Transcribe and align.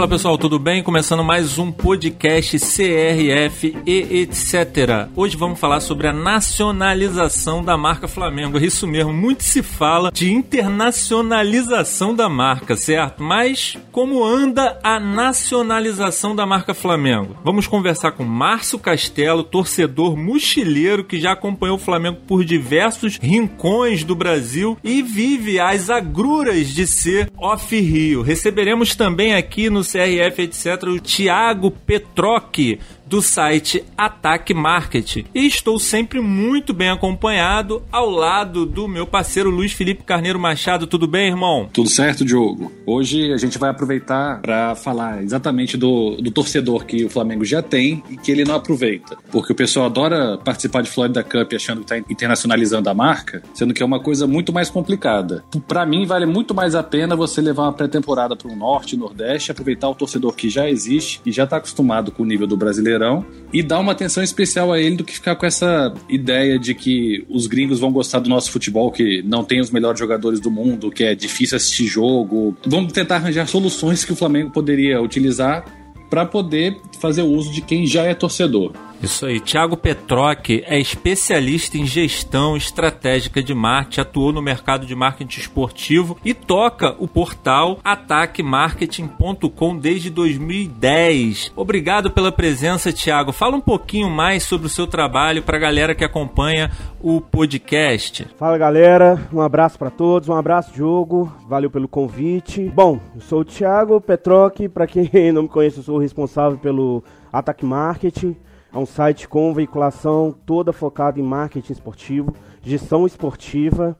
Fala 0.00 0.08
pessoal, 0.08 0.38
tudo 0.38 0.58
bem? 0.58 0.82
Começando 0.82 1.22
mais 1.22 1.58
um 1.58 1.70
podcast 1.70 2.58
CRF 2.58 3.76
e 3.84 4.22
etc. 4.22 5.10
Hoje 5.14 5.36
vamos 5.36 5.60
falar 5.60 5.80
sobre 5.80 6.06
a 6.06 6.12
nacionalização 6.12 7.62
da 7.62 7.76
marca 7.76 8.08
Flamengo. 8.08 8.58
É 8.58 8.64
isso 8.64 8.86
mesmo, 8.86 9.12
muito 9.12 9.44
se 9.44 9.62
fala 9.62 10.10
de 10.10 10.32
internacionalização 10.32 12.14
da 12.14 12.30
marca, 12.30 12.78
certo? 12.78 13.22
Mas 13.22 13.76
como 13.92 14.24
anda 14.24 14.78
a 14.82 14.98
nacionalização 14.98 16.34
da 16.34 16.46
marca 16.46 16.72
Flamengo? 16.72 17.36
Vamos 17.44 17.66
conversar 17.66 18.12
com 18.12 18.24
Márcio 18.24 18.78
Castelo, 18.78 19.44
torcedor 19.44 20.16
mochileiro 20.16 21.04
que 21.04 21.20
já 21.20 21.32
acompanhou 21.32 21.76
o 21.76 21.78
Flamengo 21.78 22.20
por 22.26 22.42
diversos 22.42 23.18
rincões 23.20 24.02
do 24.02 24.14
Brasil 24.14 24.78
e 24.82 25.02
vive 25.02 25.60
as 25.60 25.90
agruras 25.90 26.68
de 26.68 26.86
ser 26.86 27.30
off-Rio. 27.36 28.22
Receberemos 28.22 28.94
também 28.94 29.34
aqui 29.34 29.68
no 29.68 29.89
CRF, 29.90 30.38
etc., 30.42 30.88
o 30.88 31.00
Thiago 31.00 31.70
Petroc, 31.70 32.78
do 33.10 33.20
site 33.20 33.84
Ataque 33.98 34.54
Market. 34.54 35.26
E 35.34 35.44
estou 35.44 35.80
sempre 35.80 36.20
muito 36.20 36.72
bem 36.72 36.90
acompanhado 36.90 37.82
ao 37.90 38.08
lado 38.08 38.64
do 38.64 38.86
meu 38.86 39.04
parceiro 39.04 39.50
Luiz 39.50 39.72
Felipe 39.72 40.04
Carneiro 40.04 40.38
Machado. 40.38 40.86
Tudo 40.86 41.08
bem, 41.08 41.26
irmão? 41.26 41.68
Tudo 41.72 41.90
certo, 41.90 42.24
Diogo. 42.24 42.70
Hoje 42.86 43.32
a 43.32 43.36
gente 43.36 43.58
vai 43.58 43.68
aproveitar 43.68 44.40
para 44.40 44.76
falar 44.76 45.24
exatamente 45.24 45.76
do, 45.76 46.18
do 46.18 46.30
torcedor 46.30 46.86
que 46.86 47.04
o 47.04 47.10
Flamengo 47.10 47.44
já 47.44 47.60
tem 47.60 48.00
e 48.08 48.16
que 48.16 48.30
ele 48.30 48.44
não 48.44 48.54
aproveita. 48.54 49.18
Porque 49.32 49.52
o 49.52 49.56
pessoal 49.56 49.86
adora 49.86 50.38
participar 50.38 50.80
de 50.80 50.88
Florida 50.88 51.24
Cup 51.24 51.52
achando 51.52 51.78
que 51.78 51.92
está 51.92 51.98
internacionalizando 51.98 52.88
a 52.88 52.94
marca, 52.94 53.42
sendo 53.52 53.74
que 53.74 53.82
é 53.82 53.86
uma 53.86 53.98
coisa 53.98 54.24
muito 54.28 54.52
mais 54.52 54.70
complicada. 54.70 55.42
Para 55.66 55.84
mim, 55.84 56.06
vale 56.06 56.26
muito 56.26 56.54
mais 56.54 56.76
a 56.76 56.82
pena 56.84 57.16
você 57.16 57.40
levar 57.40 57.64
uma 57.64 57.72
pré-temporada 57.72 58.36
para 58.36 58.52
o 58.52 58.54
Norte 58.54 58.96
Nordeste, 58.96 59.50
aproveitar 59.50 59.88
o 59.88 59.96
torcedor 59.96 60.32
que 60.36 60.48
já 60.48 60.70
existe 60.70 61.20
e 61.26 61.32
já 61.32 61.42
está 61.42 61.56
acostumado 61.56 62.12
com 62.12 62.22
o 62.22 62.26
nível 62.26 62.46
do 62.46 62.56
brasileiro 62.56 62.99
Brasileirão 63.00 63.24
e 63.52 63.62
dar 63.62 63.80
uma 63.80 63.92
atenção 63.92 64.22
especial 64.22 64.72
a 64.72 64.78
ele 64.78 64.96
do 64.96 65.04
que 65.04 65.14
ficar 65.14 65.34
com 65.34 65.44
essa 65.44 65.92
ideia 66.08 66.58
de 66.58 66.74
que 66.74 67.24
os 67.28 67.46
gringos 67.46 67.80
vão 67.80 67.90
gostar 67.90 68.20
do 68.20 68.28
nosso 68.28 68.52
futebol, 68.52 68.92
que 68.92 69.22
não 69.22 69.42
tem 69.42 69.60
os 69.60 69.70
melhores 69.70 69.98
jogadores 69.98 70.38
do 70.38 70.50
mundo, 70.50 70.90
que 70.90 71.02
é 71.02 71.14
difícil 71.14 71.56
assistir 71.56 71.86
jogo. 71.86 72.56
Vamos 72.64 72.92
tentar 72.92 73.16
arranjar 73.16 73.48
soluções 73.48 74.04
que 74.04 74.12
o 74.12 74.16
Flamengo 74.16 74.50
poderia 74.50 75.00
utilizar 75.00 75.64
para 76.08 76.24
poder 76.24 76.76
fazer 77.00 77.22
uso 77.22 77.52
de 77.52 77.60
quem 77.60 77.86
já 77.86 78.04
é 78.04 78.14
torcedor. 78.14 78.72
Isso 79.02 79.26
aí. 79.26 79.40
Tiago 79.40 79.76
Petroc 79.76 80.50
é 80.50 80.78
especialista 80.78 81.78
em 81.78 81.86
gestão 81.86 82.56
estratégica 82.56 83.42
de 83.42 83.54
marketing, 83.54 84.00
atuou 84.00 84.32
no 84.32 84.42
mercado 84.42 84.86
de 84.86 84.94
marketing 84.94 85.40
esportivo 85.40 86.18
e 86.24 86.34
toca 86.34 86.94
o 86.98 87.08
portal 87.08 87.78
ataquemarketing.com 87.82 89.76
desde 89.76 90.10
2010. 90.10 91.52
Obrigado 91.56 92.10
pela 92.10 92.30
presença, 92.30 92.92
Tiago. 92.92 93.32
Fala 93.32 93.56
um 93.56 93.60
pouquinho 93.60 94.10
mais 94.10 94.42
sobre 94.42 94.66
o 94.66 94.70
seu 94.70 94.86
trabalho 94.86 95.42
para 95.42 95.56
a 95.56 95.60
galera 95.60 95.94
que 95.94 96.04
acompanha 96.04 96.70
o 97.00 97.20
podcast. 97.20 98.26
Fala, 98.36 98.58
galera. 98.58 99.18
Um 99.32 99.40
abraço 99.40 99.78
para 99.78 99.90
todos. 99.90 100.28
Um 100.28 100.34
abraço, 100.34 100.72
Diogo. 100.72 101.32
Valeu 101.48 101.70
pelo 101.70 101.88
convite. 101.88 102.70
Bom, 102.74 103.00
eu 103.14 103.20
sou 103.22 103.40
o 103.40 103.44
Tiago 103.44 104.00
Petroc. 104.00 104.68
Para 104.68 104.86
quem 104.86 105.08
não 105.32 105.44
me 105.44 105.48
conhece, 105.48 105.78
eu 105.78 105.82
sou 105.82 105.96
o 105.96 106.00
responsável 106.00 106.58
pelo 106.58 107.02
Ataque 107.32 107.64
Marketing. 107.64 108.36
É 108.72 108.78
um 108.78 108.86
site 108.86 109.28
com 109.28 109.52
veiculação 109.52 110.34
toda 110.46 110.72
focada 110.72 111.18
em 111.18 111.22
marketing 111.22 111.72
esportivo, 111.72 112.34
gestão 112.62 113.06
esportiva. 113.06 113.96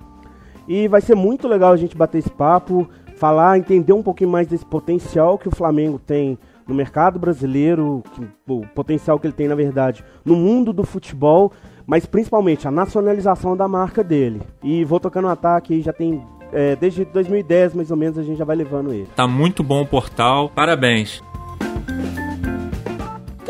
E 0.68 0.86
vai 0.86 1.00
ser 1.00 1.16
muito 1.16 1.48
legal 1.48 1.72
a 1.72 1.76
gente 1.76 1.96
bater 1.96 2.18
esse 2.18 2.30
papo, 2.30 2.88
falar, 3.16 3.58
entender 3.58 3.92
um 3.92 4.03
pouquinho 4.03 4.31
mais 4.31 4.47
desse 4.47 4.64
potencial 4.64 5.36
que 5.36 5.48
o 5.48 5.54
Flamengo 5.54 5.98
tem 5.98 6.38
no 6.66 6.75
mercado 6.75 7.19
brasileiro, 7.19 8.04
que, 8.14 8.26
o 8.47 8.64
potencial 8.75 9.19
que 9.19 9.26
ele 9.26 9.34
tem, 9.34 9.48
na 9.48 9.56
verdade, 9.56 10.04
no 10.25 10.36
mundo 10.36 10.72
do 10.72 10.84
futebol, 10.84 11.52
mas 11.84 12.06
principalmente 12.06 12.69
a 12.69 12.70
nacionalização 12.70 13.56
da 13.56 13.66
marca 13.66 14.04
dele. 14.04 14.41
E 14.62 14.84
vou 14.84 15.00
tocando 15.00 15.26
um 15.26 15.31
ataque, 15.31 15.81
já 15.81 15.92
tem 15.92 16.22
é, 16.52 16.76
desde 16.76 17.04
2010 17.04 17.75
mais 17.75 17.91
ou 17.91 17.97
menos 17.97 18.19
a 18.19 18.22
gente 18.22 18.38
já 18.38 18.44
vai 18.44 18.54
levando 18.54 18.92
ele. 18.92 19.08
Tá 19.16 19.26
muito 19.26 19.64
bom 19.64 19.82
o 19.82 19.87
portal, 19.87 20.48
parabéns 20.48 21.20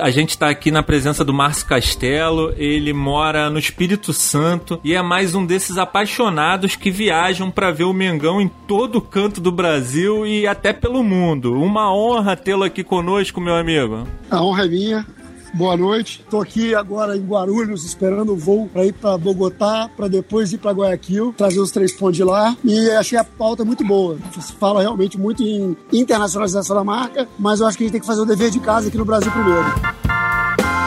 a 0.00 0.10
gente 0.10 0.30
está 0.30 0.48
aqui 0.48 0.70
na 0.70 0.82
presença 0.82 1.24
do 1.24 1.32
Márcio 1.32 1.66
Castelo. 1.66 2.52
Ele 2.56 2.92
mora 2.92 3.50
no 3.50 3.58
Espírito 3.58 4.12
Santo 4.12 4.80
e 4.82 4.94
é 4.94 5.02
mais 5.02 5.34
um 5.34 5.44
desses 5.44 5.78
apaixonados 5.78 6.76
que 6.76 6.90
viajam 6.90 7.50
para 7.50 7.70
ver 7.70 7.84
o 7.84 7.92
Mengão 7.92 8.40
em 8.40 8.48
todo 8.48 9.00
canto 9.00 9.40
do 9.40 9.52
Brasil 9.52 10.26
e 10.26 10.46
até 10.46 10.72
pelo 10.72 11.02
mundo. 11.02 11.54
Uma 11.54 11.92
honra 11.94 12.36
tê-lo 12.36 12.64
aqui 12.64 12.82
conosco, 12.82 13.40
meu 13.40 13.54
amigo. 13.54 14.06
A 14.30 14.42
honra 14.42 14.64
é 14.64 14.68
minha. 14.68 15.06
Boa 15.52 15.76
noite. 15.76 16.20
Estou 16.24 16.40
aqui 16.40 16.74
agora 16.74 17.16
em 17.16 17.20
Guarulhos 17.20 17.84
esperando 17.84 18.32
o 18.32 18.36
voo 18.36 18.68
para 18.72 18.84
ir 18.84 18.92
para 18.92 19.18
Bogotá, 19.18 19.90
para 19.96 20.08
depois 20.08 20.52
ir 20.52 20.58
para 20.58 20.70
Guayaquil, 20.70 21.34
trazer 21.36 21.60
os 21.60 21.70
três 21.70 21.92
pontos 21.92 22.16
de 22.16 22.24
lá. 22.24 22.56
E 22.64 22.90
achei 22.90 23.18
a 23.18 23.24
pauta 23.24 23.64
muito 23.64 23.84
boa. 23.84 24.16
Você 24.32 24.52
fala 24.52 24.80
realmente 24.80 25.18
muito 25.18 25.42
em 25.42 25.76
internacionalização 25.92 26.76
da 26.76 26.84
marca, 26.84 27.28
mas 27.38 27.60
eu 27.60 27.66
acho 27.66 27.76
que 27.76 27.84
a 27.84 27.86
gente 27.86 27.92
tem 27.92 28.00
que 28.00 28.06
fazer 28.06 28.20
o 28.20 28.26
dever 28.26 28.50
de 28.50 28.60
casa 28.60 28.88
aqui 28.88 28.96
no 28.96 29.04
Brasil 29.04 29.30
primeiro. 29.32 30.79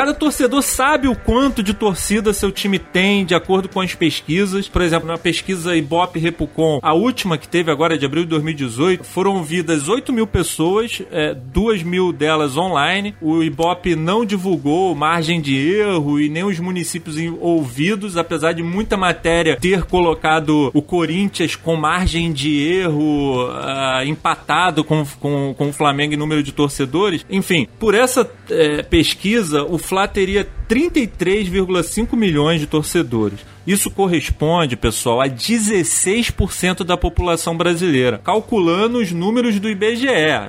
Cada 0.00 0.14
torcedor 0.14 0.62
sabe 0.62 1.08
o 1.08 1.14
quanto 1.14 1.62
de 1.62 1.74
torcida 1.74 2.32
seu 2.32 2.50
time 2.50 2.78
tem, 2.78 3.22
de 3.22 3.34
acordo 3.34 3.68
com 3.68 3.82
as 3.82 3.94
pesquisas. 3.94 4.66
Por 4.66 4.80
exemplo, 4.80 5.06
na 5.06 5.18
pesquisa 5.18 5.76
Ibope 5.76 6.18
Repucon, 6.18 6.80
a 6.82 6.94
última 6.94 7.36
que 7.36 7.46
teve 7.46 7.70
agora 7.70 7.98
de 7.98 8.06
abril 8.06 8.22
de 8.22 8.30
2018, 8.30 9.04
foram 9.04 9.34
ouvidas 9.36 9.90
8 9.90 10.10
mil 10.10 10.26
pessoas, 10.26 11.02
é, 11.12 11.34
2 11.34 11.82
mil 11.82 12.14
delas 12.14 12.56
online. 12.56 13.14
O 13.20 13.42
Ibope 13.42 13.94
não 13.94 14.24
divulgou 14.24 14.94
margem 14.94 15.38
de 15.38 15.54
erro 15.54 16.18
e 16.18 16.30
nem 16.30 16.44
os 16.44 16.58
municípios 16.58 17.16
ouvidos, 17.38 18.16
apesar 18.16 18.52
de 18.52 18.62
muita 18.62 18.96
matéria 18.96 19.58
ter 19.60 19.84
colocado 19.84 20.70
o 20.72 20.80
Corinthians 20.80 21.56
com 21.56 21.76
margem 21.76 22.32
de 22.32 22.58
erro 22.66 23.50
uh, 23.50 24.02
empatado 24.06 24.82
com, 24.82 25.04
com, 25.20 25.52
com 25.52 25.68
o 25.68 25.72
Flamengo 25.74 26.14
em 26.14 26.16
número 26.16 26.42
de 26.42 26.52
torcedores. 26.52 27.22
Enfim, 27.28 27.68
por 27.78 27.94
essa 27.94 28.26
é, 28.48 28.82
pesquisa, 28.82 29.62
o 29.62 29.76
Fla 29.90 30.06
teria 30.06 30.46
33,5 30.68 32.14
milhões 32.14 32.60
de 32.60 32.66
torcedores. 32.68 33.40
Isso 33.70 33.88
corresponde, 33.88 34.76
pessoal, 34.76 35.20
a 35.20 35.28
16% 35.28 36.82
da 36.82 36.96
população 36.96 37.56
brasileira, 37.56 38.20
calculando 38.24 38.98
os 38.98 39.12
números 39.12 39.60
do 39.60 39.70
IBGE, 39.70 40.08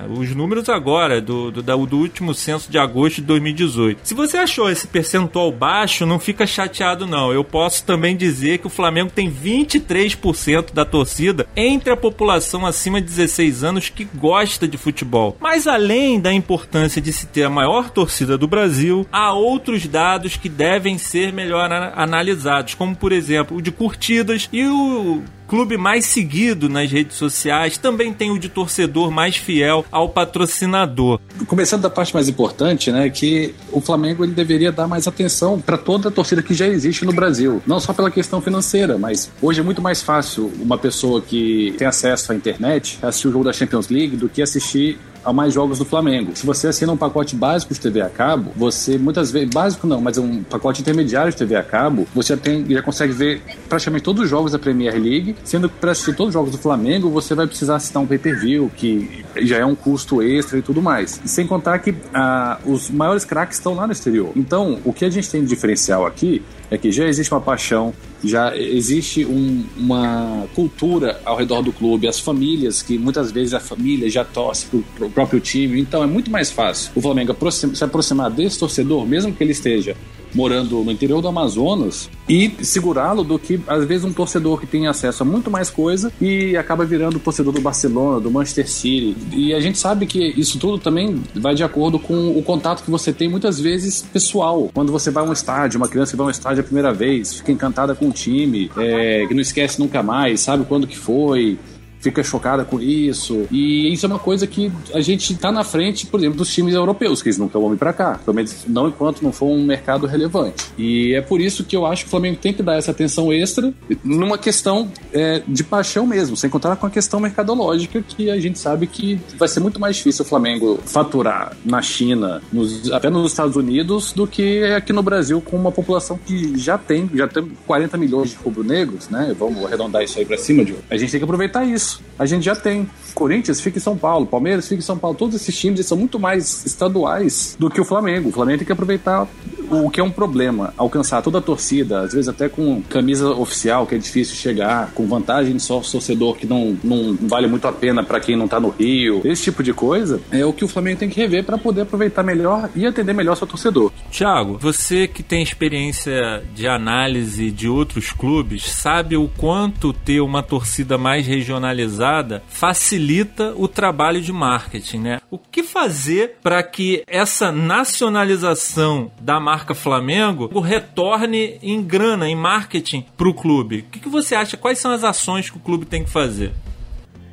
os 0.10 0.34
números 0.34 0.68
agora 0.70 1.22
do, 1.22 1.52
do, 1.52 1.62
do, 1.62 1.98
último 1.98 2.34
censo 2.34 2.72
de 2.72 2.80
agosto 2.80 3.18
de 3.18 3.28
2018. 3.28 4.00
Se 4.02 4.16
você 4.16 4.38
achou 4.38 4.72
esse 4.72 4.88
percentual 4.88 5.52
baixo, 5.52 6.04
não 6.04 6.18
fica 6.18 6.48
chateado 6.48 7.06
não. 7.06 7.32
Eu 7.32 7.44
posso 7.44 7.86
também 7.86 8.18
dizer 8.18 8.58
que 8.58 8.66
o 8.66 8.72
Flamengo 8.72 9.12
tem 9.14 9.32
23% 9.32 10.74
da 10.74 10.84
torcida 10.84 11.46
entre 11.56 11.94
a 11.94 11.98
população 11.98 12.66
acima 12.66 13.00
de 13.00 13.06
16 13.06 13.64
anos 13.64 13.90
que 13.90 14.04
gosta 14.16 14.68
de 14.68 14.80
futebol. 14.80 15.38
Mas 15.40 15.68
além 15.68 16.20
da 16.20 16.34
importância 16.34 17.00
de 17.00 17.14
se 17.14 17.28
ter 17.28 17.44
a 17.44 17.52
maior 17.52 17.92
torcida 17.92 18.36
do 18.36 18.48
Brasil, 18.48 19.06
há 19.12 19.32
outros 19.32 19.86
dados 19.86 20.38
que 20.38 20.50
devem 20.50 20.98
ser 20.98 21.32
melhor 21.32 21.72
analisados, 21.96 22.74
como 22.74 22.96
por 22.96 23.11
exemplo, 23.12 23.58
o 23.58 23.62
de 23.62 23.72
curtidas 23.72 24.50
e 24.52 24.66
o 24.68 25.22
clube 25.52 25.76
mais 25.76 26.06
seguido 26.06 26.70
nas 26.70 26.90
redes 26.90 27.18
sociais, 27.18 27.78
também 27.78 28.14
tem 28.14 28.32
o 28.32 28.40
de 28.40 28.48
torcedor 28.48 29.12
mais 29.12 29.36
fiel 29.36 29.86
ao 29.92 30.08
patrocinador. 30.08 31.20
Começando 31.46 31.82
da 31.82 31.90
parte 31.90 32.14
mais 32.14 32.30
importante, 32.30 32.90
né, 32.90 33.10
que 33.10 33.54
o 33.70 33.82
Flamengo 33.82 34.24
ele 34.24 34.32
deveria 34.32 34.72
dar 34.72 34.88
mais 34.88 35.10
atenção 35.10 35.60
para 35.60 35.78
toda 35.78 36.08
a 36.08 36.12
torcida 36.12 36.42
que 36.42 36.54
já 36.54 36.68
existe 36.68 37.04
no 37.04 37.12
Brasil, 37.12 37.62
não 37.68 37.82
só 37.82 37.92
pela 37.92 38.10
questão 38.10 38.42
financeira, 38.42 38.98
mas 38.98 39.30
hoje 39.42 39.60
é 39.60 39.64
muito 39.64 39.82
mais 39.82 40.02
fácil 40.02 40.50
uma 40.58 40.78
pessoa 40.78 41.22
que 41.22 41.76
tem 41.78 41.86
acesso 41.86 42.32
à 42.32 42.36
internet 42.36 42.98
assistir 43.02 43.28
o 43.28 43.32
jogo 43.34 43.44
da 43.44 43.52
Champions 43.52 43.90
League 43.90 44.16
do 44.16 44.30
que 44.30 44.42
assistir 44.42 44.98
a 45.24 45.32
mais 45.32 45.54
jogos 45.54 45.80
do 45.80 45.86
Flamengo. 45.86 46.32
Se 46.36 46.46
você 46.46 46.68
assina 46.68 46.92
um 46.92 46.98
pacote 46.98 47.36
básico 47.36 47.74
de 47.74 47.80
TV 47.80 48.02
a 48.02 48.10
cabo, 48.10 48.52
você 48.56 48.98
muitas 48.98 49.32
vezes, 49.32 49.50
básico 49.50 49.88
não, 49.88 50.02
mas 50.02 50.18
um 50.18 50.44
pacote 50.44 50.82
intermediário 50.82 51.32
de 51.32 51.38
TV 51.38 51.56
a 51.56 51.64
cabo, 51.64 52.08
você 52.14 52.36
já, 52.36 52.38
tem, 52.38 52.66
já 52.70 52.82
consegue 52.82 53.14
ver 53.14 53.42
praticamente 53.68 54.04
todos 54.04 54.24
os 54.24 54.30
jogos 54.30 54.52
da 54.52 54.60
Premier 54.60 54.94
League, 54.94 55.36
sendo 55.44 55.70
que 55.70 55.76
para 55.76 55.92
assistir 55.92 56.16
todos 56.16 56.30
os 56.30 56.34
jogos 56.34 56.52
do 56.52 56.58
Flamengo, 56.58 57.10
você 57.10 57.36
vai 57.36 57.48
precisar 57.48 57.76
assinar 57.76 58.04
um 58.04 58.08
pay-per-view, 58.08 58.72
que 58.76 59.24
já 59.42 59.58
é 59.58 59.66
um 59.66 59.76
custo 59.76 60.22
extra 60.22 60.58
e 60.58 60.62
tudo 60.62 60.82
mais. 60.82 61.22
Sem 61.26 61.48
contar 61.48 61.80
que 61.80 61.96
ah, 62.14 62.60
os 62.66 62.90
maiores 62.90 63.26
craques 63.26 63.58
estão 63.58 63.74
lá 63.74 63.86
no 63.86 63.94
exterior. 63.94 64.32
Então, 64.36 64.80
o 64.84 64.94
que 64.94 65.06
a 65.06 65.10
gente 65.10 65.30
tem 65.30 65.42
de 65.42 65.48
diferencial 65.48 66.06
aqui 66.06 66.42
é 66.72 66.78
que 66.78 66.90
já 66.90 67.06
existe 67.06 67.32
uma 67.34 67.42
paixão, 67.42 67.94
já 68.24 68.58
existe 68.58 69.26
um, 69.26 69.66
uma 69.76 70.48
cultura 70.56 71.20
ao 71.26 71.36
redor 71.36 71.62
do 71.62 71.74
clube, 71.74 72.08
as 72.08 72.18
famílias, 72.18 72.82
que 72.82 72.98
muitas 72.98 73.30
vezes 73.30 73.54
a 73.54 73.60
família 73.60 74.10
já 74.10 74.24
torce 74.24 74.68
para 74.96 75.06
o 75.06 75.10
próprio 75.10 75.42
time, 75.42 75.82
então 75.82 76.02
é 76.02 76.08
muito 76.08 76.32
mais 76.32 76.50
fácil 76.50 76.92
o 76.96 77.02
Flamengo 77.02 77.36
se 77.52 77.84
aproximar 77.84 78.32
desse 78.32 78.58
torcedor, 78.58 79.06
mesmo 79.06 79.34
que 79.34 79.44
ele 79.44 79.52
esteja 79.52 79.98
morando 80.34 80.84
no 80.84 80.92
interior 80.92 81.22
do 81.22 81.28
Amazonas 81.28 82.10
e 82.28 82.52
segurá-lo 82.62 83.24
do 83.24 83.38
que, 83.38 83.60
às 83.68 83.86
vezes, 83.86 84.06
um 84.06 84.14
torcedor 84.14 84.60
que 84.60 84.66
tem 84.66 84.88
acesso 84.88 85.24
a 85.24 85.26
muito 85.26 85.52
mais 85.52 85.70
coisa 85.70 86.12
e 86.22 86.56
acaba 86.56 86.86
virando 86.86 87.20
torcedor 87.20 87.54
do 87.54 87.62
Barcelona, 87.62 88.20
do 88.20 88.32
Manchester 88.32 88.70
City. 88.70 89.16
E 89.34 89.54
a 89.54 89.60
gente 89.60 89.78
sabe 89.78 90.06
que 90.06 90.20
isso 90.38 90.58
tudo 90.58 90.78
também 90.78 91.22
vai 91.36 91.56
de 91.56 91.64
acordo 91.64 92.00
com 92.00 92.38
o 92.38 92.42
contato 92.44 92.84
que 92.84 92.92
você 92.92 93.12
tem, 93.12 93.30
muitas 93.30 93.60
vezes, 93.60 94.02
pessoal. 94.02 94.70
Quando 94.74 94.92
você 94.92 95.12
vai 95.12 95.24
a 95.24 95.28
um 95.28 95.34
estádio, 95.34 95.78
uma 95.78 95.88
criança 95.88 96.12
que 96.12 96.18
vai 96.18 96.26
a 96.26 96.28
um 96.28 96.32
estádio 96.32 96.62
a 96.62 96.64
primeira 96.64 96.94
vez, 96.94 97.36
fica 97.36 97.52
encantada 97.52 97.96
com 97.96 98.08
o 98.08 98.12
time, 98.12 98.72
é, 98.78 99.26
que 99.28 99.34
não 99.34 99.42
esquece 99.42 99.80
nunca 99.80 100.02
mais, 100.02 100.42
sabe 100.42 100.66
quando 100.66 100.88
que 100.88 100.98
foi, 100.98 101.58
fica 102.02 102.24
chocada 102.24 102.66
com 102.66 102.82
isso. 102.82 103.48
E 103.52 103.94
isso 103.94 104.06
é 104.06 104.10
uma 104.10 104.20
coisa 104.20 104.46
que 104.48 104.72
a 104.94 105.02
gente 105.02 105.36
tá 105.36 105.52
na 105.52 105.64
frente, 105.64 106.06
por 106.08 106.20
exemplo, 106.20 106.38
dos 106.38 106.54
times 106.54 106.74
europeus, 106.74 107.22
que 107.22 107.30
eles 107.30 107.38
nunca 107.38 107.58
vão 107.60 107.70
vir 107.70 107.78
para 107.78 107.94
cá. 107.94 108.20
Pelo 108.24 108.36
menos 108.36 108.66
não 108.68 108.88
enquanto 108.88 109.22
não 109.22 109.32
for 109.32 109.46
um 109.46 109.64
mercado 109.64 110.08
relevante. 110.08 110.72
E 110.78 111.14
é 111.14 111.22
por 111.22 111.40
isso 111.40 111.64
que 111.64 111.76
eu 111.76 111.86
acho 111.86 112.04
que 112.04 112.08
o 112.08 112.12
Flamengo 112.12 112.38
tem 112.42 112.54
que 112.54 112.64
dar 112.64 112.76
essa 112.76 112.92
atenção 112.92 113.32
extra 113.32 113.74
numa 114.04 114.38
questão 114.38 114.92
é, 115.14 115.44
de 115.48 115.64
paixão 115.64 116.06
mesmo, 116.08 116.36
sem 116.36 116.50
contar 116.50 116.76
com 116.76 116.86
a 116.86 116.90
questão 116.90 117.20
mercadológica, 117.20 118.02
que 118.02 118.30
a 118.30 118.40
gente 118.40 118.58
sabe 118.58 118.88
que 118.88 119.20
vai 119.38 119.48
ser 119.48 119.60
muito 119.60 119.80
mais 119.80 119.98
difícil 119.98 120.26
o 120.26 120.28
Flamengo 120.28 120.80
faturar 120.86 121.56
na 121.64 121.82
China, 121.82 122.42
nos, 122.52 122.92
até 122.92 123.10
nos 123.10 123.32
Estados 123.32 123.56
Unidos, 123.56 124.12
do 124.14 124.26
que 124.26 124.64
aqui 124.64 124.92
no 124.92 125.04
Brasil, 125.04 125.40
com 125.42 125.56
uma 125.56 125.72
população 125.72 126.20
que 126.26 126.58
já 126.58 126.78
tem, 126.78 127.10
já 127.14 127.28
tem 127.28 127.52
40 127.68 127.98
milhões 127.98 128.32
de 128.32 128.36
rubro-negros, 128.38 129.10
né? 129.10 129.36
Vamos 129.38 129.64
arredondar 129.66 130.04
isso 130.04 130.18
aí 130.18 130.26
para 130.26 130.38
cima, 130.38 130.66
de 130.66 130.76
A 130.90 130.98
gente 130.98 131.12
tem 131.12 131.20
que 131.20 131.24
aproveitar 131.24 131.66
isso 131.66 131.91
a 132.18 132.26
gente 132.26 132.44
já 132.44 132.56
tem. 132.56 132.90
Corinthians 133.14 133.60
fica 133.60 133.78
em 133.78 133.82
São 133.82 133.98
Paulo, 133.98 134.26
Palmeiras 134.26 134.68
fica 134.68 134.80
em 134.80 134.86
São 134.86 134.98
Paulo. 134.98 135.18
Todos 135.18 135.36
esses 135.36 135.58
times 135.58 135.86
são 135.86 135.98
muito 135.98 136.20
mais 136.20 136.66
estaduais 136.66 137.56
do 137.60 137.70
que 137.70 137.82
o 137.82 137.86
Flamengo. 137.86 138.30
O 138.30 138.32
Flamengo 138.32 138.60
tem 138.60 138.66
que 138.66 138.72
aproveitar 138.72 139.28
o 139.72 139.90
que 139.90 140.00
é 140.00 140.04
um 140.04 140.12
problema, 140.12 140.74
alcançar 140.78 141.22
toda 141.22 141.38
a 141.38 141.42
torcida, 141.42 142.02
às 142.02 142.14
vezes 142.14 142.28
até 142.28 142.50
com 142.50 142.82
camisa 142.84 143.30
oficial, 143.30 143.88
que 143.88 143.96
é 143.96 143.98
difícil 143.98 144.36
chegar, 144.36 144.92
com 144.94 145.08
vantagem 145.08 145.58
só 145.60 145.80
torcedor 145.80 146.36
que 146.36 146.46
não, 146.46 146.78
não 146.84 147.18
vale 147.22 147.48
muito 147.48 147.68
a 147.68 147.72
pena 147.72 148.04
para 148.04 148.20
quem 148.20 148.36
não 148.36 148.48
tá 148.48 148.60
no 148.60 148.70
Rio. 148.70 149.22
Esse 149.24 149.44
tipo 149.44 149.64
de 149.64 149.74
coisa 149.74 150.22
é 150.32 150.46
o 150.46 150.54
que 150.54 150.66
o 150.66 150.68
Flamengo 150.68 151.00
tem 151.00 151.10
que 151.10 151.20
rever 151.20 151.44
para 151.44 151.58
poder 151.58 151.82
aproveitar 151.82 152.24
melhor 152.24 152.70
e 152.76 152.86
atender 152.86 153.14
melhor 153.14 153.36
seu 153.36 153.48
torcedor. 153.48 153.92
Tiago, 154.10 154.58
você 154.60 155.08
que 155.08 155.24
tem 155.24 155.42
experiência 155.42 156.44
de 156.54 156.68
análise 156.68 157.52
de 157.52 157.68
outros 157.68 158.12
clubes, 158.12 158.70
sabe 158.70 159.16
o 159.16 159.30
quanto 159.38 159.94
ter 159.94 160.22
uma 160.22 160.44
torcida 160.44 160.98
mais 160.98 161.26
regionalizada 161.26 162.44
facilita 162.48 163.54
o 163.56 163.68
trabalho 163.68 164.22
de 164.22 164.32
marketing, 164.32 165.00
né? 165.00 165.22
O 165.30 165.38
que 165.38 165.64
fazer 165.64 166.36
para 166.42 166.62
que 166.64 167.04
essa 167.08 167.52
nacionalização 167.52 169.12
da 169.22 169.40
marca 169.40 169.61
marca 169.62 169.76
Flamengo 169.76 170.50
retorne 170.60 171.60
em 171.62 171.84
grana, 171.84 172.28
em 172.28 172.36
marketing 172.36 173.06
para 173.16 173.30
o 173.30 173.34
clube. 173.34 173.80
O 173.80 173.84
que, 173.84 174.00
que 174.00 174.10
você 174.10 174.34
acha? 174.34 174.58
Quais 174.58 174.80
são 174.80 174.92
as 174.92 175.04
ações 175.04 175.52
que 175.52 175.58
o 175.58 175.60
clube 175.60 175.86
tem 175.86 176.04
que 176.04 176.10
fazer? 176.10 176.52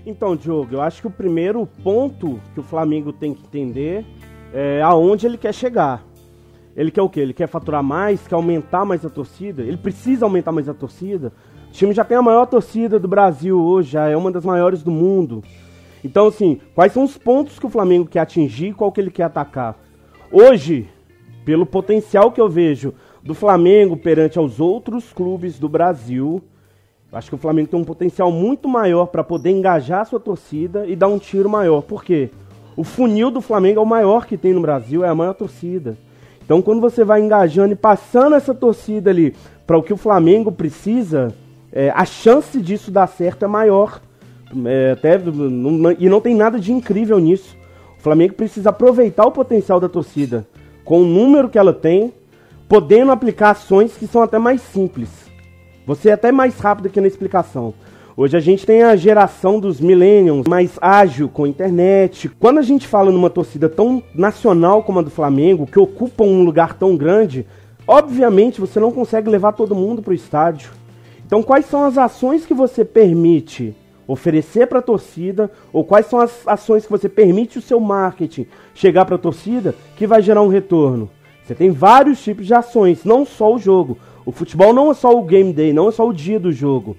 Então, 0.04 0.36
Diogo, 0.36 0.74
eu 0.74 0.82
acho 0.82 1.00
que 1.00 1.06
o 1.06 1.10
primeiro 1.10 1.66
ponto 1.82 2.38
que 2.52 2.60
o 2.60 2.62
Flamengo 2.62 3.14
tem 3.14 3.32
que 3.32 3.42
entender 3.46 4.04
é 4.52 4.82
aonde 4.82 5.24
ele 5.24 5.38
quer 5.38 5.54
chegar. 5.54 6.04
Ele 6.76 6.90
quer 6.90 7.00
o 7.00 7.08
quê? 7.08 7.20
Ele 7.20 7.32
quer 7.32 7.48
faturar 7.48 7.82
mais, 7.82 8.26
quer 8.26 8.34
aumentar 8.34 8.84
mais 8.84 9.04
a 9.06 9.08
torcida? 9.08 9.62
Ele 9.62 9.78
precisa 9.78 10.26
aumentar 10.26 10.52
mais 10.52 10.68
a 10.68 10.74
torcida? 10.74 11.32
O 11.68 11.72
time 11.72 11.94
já 11.94 12.04
tem 12.04 12.16
a 12.18 12.22
maior 12.22 12.44
torcida 12.44 12.98
do 12.98 13.08
Brasil 13.08 13.58
hoje, 13.58 13.92
já 13.92 14.06
é 14.06 14.16
uma 14.16 14.30
das 14.30 14.44
maiores 14.44 14.82
do 14.82 14.90
mundo. 14.90 15.42
Então, 16.04 16.26
assim, 16.26 16.60
quais 16.74 16.92
são 16.92 17.04
os 17.04 17.16
pontos 17.16 17.58
que 17.58 17.66
o 17.66 17.70
Flamengo 17.70 18.06
quer 18.06 18.20
atingir 18.20 18.68
e 18.68 18.74
qual 18.74 18.92
que 18.92 19.00
ele 19.00 19.10
quer 19.10 19.24
atacar? 19.24 19.76
Hoje, 20.30 20.88
pelo 21.48 21.64
potencial 21.64 22.30
que 22.30 22.42
eu 22.42 22.46
vejo 22.46 22.92
do 23.22 23.32
Flamengo 23.32 23.96
perante 23.96 24.38
aos 24.38 24.60
outros 24.60 25.14
clubes 25.14 25.58
do 25.58 25.66
Brasil, 25.66 26.42
acho 27.10 27.30
que 27.30 27.34
o 27.34 27.38
Flamengo 27.38 27.68
tem 27.68 27.80
um 27.80 27.84
potencial 27.84 28.30
muito 28.30 28.68
maior 28.68 29.06
para 29.06 29.24
poder 29.24 29.48
engajar 29.48 30.02
a 30.02 30.04
sua 30.04 30.20
torcida 30.20 30.84
e 30.86 30.94
dar 30.94 31.08
um 31.08 31.18
tiro 31.18 31.48
maior. 31.48 31.80
Por 31.80 32.04
quê? 32.04 32.28
O 32.76 32.84
funil 32.84 33.30
do 33.30 33.40
Flamengo 33.40 33.80
é 33.80 33.82
o 33.82 33.86
maior 33.86 34.26
que 34.26 34.36
tem 34.36 34.52
no 34.52 34.60
Brasil, 34.60 35.02
é 35.02 35.08
a 35.08 35.14
maior 35.14 35.32
torcida. 35.32 35.96
Então, 36.44 36.60
quando 36.60 36.82
você 36.82 37.02
vai 37.02 37.22
engajando 37.22 37.72
e 37.72 37.76
passando 37.76 38.36
essa 38.36 38.52
torcida 38.52 39.08
ali 39.08 39.34
para 39.66 39.78
o 39.78 39.82
que 39.82 39.94
o 39.94 39.96
Flamengo 39.96 40.52
precisa, 40.52 41.34
é, 41.72 41.88
a 41.96 42.04
chance 42.04 42.60
disso 42.60 42.90
dar 42.90 43.06
certo 43.06 43.46
é 43.46 43.48
maior. 43.48 44.02
É, 44.66 44.90
até, 44.90 45.16
não, 45.16 45.92
e 45.98 46.10
não 46.10 46.20
tem 46.20 46.34
nada 46.34 46.60
de 46.60 46.74
incrível 46.74 47.18
nisso. 47.18 47.56
O 47.98 48.02
Flamengo 48.02 48.34
precisa 48.34 48.68
aproveitar 48.68 49.24
o 49.24 49.32
potencial 49.32 49.80
da 49.80 49.88
torcida 49.88 50.46
com 50.88 51.02
o 51.02 51.04
número 51.04 51.50
que 51.50 51.58
ela 51.58 51.74
tem, 51.74 52.14
podendo 52.66 53.12
aplicar 53.12 53.50
ações 53.50 53.92
que 53.94 54.06
são 54.06 54.22
até 54.22 54.38
mais 54.38 54.62
simples. 54.62 55.10
Você 55.86 56.08
é 56.08 56.14
até 56.14 56.32
mais 56.32 56.58
rápido 56.58 56.86
aqui 56.86 56.98
na 56.98 57.06
explicação. 57.06 57.74
Hoje 58.16 58.38
a 58.38 58.40
gente 58.40 58.64
tem 58.64 58.82
a 58.82 58.96
geração 58.96 59.60
dos 59.60 59.82
millennials 59.82 60.48
mais 60.48 60.78
ágil 60.80 61.28
com 61.28 61.44
a 61.44 61.48
internet. 61.48 62.30
Quando 62.40 62.56
a 62.56 62.62
gente 62.62 62.86
fala 62.86 63.12
numa 63.12 63.28
torcida 63.28 63.68
tão 63.68 64.02
nacional 64.14 64.82
como 64.82 65.00
a 65.00 65.02
do 65.02 65.10
Flamengo, 65.10 65.66
que 65.66 65.78
ocupa 65.78 66.24
um 66.24 66.42
lugar 66.42 66.72
tão 66.72 66.96
grande, 66.96 67.46
obviamente 67.86 68.58
você 68.58 68.80
não 68.80 68.90
consegue 68.90 69.28
levar 69.28 69.52
todo 69.52 69.74
mundo 69.74 70.00
para 70.00 70.12
o 70.12 70.14
estádio. 70.14 70.70
Então, 71.26 71.42
quais 71.42 71.66
são 71.66 71.84
as 71.84 71.98
ações 71.98 72.46
que 72.46 72.54
você 72.54 72.82
permite 72.82 73.76
oferecer 74.08 74.66
para 74.66 74.78
a 74.78 74.82
torcida, 74.82 75.50
ou 75.70 75.84
quais 75.84 76.06
são 76.06 76.18
as 76.18 76.48
ações 76.48 76.86
que 76.86 76.90
você 76.90 77.10
permite 77.10 77.58
o 77.58 77.62
seu 77.62 77.78
marketing 77.78 78.46
chegar 78.74 79.04
para 79.04 79.16
a 79.16 79.18
torcida 79.18 79.74
que 79.96 80.06
vai 80.06 80.22
gerar 80.22 80.40
um 80.40 80.48
retorno. 80.48 81.10
Você 81.44 81.54
tem 81.54 81.70
vários 81.70 82.22
tipos 82.22 82.46
de 82.46 82.54
ações, 82.54 83.04
não 83.04 83.26
só 83.26 83.54
o 83.54 83.58
jogo. 83.58 83.98
O 84.24 84.32
futebol 84.32 84.72
não 84.72 84.90
é 84.90 84.94
só 84.94 85.14
o 85.14 85.22
game 85.22 85.52
day, 85.52 85.74
não 85.74 85.88
é 85.88 85.92
só 85.92 86.08
o 86.08 86.12
dia 86.12 86.40
do 86.40 86.50
jogo. 86.50 86.96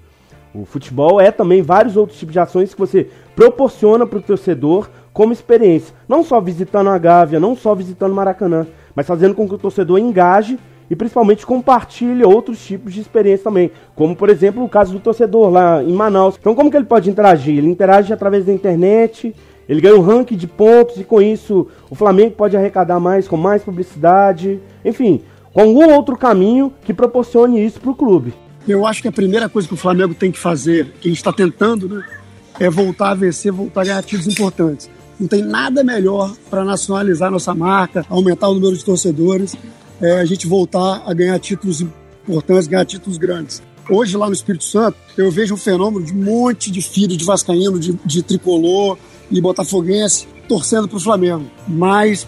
O 0.54 0.64
futebol 0.64 1.20
é 1.20 1.30
também 1.30 1.62
vários 1.62 1.96
outros 1.96 2.18
tipos 2.18 2.32
de 2.32 2.40
ações 2.40 2.72
que 2.72 2.80
você 2.80 3.08
proporciona 3.34 4.06
para 4.06 4.18
o 4.18 4.22
torcedor 4.22 4.88
como 5.12 5.32
experiência. 5.32 5.94
Não 6.08 6.22
só 6.24 6.40
visitando 6.40 6.90
a 6.90 6.98
Gávea, 6.98 7.40
não 7.40 7.56
só 7.56 7.74
visitando 7.74 8.14
Maracanã, 8.14 8.66
mas 8.94 9.06
fazendo 9.06 9.34
com 9.34 9.48
que 9.48 9.54
o 9.54 9.58
torcedor 9.58 9.98
engaje 9.98 10.58
e 10.90 10.96
principalmente 10.96 11.46
compartilha 11.46 12.26
outros 12.26 12.62
tipos 12.66 12.92
de 12.92 13.00
experiência 13.00 13.44
também, 13.44 13.70
como 13.94 14.16
por 14.16 14.28
exemplo 14.28 14.64
o 14.64 14.68
caso 14.68 14.92
do 14.92 14.98
torcedor 14.98 15.48
lá 15.48 15.82
em 15.82 15.92
Manaus. 15.92 16.36
Então 16.38 16.54
como 16.54 16.70
que 16.70 16.76
ele 16.76 16.84
pode 16.84 17.08
interagir? 17.08 17.58
Ele 17.58 17.68
interage 17.68 18.12
através 18.12 18.44
da 18.44 18.52
internet, 18.52 19.34
ele 19.68 19.80
ganha 19.80 19.96
um 19.96 20.02
ranking 20.02 20.36
de 20.36 20.48
pontos 20.48 20.96
e 20.96 21.04
com 21.04 21.22
isso 21.22 21.68
o 21.88 21.94
Flamengo 21.94 22.32
pode 22.32 22.56
arrecadar 22.56 22.98
mais 22.98 23.28
com 23.28 23.36
mais 23.36 23.62
publicidade, 23.62 24.60
enfim, 24.84 25.22
com 25.52 25.60
algum 25.60 25.94
outro 25.94 26.16
caminho 26.16 26.72
que 26.82 26.92
proporcione 26.92 27.64
isso 27.64 27.80
para 27.80 27.90
o 27.90 27.94
clube. 27.94 28.34
Eu 28.66 28.84
acho 28.84 29.00
que 29.00 29.08
a 29.08 29.12
primeira 29.12 29.48
coisa 29.48 29.68
que 29.68 29.74
o 29.74 29.76
Flamengo 29.76 30.12
tem 30.12 30.32
que 30.32 30.38
fazer, 30.38 30.92
que 31.00 31.08
a 31.08 31.10
gente 31.10 31.18
está 31.18 31.32
tentando, 31.32 31.88
né, 31.88 32.02
é 32.58 32.68
voltar 32.68 33.10
a 33.10 33.14
vencer, 33.14 33.52
voltar 33.52 33.82
a 33.82 33.84
ganhar 33.84 34.02
títulos 34.02 34.26
importantes. 34.26 34.90
Não 35.18 35.28
tem 35.28 35.42
nada 35.42 35.84
melhor 35.84 36.32
para 36.48 36.64
nacionalizar 36.64 37.30
nossa 37.30 37.54
marca, 37.54 38.04
aumentar 38.08 38.48
o 38.48 38.54
número 38.54 38.76
de 38.76 38.84
torcedores 38.84 39.56
é, 40.00 40.20
a 40.20 40.24
gente 40.24 40.46
voltar 40.46 41.02
a 41.06 41.12
ganhar 41.12 41.38
títulos 41.38 41.84
importantes, 42.26 42.66
ganhar 42.66 42.84
títulos 42.84 43.18
grandes. 43.18 43.62
Hoje, 43.88 44.16
lá 44.16 44.26
no 44.26 44.32
Espírito 44.32 44.64
Santo, 44.64 44.96
eu 45.16 45.30
vejo 45.30 45.54
um 45.54 45.56
fenômeno 45.56 46.04
de 46.04 46.12
um 46.12 46.22
monte 46.22 46.70
de 46.70 46.80
filho 46.80 47.16
de 47.16 47.24
vascaíno, 47.24 47.78
de, 47.78 47.92
de 48.04 48.22
tricolor 48.22 48.96
e 49.30 49.40
botafoguense 49.40 50.26
torcendo 50.48 50.88
para 50.88 50.96
o 50.96 51.00
Flamengo. 51.00 51.44
Mas 51.66 52.26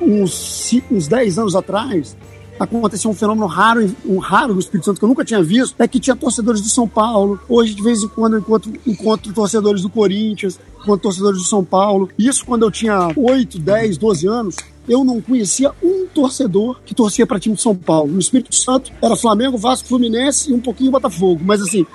uns, 0.00 0.72
uns 0.90 1.06
10 1.06 1.38
anos 1.38 1.54
atrás, 1.54 2.16
aconteceu 2.58 3.10
um 3.10 3.14
fenômeno 3.14 3.46
raro, 3.46 3.94
um 4.04 4.18
raro 4.18 4.54
no 4.54 4.60
Espírito 4.60 4.86
Santo 4.86 4.98
que 4.98 5.04
eu 5.04 5.08
nunca 5.08 5.24
tinha 5.24 5.42
visto, 5.42 5.74
é 5.78 5.86
que 5.86 6.00
tinha 6.00 6.16
torcedores 6.16 6.60
do 6.60 6.68
São 6.68 6.88
Paulo. 6.88 7.40
Hoje, 7.48 7.74
de 7.74 7.82
vez 7.82 8.02
em 8.02 8.08
quando, 8.08 8.34
eu 8.34 8.40
encontro, 8.40 8.72
encontro 8.86 9.32
torcedores 9.32 9.82
do 9.82 9.90
Corinthians, 9.90 10.58
encontro 10.80 11.02
torcedores 11.02 11.38
do 11.38 11.44
São 11.44 11.64
Paulo. 11.64 12.08
Isso 12.18 12.44
quando 12.44 12.64
eu 12.64 12.70
tinha 12.70 13.10
8, 13.16 13.58
10, 13.58 13.98
12 13.98 14.26
anos 14.26 14.56
eu 14.88 15.04
não 15.04 15.20
conhecia 15.20 15.72
um 15.82 16.06
torcedor 16.06 16.80
que 16.84 16.94
torcia 16.94 17.26
para 17.26 17.38
time 17.38 17.54
de 17.54 17.62
São 17.62 17.74
Paulo. 17.74 18.12
No 18.12 18.18
Espírito 18.18 18.54
Santo 18.54 18.92
era 19.00 19.16
Flamengo, 19.16 19.56
Vasco, 19.56 19.88
Fluminense 19.88 20.50
e 20.50 20.54
um 20.54 20.60
pouquinho 20.60 20.90
Botafogo. 20.90 21.40
Mas 21.44 21.62
assim, 21.62 21.86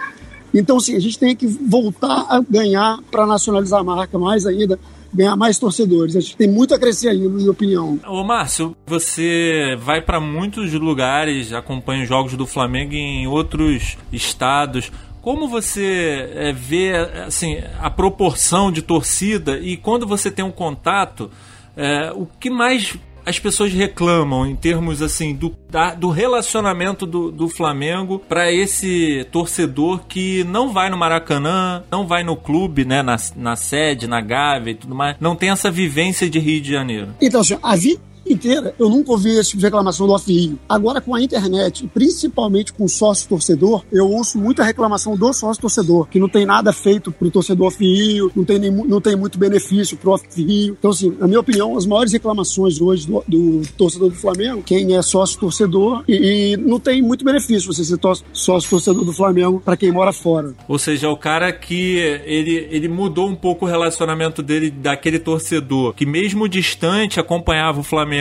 então 0.54 0.78
assim, 0.78 0.96
a 0.96 1.00
gente 1.00 1.18
tem 1.18 1.36
que 1.36 1.48
voltar 1.48 2.26
a 2.30 2.40
ganhar 2.40 3.00
para 3.12 3.26
nacionalizar 3.26 3.82
a 3.82 3.84
marca 3.84 4.18
mais 4.18 4.46
ainda, 4.46 4.80
ganhar 5.14 5.36
mais 5.36 5.60
torcedores. 5.60 6.16
A 6.16 6.20
gente 6.20 6.36
tem 6.36 6.48
muito 6.48 6.74
a 6.74 6.80
crescer 6.80 7.10
ainda, 7.10 7.30
na 7.30 7.36
minha 7.36 7.52
opinião. 7.52 8.00
Ô 8.08 8.24
Márcio, 8.24 8.76
você 8.86 9.78
vai 9.80 10.02
para 10.02 10.20
muitos 10.20 10.74
lugares, 10.74 11.54
acompanha 11.54 12.04
os 12.04 12.10
jogos 12.10 12.34
do 12.34 12.48
Flamengo 12.48 12.94
em 12.94 13.28
outros 13.28 13.98
estados. 14.12 14.92
Como 15.22 15.48
você 15.48 16.32
é, 16.34 16.54
vê 16.54 16.96
assim, 17.26 17.58
a 17.80 17.90
proporção 17.90 18.72
de 18.72 18.82
torcida 18.82 19.60
e 19.60 19.78
quando 19.78 20.08
você 20.08 20.32
tem 20.32 20.44
um 20.44 20.52
contato 20.52 21.30
é, 21.76 22.12
o 22.14 22.26
que 22.26 22.50
mais 22.50 22.98
as 23.26 23.38
pessoas 23.38 23.72
reclamam 23.72 24.46
em 24.46 24.56
termos 24.56 25.02
assim 25.02 25.36
do, 25.36 25.56
da, 25.70 25.94
do 25.94 26.10
relacionamento 26.10 27.06
do, 27.06 27.32
do 27.32 27.48
Flamengo 27.48 28.18
para 28.18 28.52
esse 28.52 29.26
torcedor 29.32 30.02
que 30.08 30.44
não 30.46 30.74
vai 30.74 30.90
no 30.90 30.98
Maracanã, 30.98 31.84
não 31.92 32.08
vai 32.08 32.24
no 32.24 32.36
clube, 32.36 32.86
né, 32.86 33.04
na, 33.04 33.18
na 33.36 33.56
sede, 33.56 34.08
na 34.08 34.20
Gávea 34.20 34.72
e 34.72 34.76
tudo 34.76 34.96
mais, 34.96 35.16
não 35.20 35.36
tem 35.36 35.52
essa 35.52 35.70
vivência 35.70 36.28
de 36.30 36.40
Rio 36.40 36.60
de 36.60 36.72
Janeiro. 36.72 37.10
Então, 37.22 37.42
assim, 37.42 37.58
a, 37.62 37.76
vi, 37.76 38.00
inteira, 38.34 38.74
eu 38.78 38.90
nunca 38.90 39.12
ouvi 39.12 39.30
esse 39.32 39.50
tipo 39.52 39.60
de 39.60 39.66
reclamação 39.66 40.08
do 40.08 40.14
off-rio. 40.14 40.60
Agora, 40.68 41.02
com 41.02 41.16
a 41.16 41.22
internet, 41.22 41.90
principalmente 41.94 42.74
com 42.74 42.86
o 42.86 42.90
sócio-torcedor, 42.90 43.84
eu 43.92 44.10
ouço 44.10 44.38
muita 44.38 44.64
reclamação 44.64 45.16
do 45.16 45.34
sócio-torcedor, 45.34 46.08
que 46.08 46.20
não 46.20 46.30
tem 46.30 46.46
nada 46.46 46.72
feito 46.72 47.12
pro 47.12 47.32
torcedor 47.32 47.68
off-rio, 47.68 48.32
não 48.36 48.44
tem, 48.44 48.60
nem, 48.60 48.72
não 48.72 49.02
tem 49.02 49.16
muito 49.16 49.38
benefício 49.40 49.98
pro 49.98 50.12
off-rio. 50.12 50.76
Então, 50.78 50.92
assim, 50.92 51.16
na 51.20 51.28
minha 51.28 51.40
opinião, 51.40 51.78
as 51.78 51.86
maiores 51.86 52.14
reclamações 52.14 52.80
hoje 52.80 53.08
do, 53.08 53.24
do 53.28 53.62
torcedor 53.78 54.10
do 54.10 54.16
Flamengo, 54.16 54.62
quem 54.64 54.96
é 54.96 55.02
sócio-torcedor, 55.02 56.04
e, 56.08 56.54
e, 56.54 56.58
não 56.58 56.80
tem 56.80 57.02
muito 57.02 57.26
benefício 57.26 57.74
você 57.74 57.84
ser 57.84 58.00
sócio-torcedor 58.34 59.04
do 59.04 59.14
Flamengo 59.14 59.62
para 59.64 59.76
quem 59.76 59.92
mora 59.92 60.14
fora. 60.14 60.54
Ou 60.68 60.78
seja, 60.78 61.10
o 61.10 61.18
cara 61.18 61.52
que 61.52 61.98
ele, 62.26 62.68
ele 62.70 62.88
mudou 62.88 63.28
um 63.28 63.36
pouco 63.36 63.66
o 63.66 63.68
relacionamento 63.68 64.42
dele 64.42 64.70
daquele 64.70 65.20
torcedor, 65.20 65.94
que 65.94 66.06
mesmo 66.06 66.48
distante 66.48 67.20
acompanhava 67.20 67.80
o 67.80 67.84
Flamengo 67.84 68.19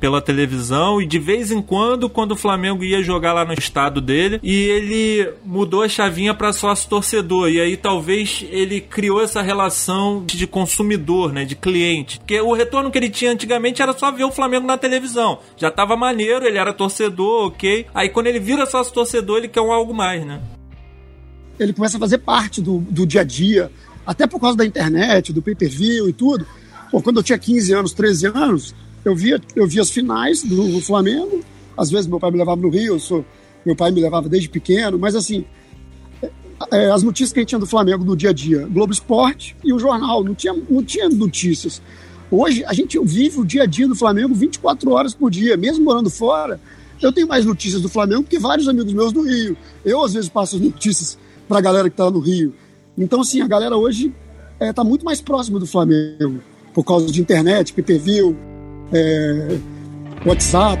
pela 0.00 0.20
televisão 0.20 1.00
e 1.00 1.06
de 1.06 1.18
vez 1.18 1.50
em 1.50 1.60
quando, 1.62 2.08
quando 2.08 2.32
o 2.32 2.36
Flamengo 2.36 2.84
ia 2.84 3.02
jogar 3.02 3.32
lá 3.32 3.44
no 3.44 3.52
estado 3.52 4.00
dele, 4.00 4.40
e 4.42 4.54
ele 4.54 5.32
mudou 5.44 5.82
a 5.82 5.88
chavinha 5.88 6.34
para 6.34 6.52
sócio 6.52 6.88
torcedor. 6.88 7.50
E 7.50 7.60
aí 7.60 7.76
talvez 7.76 8.44
ele 8.50 8.80
criou 8.80 9.20
essa 9.20 9.42
relação 9.42 10.24
de 10.26 10.46
consumidor, 10.46 11.32
né, 11.32 11.44
de 11.44 11.54
cliente. 11.54 12.18
Porque 12.18 12.40
o 12.40 12.52
retorno 12.52 12.90
que 12.90 12.98
ele 12.98 13.10
tinha 13.10 13.32
antigamente 13.32 13.82
era 13.82 13.92
só 13.92 14.10
ver 14.10 14.24
o 14.24 14.32
Flamengo 14.32 14.66
na 14.66 14.78
televisão. 14.78 15.38
Já 15.56 15.70
tava 15.70 15.96
maneiro, 15.96 16.46
ele 16.46 16.58
era 16.58 16.72
torcedor, 16.72 17.48
ok. 17.48 17.86
Aí 17.94 18.08
quando 18.08 18.26
ele 18.26 18.40
vira 18.40 18.66
sócio 18.66 18.92
torcedor, 18.92 19.38
ele 19.38 19.48
quer 19.48 19.60
um 19.60 19.72
algo 19.72 19.94
mais, 19.94 20.24
né? 20.24 20.40
Ele 21.58 21.72
começa 21.72 21.96
a 21.96 22.00
fazer 22.00 22.18
parte 22.18 22.60
do, 22.60 22.78
do 22.78 23.06
dia 23.06 23.22
a 23.22 23.24
dia, 23.24 23.70
até 24.06 24.26
por 24.26 24.40
causa 24.40 24.56
da 24.56 24.64
internet, 24.64 25.32
do 25.32 25.42
pay-per-view 25.42 26.08
e 26.08 26.12
tudo. 26.12 26.46
Pô, 26.90 27.00
quando 27.02 27.18
eu 27.18 27.22
tinha 27.22 27.38
15 27.38 27.72
anos, 27.72 27.92
13 27.92 28.26
anos, 28.26 28.74
eu 29.06 29.14
via, 29.14 29.40
eu 29.54 29.68
via 29.68 29.82
as 29.82 29.90
finais 29.90 30.42
do 30.42 30.80
Flamengo. 30.80 31.40
Às 31.76 31.90
vezes 31.90 32.08
meu 32.08 32.18
pai 32.18 32.30
me 32.32 32.38
levava 32.38 32.60
no 32.60 32.68
Rio, 32.68 32.98
sou, 32.98 33.24
meu 33.64 33.76
pai 33.76 33.92
me 33.92 34.00
levava 34.00 34.28
desde 34.28 34.48
pequeno, 34.48 34.98
mas 34.98 35.14
assim, 35.14 35.44
é, 36.72 36.90
as 36.90 37.04
notícias 37.04 37.32
que 37.32 37.38
a 37.38 37.42
gente 37.42 37.50
tinha 37.50 37.58
do 37.58 37.66
Flamengo 37.66 38.04
no 38.04 38.16
dia 38.16 38.30
a 38.30 38.32
dia, 38.32 38.66
Globo 38.66 38.92
Esporte 38.92 39.56
e 39.62 39.72
o 39.72 39.78
jornal, 39.78 40.24
não 40.24 40.34
tinha, 40.34 40.52
não 40.68 40.82
tinha 40.82 41.08
notícias. 41.08 41.80
Hoje 42.30 42.64
a 42.64 42.72
gente 42.72 42.98
vive 43.04 43.38
o 43.38 43.44
dia 43.44 43.62
a 43.62 43.66
dia 43.66 43.86
do 43.86 43.94
Flamengo 43.94 44.34
24 44.34 44.90
horas 44.90 45.14
por 45.14 45.30
dia, 45.30 45.56
mesmo 45.56 45.84
morando 45.84 46.10
fora. 46.10 46.60
Eu 47.00 47.12
tenho 47.12 47.28
mais 47.28 47.44
notícias 47.44 47.80
do 47.80 47.88
Flamengo 47.88 48.24
que 48.24 48.40
vários 48.40 48.66
amigos 48.66 48.92
meus 48.92 49.12
do 49.12 49.22
Rio. 49.22 49.56
Eu 49.84 50.02
às 50.02 50.14
vezes 50.14 50.28
passo 50.28 50.56
as 50.56 50.62
notícias 50.62 51.16
para 51.46 51.58
a 51.58 51.60
galera 51.60 51.88
que 51.88 51.94
está 51.94 52.10
no 52.10 52.18
Rio. 52.18 52.52
Então, 52.98 53.20
assim, 53.20 53.40
a 53.40 53.46
galera 53.46 53.76
hoje 53.76 54.12
está 54.54 54.66
é, 54.66 54.72
tá 54.72 54.82
muito 54.82 55.04
mais 55.04 55.20
próxima 55.20 55.60
do 55.60 55.66
Flamengo 55.66 56.40
por 56.74 56.82
causa 56.84 57.06
de 57.06 57.20
internet, 57.20 57.72
PPV, 57.72 58.34
é, 58.92 59.58
WhatsApp. 60.24 60.80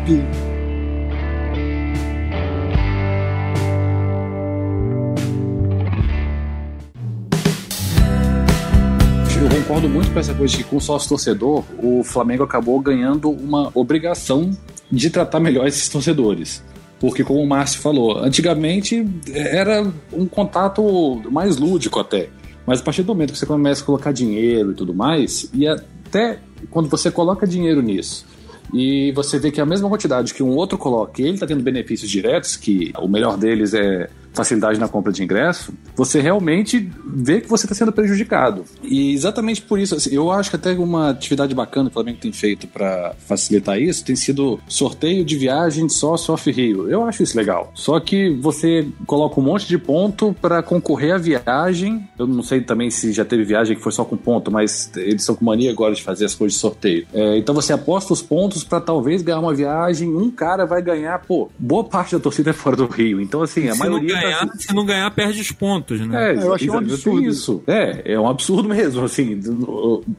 Eu 9.40 9.50
concordo 9.62 9.88
muito 9.88 10.10
com 10.12 10.18
essa 10.18 10.34
coisa 10.34 10.56
de 10.56 10.64
que 10.64 10.68
com 10.68 10.80
sócio 10.80 11.08
torcedor, 11.08 11.64
o 11.78 12.02
Flamengo 12.02 12.42
acabou 12.42 12.80
ganhando 12.80 13.30
uma 13.30 13.70
obrigação 13.74 14.50
de 14.90 15.10
tratar 15.10 15.40
melhor 15.40 15.66
esses 15.66 15.88
torcedores. 15.88 16.64
Porque, 16.98 17.22
como 17.22 17.40
o 17.40 17.46
Márcio 17.46 17.80
falou, 17.80 18.18
antigamente 18.18 19.06
era 19.32 19.86
um 20.12 20.26
contato 20.26 21.22
mais 21.30 21.58
lúdico 21.58 22.00
até. 22.00 22.30
Mas 22.66 22.80
a 22.80 22.82
partir 22.82 23.02
do 23.02 23.08
momento 23.08 23.32
que 23.32 23.38
você 23.38 23.46
começa 23.46 23.82
a 23.82 23.86
colocar 23.86 24.12
dinheiro 24.12 24.72
e 24.72 24.74
tudo 24.74 24.94
mais, 24.94 25.48
e 25.52 25.68
até 25.68 26.38
quando 26.70 26.88
você 26.88 27.10
coloca 27.10 27.46
dinheiro 27.46 27.80
nisso, 27.82 28.26
e 28.72 29.12
você 29.12 29.38
vê 29.38 29.50
que 29.50 29.60
a 29.60 29.66
mesma 29.66 29.88
quantidade 29.88 30.34
que 30.34 30.42
um 30.42 30.50
outro 30.56 30.76
coloca, 30.76 31.22
ele 31.22 31.34
está 31.34 31.46
tendo 31.46 31.62
benefícios 31.62 32.10
diretos, 32.10 32.56
que 32.56 32.92
o 32.98 33.08
melhor 33.08 33.36
deles 33.36 33.74
é 33.74 34.08
facilidade 34.36 34.78
na 34.78 34.86
compra 34.86 35.12
de 35.12 35.22
ingresso, 35.22 35.72
você 35.94 36.20
realmente 36.20 36.90
vê 37.06 37.40
que 37.40 37.48
você 37.48 37.64
está 37.64 37.74
sendo 37.74 37.92
prejudicado. 37.92 38.64
E 38.82 39.14
exatamente 39.14 39.62
por 39.62 39.78
isso, 39.78 39.94
assim, 39.94 40.14
eu 40.14 40.30
acho 40.30 40.50
que 40.50 40.56
até 40.56 40.72
uma 40.72 41.10
atividade 41.10 41.54
bacana 41.54 41.88
que 41.88 41.92
o 41.92 41.94
Flamengo 41.94 42.18
tem 42.20 42.32
feito 42.32 42.66
para 42.66 43.14
facilitar 43.26 43.80
isso 43.80 44.04
tem 44.04 44.14
sido 44.14 44.60
sorteio 44.68 45.24
de 45.24 45.36
viagem 45.36 45.88
sócio 45.88 46.34
off-Rio. 46.34 46.88
Eu 46.90 47.04
acho 47.04 47.22
isso 47.22 47.36
legal. 47.36 47.72
Só 47.74 47.98
que 47.98 48.30
você 48.30 48.86
coloca 49.06 49.40
um 49.40 49.42
monte 49.42 49.66
de 49.66 49.78
ponto 49.78 50.34
para 50.40 50.62
concorrer 50.62 51.14
à 51.14 51.18
viagem. 51.18 52.06
Eu 52.18 52.26
não 52.26 52.42
sei 52.42 52.60
também 52.60 52.90
se 52.90 53.12
já 53.12 53.24
teve 53.24 53.44
viagem 53.44 53.76
que 53.76 53.82
foi 53.82 53.92
só 53.92 54.04
com 54.04 54.16
ponto, 54.16 54.50
mas 54.50 54.90
eles 54.96 55.24
são 55.24 55.34
com 55.34 55.44
mania 55.44 55.70
agora 55.70 55.94
de 55.94 56.02
fazer 56.02 56.26
as 56.26 56.34
coisas 56.34 56.54
de 56.54 56.60
sorteio. 56.60 57.06
É, 57.12 57.38
então 57.38 57.54
você 57.54 57.72
aposta 57.72 58.12
os 58.12 58.22
pontos 58.22 58.62
para 58.62 58.80
talvez 58.80 59.22
ganhar 59.22 59.40
uma 59.40 59.54
viagem. 59.54 60.14
Um 60.14 60.30
cara 60.30 60.66
vai 60.66 60.82
ganhar, 60.82 61.18
pô, 61.20 61.48
boa 61.58 61.84
parte 61.84 62.14
da 62.14 62.20
torcida 62.20 62.50
é 62.50 62.52
fora 62.52 62.76
do 62.76 62.86
Rio. 62.86 63.20
Então, 63.20 63.42
assim, 63.42 63.68
a 63.68 63.74
se 63.74 63.78
maioria. 63.78 64.14
Não 64.14 64.25
ganhar, 64.26 64.56
Se 64.56 64.74
não 64.74 64.84
ganhar, 64.84 65.10
perde 65.10 65.40
os 65.40 65.52
pontos, 65.52 66.00
né? 66.00 66.32
É, 66.32 66.36
eu 66.36 66.54
achei 66.54 66.70
um 66.70 66.78
absurdo. 66.78 67.24
Isso. 67.24 67.62
É, 67.66 68.12
é 68.12 68.20
um 68.20 68.28
absurdo 68.28 68.68
mesmo. 68.68 69.04
Assim, 69.04 69.40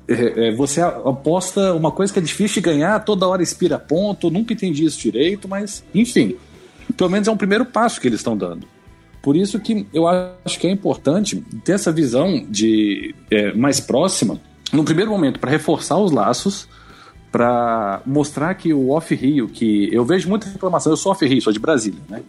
é, 0.08 0.48
é, 0.48 0.56
você 0.56 0.82
aposta 0.82 1.74
uma 1.74 1.92
coisa 1.92 2.12
que 2.12 2.20
é 2.20 2.22
difícil 2.22 2.56
de 2.56 2.70
ganhar, 2.70 3.00
toda 3.04 3.28
hora 3.28 3.44
expira 3.44 3.78
ponto. 3.78 4.30
Nunca 4.30 4.54
entendi 4.54 4.86
isso 4.86 5.00
direito, 5.00 5.48
mas, 5.48 5.84
enfim. 5.94 6.36
Pelo 6.96 7.10
menos 7.10 7.28
é 7.28 7.32
um 7.32 7.38
primeiro 7.38 7.66
passo 7.66 8.00
que 8.00 8.08
eles 8.08 8.20
estão 8.20 8.38
dando. 8.38 8.68
Por 9.22 9.36
isso 9.36 9.60
que 9.60 9.86
eu 9.94 10.08
acho 10.08 10.58
que 10.60 10.68
é 10.68 10.72
importante 10.72 11.44
ter 11.64 11.74
essa 11.74 11.92
visão 11.92 12.46
de 12.50 13.14
é, 13.30 13.52
mais 13.54 13.80
próxima, 13.80 14.40
no 14.72 14.84
primeiro 14.84 15.12
momento, 15.12 15.40
para 15.40 15.52
reforçar 15.52 15.98
os 15.98 16.12
laços, 16.12 16.68
para 17.32 18.02
mostrar 18.06 18.54
que 18.56 18.74
o 18.74 18.90
off-Rio, 18.90 19.48
que 19.50 19.90
eu 19.92 20.06
vejo 20.06 20.30
muita 20.30 20.50
reclamação, 20.50 20.94
eu 20.94 20.98
sou 20.98 21.12
off-Rio, 21.12 21.42
sou 21.42 21.52
de 21.52 21.60
Brasília, 21.60 22.00
né? 22.10 22.22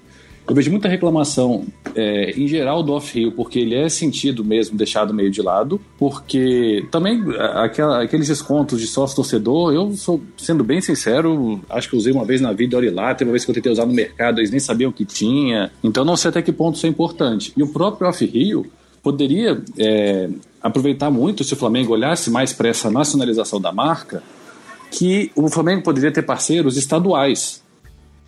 Eu 0.49 0.55
vejo 0.55 0.71
muita 0.71 0.89
reclamação 0.89 1.67
é, 1.95 2.31
em 2.31 2.49
geral 2.49 2.83
do 2.83 2.95
off-Rio, 2.95 3.33
porque 3.33 3.59
ele 3.59 3.75
é 3.75 3.87
sentido 3.91 4.43
mesmo 4.43 4.79
deixado 4.79 5.13
meio 5.13 5.31
de 5.31 5.43
lado, 5.43 5.79
porque 5.99 6.87
também 6.91 7.23
aquela, 7.55 8.03
aqueles 8.03 8.29
descontos 8.29 8.81
de 8.81 8.87
sócio-torcedor, 8.87 9.75
eu 9.75 9.93
sou, 9.93 10.23
sendo 10.39 10.65
bem 10.65 10.81
sincero, 10.81 11.61
acho 11.69 11.91
que 11.91 11.97
usei 11.97 12.15
uma 12.15 12.25
vez 12.25 12.41
na 12.41 12.55
vida, 12.55 12.79
olha 12.79 12.91
lá, 12.91 13.15
teve 13.15 13.29
uma 13.29 13.33
vez 13.33 13.45
que 13.45 13.51
eu 13.51 13.55
tentei 13.55 13.71
usar 13.71 13.85
no 13.85 13.93
mercado, 13.93 14.41
eles 14.41 14.51
nem 14.51 14.59
sabiam 14.59 14.91
o 14.91 14.93
que 14.93 15.05
tinha, 15.05 15.71
então 15.85 16.03
não 16.03 16.17
sei 16.17 16.31
até 16.31 16.41
que 16.41 16.51
ponto 16.51 16.77
isso 16.77 16.87
é 16.87 16.89
importante. 16.89 17.53
E 17.55 17.63
o 17.63 17.69
próprio 17.69 18.09
off-Rio 18.09 18.65
poderia 19.03 19.63
é, 19.79 20.31
aproveitar 20.63 21.11
muito 21.11 21.45
se 21.45 21.53
o 21.53 21.57
Flamengo 21.57 21.93
olhasse 21.93 22.31
mais 22.31 22.55
para 22.55 22.69
essa 22.69 22.91
nacionalização 22.91 23.61
da 23.61 23.71
marca, 23.71 24.23
que 24.91 25.31
o 25.37 25.49
Flamengo 25.49 25.83
poderia 25.83 26.11
ter 26.11 26.23
parceiros 26.23 26.79
estaduais, 26.79 27.63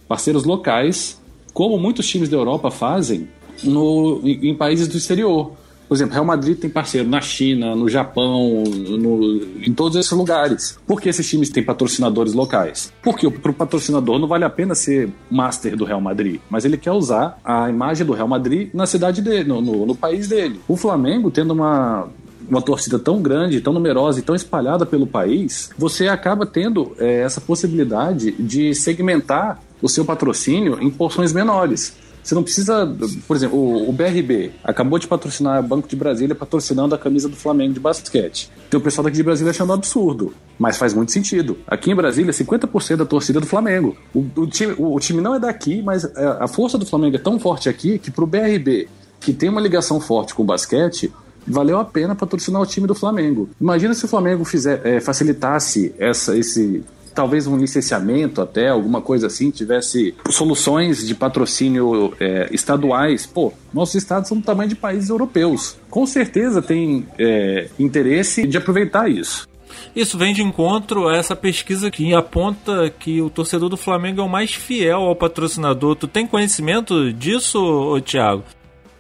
parceiros 0.07 0.45
locais, 0.45 1.20
como 1.53 1.79
muitos 1.79 2.09
times 2.09 2.29
da 2.29 2.37
Europa 2.37 2.71
fazem 2.71 3.29
no, 3.63 4.21
em, 4.25 4.51
em 4.51 4.55
países 4.55 4.89
do 4.89 4.97
exterior. 4.97 5.53
Por 5.91 5.97
exemplo, 5.97 6.15
Real 6.15 6.25
Madrid 6.25 6.57
tem 6.57 6.71
parceiro 6.71 7.09
na 7.09 7.21
China, 7.21 7.75
no 7.75 7.89
Japão, 7.89 8.63
no, 8.63 9.43
em 9.61 9.75
todos 9.75 9.99
esses 9.99 10.13
lugares. 10.13 10.79
Por 10.87 11.01
que 11.01 11.09
esses 11.09 11.29
times 11.29 11.51
têm 11.51 11.65
patrocinadores 11.65 12.33
locais? 12.33 12.93
Porque 13.03 13.29
para 13.29 13.51
o 13.51 13.55
patrocinador 13.55 14.17
não 14.21 14.29
vale 14.29 14.45
a 14.45 14.51
pena 14.51 14.73
ser 14.77 15.11
master 15.29 15.77
do 15.77 15.85
Real 15.85 16.01
Madrid, 16.01 16.41
mas 16.49 16.65
ele 16.65 16.77
quer 16.77 16.93
usar 16.93 17.41
a 17.45 17.69
imagem 17.69 18.07
do 18.07 18.13
Real 18.13 18.29
Madrid 18.29 18.71
na 18.73 18.87
cidade 18.87 19.21
dele, 19.21 19.49
no, 19.49 19.61
no, 19.61 19.85
no 19.85 19.95
país 19.97 20.29
dele. 20.29 20.61
O 20.69 20.77
Flamengo, 20.77 21.29
tendo 21.29 21.55
uma 21.55 22.09
uma 22.51 22.61
torcida 22.61 22.99
tão 22.99 23.23
grande, 23.23 23.61
tão 23.61 23.73
numerosa 23.73 24.19
e 24.19 24.23
tão 24.23 24.35
espalhada 24.35 24.85
pelo 24.85 25.07
país, 25.07 25.71
você 25.79 26.09
acaba 26.09 26.45
tendo 26.45 26.95
é, 26.99 27.21
essa 27.21 27.41
possibilidade 27.41 28.33
de 28.33 28.75
segmentar 28.75 29.63
o 29.81 29.89
seu 29.89 30.05
patrocínio 30.05 30.79
em 30.83 30.91
porções 30.91 31.33
menores. 31.33 31.97
Você 32.23 32.35
não 32.35 32.43
precisa, 32.43 32.87
por 33.27 33.35
exemplo, 33.35 33.59
o, 33.59 33.89
o, 33.89 33.93
BRB 33.93 34.53
acabou 34.63 34.99
de 34.99 35.07
patrocinar 35.07 35.59
o 35.59 35.63
Banco 35.63 35.89
de 35.89 35.97
Brasília 35.97 36.35
patrocinando 36.35 36.95
a 36.95 36.99
camisa 36.99 37.29
do 37.29 37.37
Flamengo 37.37 37.73
de 37.73 37.81
basquete. 37.81 38.51
Tem 38.69 38.79
o 38.79 38.83
pessoal 38.83 39.05
daqui 39.05 39.17
de 39.17 39.23
Brasília 39.23 39.51
achando 39.51 39.73
absurdo, 39.73 40.35
mas 40.59 40.77
faz 40.77 40.93
muito 40.93 41.13
sentido. 41.13 41.57
Aqui 41.67 41.91
em 41.91 41.95
Brasília, 41.95 42.31
50% 42.31 42.97
da 42.97 43.07
torcida 43.07 43.39
é 43.39 43.41
do 43.41 43.47
Flamengo. 43.47 43.97
O, 44.15 44.27
o, 44.37 44.47
time, 44.47 44.75
o, 44.77 44.95
o 44.95 45.01
time 45.01 45.23
não 45.23 45.35
é 45.35 45.39
daqui, 45.39 45.81
mas 45.81 46.05
a, 46.05 46.21
é, 46.21 46.45
a 46.45 46.49
força 46.49 46.77
do 46.77 46.85
Flamengo 46.85 47.17
é 47.17 47.19
tão 47.19 47.41
forte 47.41 47.71
aqui 47.71 47.99
que 47.99 48.11
pro 48.11 48.27
BRB, 48.27 48.87
que 49.19 49.33
tem 49.33 49.49
uma 49.49 49.61
ligação 49.61 49.99
forte 49.99 50.35
com 50.35 50.43
o 50.43 50.47
basquete, 50.47 51.11
valeu 51.47 51.79
a 51.79 51.85
pena 51.85 52.15
patrocinar 52.15 52.61
o 52.61 52.67
time 52.67 52.87
do 52.87 52.95
Flamengo. 52.95 53.49
Imagina 53.61 53.95
se 53.95 54.05
o 54.05 54.09
Flamengo 54.09 54.45
fizer, 54.45 54.81
é, 54.85 55.01
facilitasse 55.01 55.95
essa, 55.99 56.37
esse 56.37 56.83
talvez 57.15 57.47
um 57.47 57.57
licenciamento 57.57 58.41
até, 58.41 58.69
alguma 58.69 59.01
coisa 59.01 59.27
assim, 59.27 59.51
tivesse 59.51 60.15
soluções 60.31 61.07
de 61.07 61.15
patrocínio 61.15 62.15
é, 62.21 62.49
estaduais. 62.53 63.27
Pô, 63.27 63.53
nossos 63.73 63.97
estados 63.97 64.29
são 64.29 64.39
do 64.39 64.45
tamanho 64.45 64.69
de 64.69 64.77
países 64.77 65.11
europeus. 65.11 65.77
Com 65.89 66.07
certeza 66.07 66.63
tem 66.63 67.07
é, 67.19 67.69
interesse 67.79 68.47
de 68.47 68.57
aproveitar 68.57 69.11
isso. 69.11 69.49
Isso 69.95 70.17
vem 70.19 70.33
de 70.33 70.43
encontro 70.43 71.09
a 71.09 71.17
essa 71.17 71.35
pesquisa 71.35 71.91
que 71.91 72.15
aponta 72.15 72.91
que 72.91 73.21
o 73.21 73.31
torcedor 73.31 73.69
do 73.69 73.77
Flamengo 73.77 74.21
é 74.21 74.25
o 74.25 74.29
mais 74.29 74.55
fiel 74.55 75.01
ao 75.01 75.17
patrocinador. 75.17 75.97
Tu 75.97 76.07
tem 76.07 76.27
conhecimento 76.27 77.13
disso, 77.13 78.01
Thiago? 78.05 78.45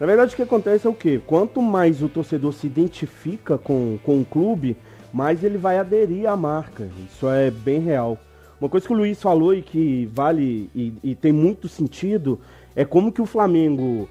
Na 0.01 0.07
verdade, 0.07 0.33
o 0.33 0.37
que 0.37 0.43
acontece 0.43 0.87
é 0.87 0.91
o 0.91 0.95
quê? 0.95 1.21
Quanto 1.27 1.61
mais 1.61 2.03
o 2.03 2.09
torcedor 2.09 2.55
se 2.55 2.67
identifica 2.67 3.59
com, 3.59 3.99
com 4.03 4.19
o 4.23 4.25
clube, 4.25 4.75
mais 5.13 5.45
ele 5.45 5.59
vai 5.59 5.77
aderir 5.77 6.27
à 6.27 6.35
marca. 6.35 6.89
Isso 7.07 7.29
é 7.29 7.51
bem 7.51 7.81
real. 7.81 8.17
Uma 8.59 8.71
coisa 8.71 8.87
que 8.87 8.95
o 8.95 8.97
Luiz 8.97 9.21
falou 9.21 9.53
e 9.53 9.61
que 9.61 10.11
vale 10.15 10.71
e, 10.75 10.95
e 11.05 11.15
tem 11.15 11.33
muito 11.33 11.69
sentido 11.69 12.41
é 12.75 12.83
como 12.83 13.13
que 13.13 13.21
o 13.21 13.27
Flamengo 13.27 14.09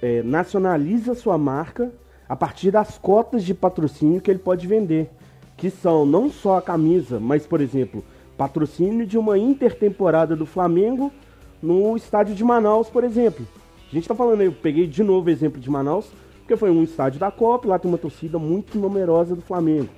é, 0.00 0.22
nacionaliza 0.22 1.12
sua 1.12 1.36
marca 1.36 1.90
a 2.28 2.36
partir 2.36 2.70
das 2.70 2.96
cotas 2.96 3.42
de 3.42 3.52
patrocínio 3.52 4.20
que 4.20 4.30
ele 4.30 4.38
pode 4.38 4.64
vender, 4.68 5.10
que 5.56 5.70
são 5.70 6.06
não 6.06 6.30
só 6.30 6.58
a 6.58 6.62
camisa, 6.62 7.18
mas, 7.18 7.48
por 7.48 7.60
exemplo, 7.60 8.04
patrocínio 8.36 9.04
de 9.04 9.18
uma 9.18 9.36
intertemporada 9.36 10.36
do 10.36 10.46
Flamengo 10.46 11.12
no 11.60 11.96
estádio 11.96 12.32
de 12.32 12.44
Manaus, 12.44 12.88
por 12.88 13.02
exemplo. 13.02 13.44
A 13.92 13.94
gente 13.94 14.04
está 14.04 14.14
falando, 14.14 14.40
eu 14.40 14.52
peguei 14.52 14.86
de 14.86 15.02
novo 15.02 15.28
o 15.28 15.30
exemplo 15.30 15.60
de 15.60 15.68
Manaus, 15.68 16.10
porque 16.38 16.56
foi 16.56 16.70
um 16.70 16.82
estádio 16.82 17.20
da 17.20 17.30
Copa, 17.30 17.68
lá 17.68 17.78
tem 17.78 17.90
uma 17.90 17.98
torcida 17.98 18.38
muito 18.38 18.78
numerosa 18.78 19.36
do 19.36 19.42
Flamengo. 19.42 19.90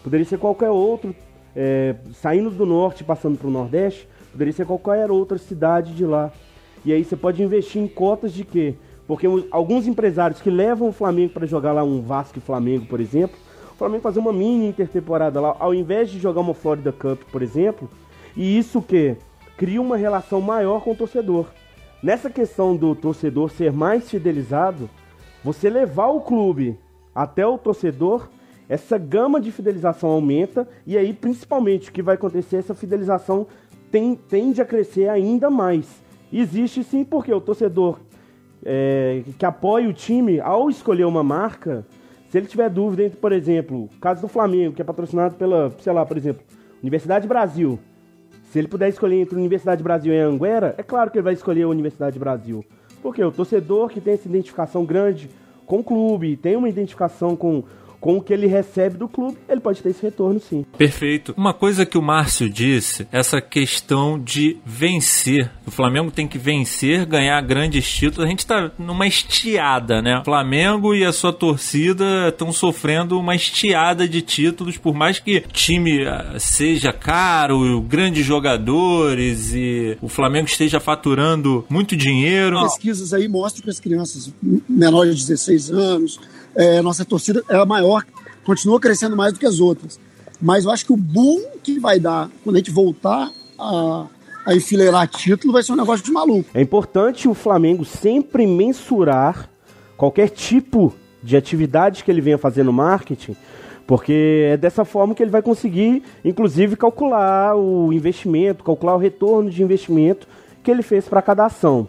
Poderia 0.00 0.24
ser 0.24 0.38
qualquer 0.38 0.70
outro, 0.70 1.12
é, 1.56 1.96
saindo 2.14 2.50
do 2.50 2.64
norte 2.64 3.02
passando 3.02 3.36
para 3.36 3.48
o 3.48 3.50
nordeste, 3.50 4.08
poderia 4.30 4.52
ser 4.52 4.64
qualquer 4.64 5.10
outra 5.10 5.38
cidade 5.38 5.92
de 5.92 6.06
lá. 6.06 6.30
E 6.84 6.92
aí 6.92 7.02
você 7.02 7.16
pode 7.16 7.42
investir 7.42 7.82
em 7.82 7.88
cotas 7.88 8.32
de 8.32 8.44
quê? 8.44 8.76
Porque 9.08 9.26
alguns 9.50 9.88
empresários 9.88 10.40
que 10.40 10.48
levam 10.48 10.90
o 10.90 10.92
Flamengo 10.92 11.32
para 11.32 11.44
jogar 11.44 11.72
lá 11.72 11.82
um 11.82 12.00
Vasco 12.00 12.38
e 12.38 12.40
Flamengo, 12.40 12.86
por 12.86 13.00
exemplo, 13.00 13.36
o 13.72 13.74
Flamengo 13.74 14.04
fazer 14.04 14.20
uma 14.20 14.32
mini 14.32 14.68
intertemporada 14.68 15.40
lá, 15.40 15.56
ao 15.58 15.74
invés 15.74 16.08
de 16.08 16.20
jogar 16.20 16.42
uma 16.42 16.54
Florida 16.54 16.92
Cup, 16.92 17.20
por 17.32 17.42
exemplo, 17.42 17.90
e 18.36 18.56
isso 18.56 18.80
que 18.80 19.16
cria 19.56 19.82
uma 19.82 19.96
relação 19.96 20.40
maior 20.40 20.80
com 20.80 20.92
o 20.92 20.96
torcedor. 20.96 21.46
Nessa 22.02 22.28
questão 22.28 22.74
do 22.74 22.96
torcedor 22.96 23.48
ser 23.50 23.70
mais 23.70 24.10
fidelizado, 24.10 24.90
você 25.44 25.70
levar 25.70 26.08
o 26.08 26.20
clube 26.20 26.76
até 27.14 27.46
o 27.46 27.56
torcedor, 27.56 28.28
essa 28.68 28.98
gama 28.98 29.40
de 29.40 29.52
fidelização 29.52 30.10
aumenta 30.10 30.66
e 30.84 30.98
aí 30.98 31.12
principalmente 31.12 31.90
o 31.90 31.92
que 31.92 32.02
vai 32.02 32.16
acontecer, 32.16 32.56
essa 32.56 32.74
fidelização 32.74 33.46
tem, 33.90 34.16
tende 34.16 34.60
a 34.60 34.64
crescer 34.64 35.08
ainda 35.08 35.48
mais. 35.48 36.02
Existe 36.32 36.82
sim 36.82 37.04
porque 37.04 37.32
o 37.32 37.40
torcedor 37.40 38.00
é, 38.64 39.22
que 39.38 39.46
apoia 39.46 39.88
o 39.88 39.92
time, 39.92 40.40
ao 40.40 40.68
escolher 40.68 41.04
uma 41.04 41.22
marca, 41.22 41.86
se 42.28 42.38
ele 42.38 42.46
tiver 42.48 42.68
dúvida 42.68 43.04
entre, 43.04 43.18
por 43.18 43.30
exemplo, 43.30 43.84
o 43.84 44.00
caso 44.00 44.22
do 44.22 44.28
Flamengo, 44.28 44.74
que 44.74 44.82
é 44.82 44.84
patrocinado 44.84 45.36
pela, 45.36 45.70
sei 45.78 45.92
lá, 45.92 46.04
por 46.04 46.16
exemplo, 46.16 46.42
Universidade 46.82 47.28
Brasil. 47.28 47.78
Se 48.52 48.58
ele 48.58 48.68
puder 48.68 48.90
escolher 48.90 49.18
entre 49.18 49.34
Universidade 49.34 49.82
Brasil 49.82 50.12
e 50.12 50.18
Anguera, 50.18 50.74
é 50.76 50.82
claro 50.82 51.10
que 51.10 51.16
ele 51.16 51.22
vai 51.24 51.32
escolher 51.32 51.62
a 51.62 51.68
Universidade 51.68 52.18
Brasil. 52.18 52.62
Porque 53.02 53.24
o 53.24 53.32
torcedor 53.32 53.88
que 53.88 53.98
tem 53.98 54.12
essa 54.12 54.28
identificação 54.28 54.84
grande 54.84 55.30
com 55.64 55.78
o 55.78 55.82
clube, 55.82 56.36
tem 56.36 56.54
uma 56.54 56.68
identificação 56.68 57.34
com 57.34 57.64
com 58.02 58.16
o 58.16 58.20
que 58.20 58.32
ele 58.32 58.48
recebe 58.48 58.98
do 58.98 59.06
clube, 59.06 59.38
ele 59.48 59.60
pode 59.60 59.80
ter 59.80 59.90
esse 59.90 60.02
retorno 60.02 60.40
sim. 60.40 60.66
Perfeito. 60.76 61.32
Uma 61.36 61.54
coisa 61.54 61.86
que 61.86 61.96
o 61.96 62.02
Márcio 62.02 62.50
disse, 62.50 63.06
essa 63.12 63.40
questão 63.40 64.18
de 64.18 64.56
vencer. 64.66 65.48
O 65.64 65.70
Flamengo 65.70 66.10
tem 66.10 66.26
que 66.26 66.36
vencer, 66.36 67.06
ganhar 67.06 67.40
grandes 67.42 67.88
títulos. 67.88 68.26
A 68.26 68.28
gente 68.28 68.44
tá 68.44 68.72
numa 68.76 69.06
estiada, 69.06 70.02
né? 70.02 70.18
O 70.18 70.24
Flamengo 70.24 70.96
e 70.96 71.04
a 71.04 71.12
sua 71.12 71.32
torcida 71.32 72.28
estão 72.28 72.52
sofrendo 72.52 73.16
uma 73.16 73.36
estiada 73.36 74.08
de 74.08 74.20
títulos, 74.20 74.76
por 74.76 74.94
mais 74.94 75.20
que 75.20 75.36
o 75.36 75.52
time 75.52 76.04
ah, 76.04 76.34
seja 76.40 76.92
caro, 76.92 77.80
grandes 77.82 78.26
jogadores 78.26 79.54
e 79.54 79.96
o 80.02 80.08
Flamengo 80.08 80.48
esteja 80.48 80.80
faturando 80.80 81.64
muito 81.70 81.96
dinheiro. 81.96 82.60
Pesquisas 82.62 83.12
aí 83.12 83.28
mostram 83.28 83.62
que 83.62 83.70
as 83.70 83.78
crianças 83.78 84.32
menores 84.68 85.18
de 85.18 85.26
16 85.28 85.70
anos, 85.70 86.18
é, 86.54 86.82
nossa 86.82 87.04
torcida 87.04 87.42
é 87.48 87.56
a 87.56 87.64
maior, 87.64 88.04
continua 88.44 88.80
crescendo 88.80 89.16
mais 89.16 89.32
do 89.32 89.38
que 89.38 89.46
as 89.46 89.60
outras. 89.60 89.98
Mas 90.40 90.64
eu 90.64 90.70
acho 90.70 90.84
que 90.84 90.92
o 90.92 90.96
boom 90.96 91.40
que 91.62 91.78
vai 91.78 92.00
dar 92.00 92.28
quando 92.42 92.56
a 92.56 92.58
gente 92.58 92.70
voltar 92.70 93.30
a, 93.58 94.06
a 94.44 94.54
enfileirar 94.54 95.06
título 95.06 95.52
vai 95.52 95.62
ser 95.62 95.72
um 95.72 95.76
negócio 95.76 96.04
de 96.04 96.10
maluco. 96.10 96.50
É 96.52 96.60
importante 96.60 97.28
o 97.28 97.34
Flamengo 97.34 97.84
sempre 97.84 98.46
mensurar 98.46 99.48
qualquer 99.96 100.28
tipo 100.28 100.92
de 101.22 101.36
atividade 101.36 102.02
que 102.02 102.10
ele 102.10 102.20
venha 102.20 102.36
fazer 102.36 102.64
no 102.64 102.72
marketing, 102.72 103.36
porque 103.86 104.48
é 104.50 104.56
dessa 104.56 104.84
forma 104.84 105.14
que 105.14 105.22
ele 105.22 105.30
vai 105.30 105.42
conseguir, 105.42 106.02
inclusive, 106.24 106.76
calcular 106.76 107.54
o 107.54 107.92
investimento, 107.92 108.64
calcular 108.64 108.96
o 108.96 108.98
retorno 108.98 109.48
de 109.48 109.62
investimento 109.62 110.26
que 110.62 110.70
ele 110.70 110.82
fez 110.82 111.04
para 111.04 111.22
cada 111.22 111.46
ação. 111.46 111.88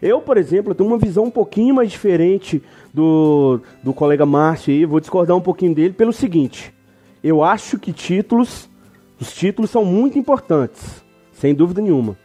Eu, 0.00 0.20
por 0.20 0.36
exemplo, 0.36 0.74
tenho 0.74 0.88
uma 0.88 0.98
visão 0.98 1.24
um 1.24 1.30
pouquinho 1.30 1.74
mais 1.74 1.90
diferente 1.90 2.62
do, 2.94 3.60
do 3.82 3.92
colega 3.92 4.24
Márcio 4.24 4.72
aí, 4.72 4.84
vou 4.84 5.00
discordar 5.00 5.36
um 5.36 5.40
pouquinho 5.40 5.74
dele 5.74 5.92
pelo 5.92 6.12
seguinte. 6.12 6.72
Eu 7.22 7.42
acho 7.42 7.78
que 7.78 7.92
títulos, 7.92 8.68
os 9.20 9.32
títulos 9.32 9.70
são 9.70 9.84
muito 9.84 10.18
importantes, 10.18 11.02
sem 11.32 11.54
dúvida 11.54 11.80
nenhuma. 11.80 12.16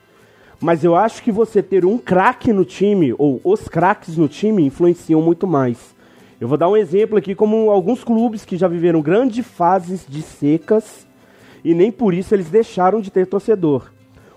Mas 0.61 0.83
eu 0.83 0.95
acho 0.95 1.21
que 1.23 1.31
você 1.31 1.61
ter 1.61 1.83
um 1.83 1.97
craque 1.97 2.53
no 2.53 2.63
time, 2.63 3.13
ou 3.17 3.41
os 3.43 3.67
craques 3.67 4.17
no 4.17 4.27
time, 4.27 4.63
influenciam 4.63 5.21
muito 5.21 5.47
mais. 5.47 5.93
Eu 6.39 6.47
vou 6.47 6.57
dar 6.57 6.69
um 6.69 6.77
exemplo 6.77 7.17
aqui, 7.17 7.33
como 7.33 7.69
alguns 7.69 8.03
clubes 8.03 8.45
que 8.45 8.55
já 8.55 8.67
viveram 8.67 9.01
grandes 9.01 9.45
fases 9.45 10.05
de 10.07 10.21
secas 10.21 11.07
e 11.63 11.73
nem 11.73 11.91
por 11.91 12.13
isso 12.13 12.35
eles 12.35 12.49
deixaram 12.49 12.99
de 12.99 13.09
ter 13.09 13.25
torcedor. 13.25 13.91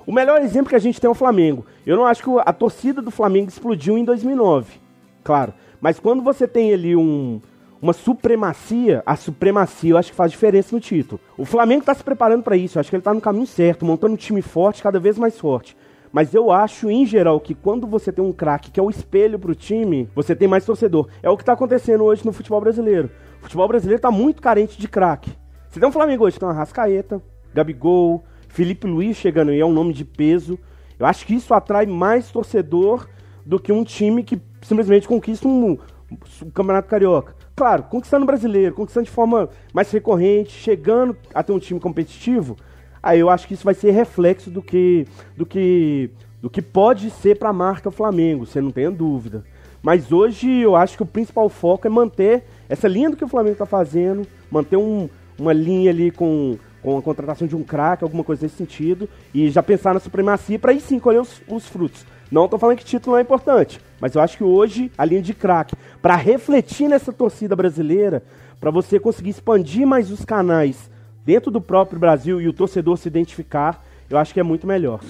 O 0.07 0.13
melhor 0.13 0.41
exemplo 0.41 0.71
que 0.71 0.77
a 0.77 0.81
gente 0.81 1.01
tem 1.01 1.09
é 1.09 1.11
o 1.11 1.15
Flamengo. 1.15 1.67
Eu 1.85 1.97
não 1.97 2.07
acho 2.07 2.23
que 2.23 2.31
a 2.39 2.53
torcida 2.53 3.03
do 3.03 3.11
Flamengo 3.11 3.49
explodiu 3.49 3.99
em 3.99 4.05
2009. 4.05 4.81
Claro, 5.25 5.53
mas 5.81 5.99
quando 5.99 6.23
você 6.23 6.47
tem 6.47 6.73
ali 6.73 6.95
um, 6.95 7.41
uma 7.83 7.93
supremacia, 7.93 9.03
a 9.05 9.17
supremacia 9.17 9.91
eu 9.91 9.99
acho 9.99 10.13
que 10.13 10.17
faz 10.17 10.31
diferença 10.31 10.75
no 10.75 10.81
título. 10.81 11.21
O 11.37 11.45
Flamengo 11.45 11.81
está 11.81 11.93
se 11.93 12.05
preparando 12.05 12.45
para 12.45 12.57
isso, 12.57 12.79
eu 12.79 12.81
acho 12.81 12.89
que 12.89 12.95
ele 12.95 13.01
está 13.01 13.13
no 13.13 13.21
caminho 13.21 13.49
certo, 13.49 13.85
montando 13.85 14.15
um 14.15 14.17
time 14.17 14.41
forte, 14.41 14.81
cada 14.81 15.01
vez 15.01 15.19
mais 15.19 15.39
forte. 15.41 15.77
Mas 16.13 16.33
eu 16.33 16.53
acho, 16.53 16.89
em 16.89 17.05
geral, 17.05 17.41
que 17.41 17.53
quando 17.53 17.85
você 17.85 18.13
tem 18.13 18.25
um 18.25 18.33
craque 18.33 18.71
que 18.71 18.79
é 18.79 18.83
o 18.83 18.89
espelho 18.89 19.41
para 19.41 19.51
o 19.51 19.57
time, 19.57 20.09
você 20.15 20.37
tem 20.37 20.47
mais 20.47 20.65
torcedor. 20.65 21.09
É 21.21 21.29
o 21.29 21.37
que 21.37 21.43
está 21.43 21.53
acontecendo 21.53 22.05
hoje 22.05 22.25
no 22.25 22.33
futebol 22.33 22.61
brasileiro. 22.61 23.11
O 23.41 23.43
futebol 23.43 23.67
brasileiro 23.67 23.99
está 23.99 24.11
muito 24.11 24.41
carente 24.41 24.79
de 24.81 24.87
craque. 24.87 25.33
Você 25.69 25.81
tem 25.81 25.89
um 25.89 25.93
Flamengo 25.93 26.25
hoje, 26.25 26.39
tem 26.39 26.49
uma 26.49 26.55
Rascaeta, 26.55 27.21
Gabigol, 27.53 28.25
Felipe 28.57 28.87
Luiz 28.87 29.19
chegando 29.19 29.51
aí, 29.51 29.61
é 29.61 29.67
um 29.67 29.73
nome 29.73 29.93
de 29.93 30.03
peso. 30.03 30.59
Eu 30.99 31.05
acho 31.05 31.27
que 31.27 31.35
isso 31.35 31.53
atrai 31.53 31.85
mais 31.85 32.31
torcedor 32.31 33.07
do 33.45 33.61
que 33.61 33.71
um 33.71 33.85
time 33.85 34.25
que 34.25 34.41
simplesmente 34.63 35.07
conquista 35.07 35.47
um, 35.47 35.73
um 36.11 36.51
campeonato 36.55 36.89
carioca. 36.89 37.37
Claro, 37.55 37.83
conquistando 37.83 38.25
brasileiro, 38.25 38.75
conquistando 38.75 39.05
de 39.05 39.11
forma 39.11 39.51
mais 39.75 39.91
recorrente, 39.91 40.53
chegando 40.53 41.15
a 41.35 41.43
ter 41.43 41.53
um 41.53 41.59
time 41.59 41.79
competitivo, 41.79 42.57
aí 43.03 43.21
eu 43.21 43.29
acho 43.29 43.47
que 43.47 43.53
isso 43.53 43.65
vai 43.65 43.75
ser 43.75 43.91
reflexo 43.91 44.49
do 44.51 44.63
que 44.63 45.07
do 45.37 45.45
que 45.45 46.11
do 46.41 46.49
que 46.49 46.63
pode 46.63 47.11
ser 47.11 47.39
para 47.39 47.51
a 47.51 47.53
marca 47.53 47.91
Flamengo, 47.91 48.47
você 48.47 48.63
não 48.63 48.71
tenha 48.71 48.91
dúvida. 48.91 49.45
Mas 49.83 50.11
hoje 50.11 50.49
eu 50.49 50.75
acho 50.75 50.97
que 50.97 51.03
o 51.03 51.07
principal 51.07 51.51
foco 51.51 51.87
é 51.87 51.91
manter 51.91 52.45
essa 52.71 52.89
linha 52.89 53.11
do 53.11 53.19
que 53.19 53.25
o 53.25 53.29
Flamengo 53.29 53.53
está 53.53 53.67
fazendo, 53.67 54.27
manter 54.51 54.79
um, 54.79 55.11
uma 55.39 55.53
linha 55.53 55.91
ali 55.91 56.11
com, 56.11 56.59
com 56.87 56.97
a 56.97 57.03
contratação 57.03 57.49
de 57.49 57.57
um 57.57 57.65
craque, 57.65 58.05
alguma 58.05 58.23
coisa 58.23 58.45
nesse 58.45 58.55
sentido, 58.55 59.09
e 59.35 59.51
já 59.51 59.61
pensar 59.61 59.93
na 59.93 59.99
supremacia 59.99 60.57
para 60.57 60.71
aí 60.71 60.81
sim 60.81 61.01
colher 61.01 61.21
os, 61.21 61.43
os 61.49 61.67
frutos. 61.67 62.07
Não 62.31 62.45
estou 62.45 62.61
falando 62.61 62.79
que 62.79 62.85
título 62.85 63.15
não 63.15 63.19
é 63.19 63.23
importante, 63.23 63.81
mas 64.01 64.15
eu 64.15 64.21
acho 64.21 64.37
que 64.37 64.45
hoje 64.45 64.93
a 64.97 65.05
linha 65.05 65.21
de 65.21 65.35
craque, 65.35 65.75
para 66.01 66.15
refletir 66.15 66.87
nessa 66.89 67.13
torcida 67.13 67.57
brasileira, 67.57 68.23
para 68.61 68.71
você 68.71 69.01
conseguir 69.01 69.31
expandir 69.31 69.85
mais 69.85 70.13
os 70.13 70.25
canais 70.25 70.89
dentro 71.25 71.51
do 71.51 71.61
próprio 71.61 71.99
Brasil 71.99 72.41
e 72.41 72.47
o 72.47 72.53
torcedor 72.53 72.97
se 72.99 73.09
identificar, 73.09 73.85
eu 74.09 74.17
acho 74.17 74.33
que 74.33 74.39
é 74.39 74.45
muito 74.45 74.65
melhor. 74.65 75.01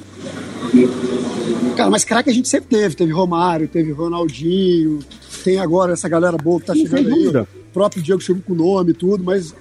Cara, 1.76 1.90
mas 1.90 2.04
craque 2.04 2.30
a 2.30 2.32
gente 2.32 2.48
sempre 2.48 2.70
teve. 2.70 2.94
Teve 2.94 3.12
Romário, 3.12 3.68
teve 3.68 3.92
Ronaldinho, 3.92 5.00
tem 5.44 5.58
agora 5.58 5.92
essa 5.92 6.08
galera 6.08 6.38
boa 6.38 6.58
que 6.58 6.66
tá 6.68 6.74
chegando 6.74 7.12
aí. 7.12 7.28
O 7.28 7.46
próprio 7.70 8.02
Diego 8.02 8.22
chegou 8.22 8.40
com 8.40 8.54
o 8.54 8.56
nome 8.56 8.92
e 8.92 8.94
tudo, 8.94 9.22
mas 9.22 9.54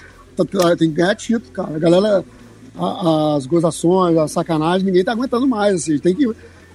tem 0.77 0.89
que 0.89 0.95
ganhar 0.95 1.15
título, 1.15 1.51
cara. 1.51 1.75
A 1.75 1.79
galera, 1.79 2.25
a, 2.75 3.35
as 3.35 3.45
gozações, 3.45 4.17
a 4.17 4.27
sacanagem, 4.27 4.85
ninguém 4.85 5.03
tá 5.03 5.11
aguentando 5.11 5.47
mais, 5.47 5.75
assim. 5.75 5.97
Tem 5.99 6.13
que 6.13 6.27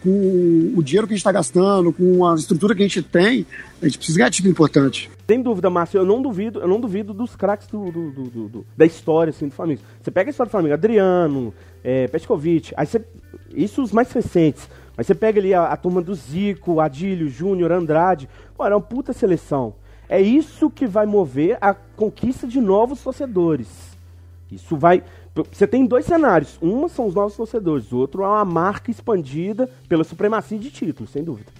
com 0.02 0.72
o 0.74 0.82
dinheiro 0.82 1.06
que 1.06 1.12
a 1.12 1.16
gente 1.16 1.20
está 1.20 1.32
gastando, 1.32 1.92
com 1.92 2.26
a 2.26 2.34
estrutura 2.34 2.74
que 2.74 2.82
a 2.82 2.86
gente 2.86 3.02
tem, 3.02 3.46
a 3.80 3.84
gente 3.84 3.98
precisa 3.98 4.18
ganhar 4.18 4.30
título 4.30 4.50
importante. 4.50 5.10
Sem 5.28 5.42
dúvida, 5.42 5.70
Márcio, 5.70 5.98
eu 5.98 6.04
não 6.04 6.20
duvido, 6.20 6.60
eu 6.60 6.66
não 6.66 6.80
duvido 6.80 7.12
dos 7.12 7.36
craques 7.36 7.66
do, 7.68 7.90
do, 7.90 8.10
do, 8.10 8.48
do, 8.48 8.66
da 8.76 8.86
história 8.86 9.30
assim, 9.30 9.48
do 9.48 9.54
Flamengo. 9.54 9.80
Você 10.02 10.10
pega 10.10 10.30
a 10.30 10.32
história 10.32 10.48
do 10.48 10.52
Flamengo, 10.52 10.74
Adriano, 10.74 11.54
é, 11.84 12.08
Petkovic, 12.08 12.72
aí 12.76 12.86
você. 12.86 13.04
Isso 13.54 13.82
os 13.82 13.92
mais 13.92 14.10
recentes. 14.12 14.68
Mas 14.96 15.06
você 15.06 15.14
pega 15.14 15.40
ali 15.40 15.54
a, 15.54 15.66
a 15.66 15.76
turma 15.76 16.02
do 16.02 16.14
Zico, 16.14 16.80
Adílio, 16.80 17.28
Júnior, 17.28 17.72
Andrade. 17.72 18.28
Pô, 18.56 18.64
era 18.64 18.76
uma 18.76 18.82
puta 18.82 19.12
seleção. 19.12 19.74
É 20.12 20.20
isso 20.20 20.68
que 20.68 20.88
vai 20.88 21.06
mover 21.06 21.56
a 21.60 21.72
conquista 21.72 22.44
de 22.44 22.60
novos 22.60 23.00
torcedores. 23.00 23.68
Isso 24.50 24.76
vai. 24.76 25.04
Você 25.52 25.68
tem 25.68 25.86
dois 25.86 26.04
cenários. 26.04 26.58
Um 26.60 26.88
são 26.88 27.06
os 27.06 27.14
novos 27.14 27.36
torcedores, 27.36 27.92
o 27.92 27.98
outro 27.98 28.24
é 28.24 28.26
uma 28.26 28.44
marca 28.44 28.90
expandida 28.90 29.70
pela 29.88 30.02
supremacia 30.02 30.58
de 30.58 30.68
títulos, 30.68 31.10
sem 31.10 31.22
dúvida. 31.22 31.52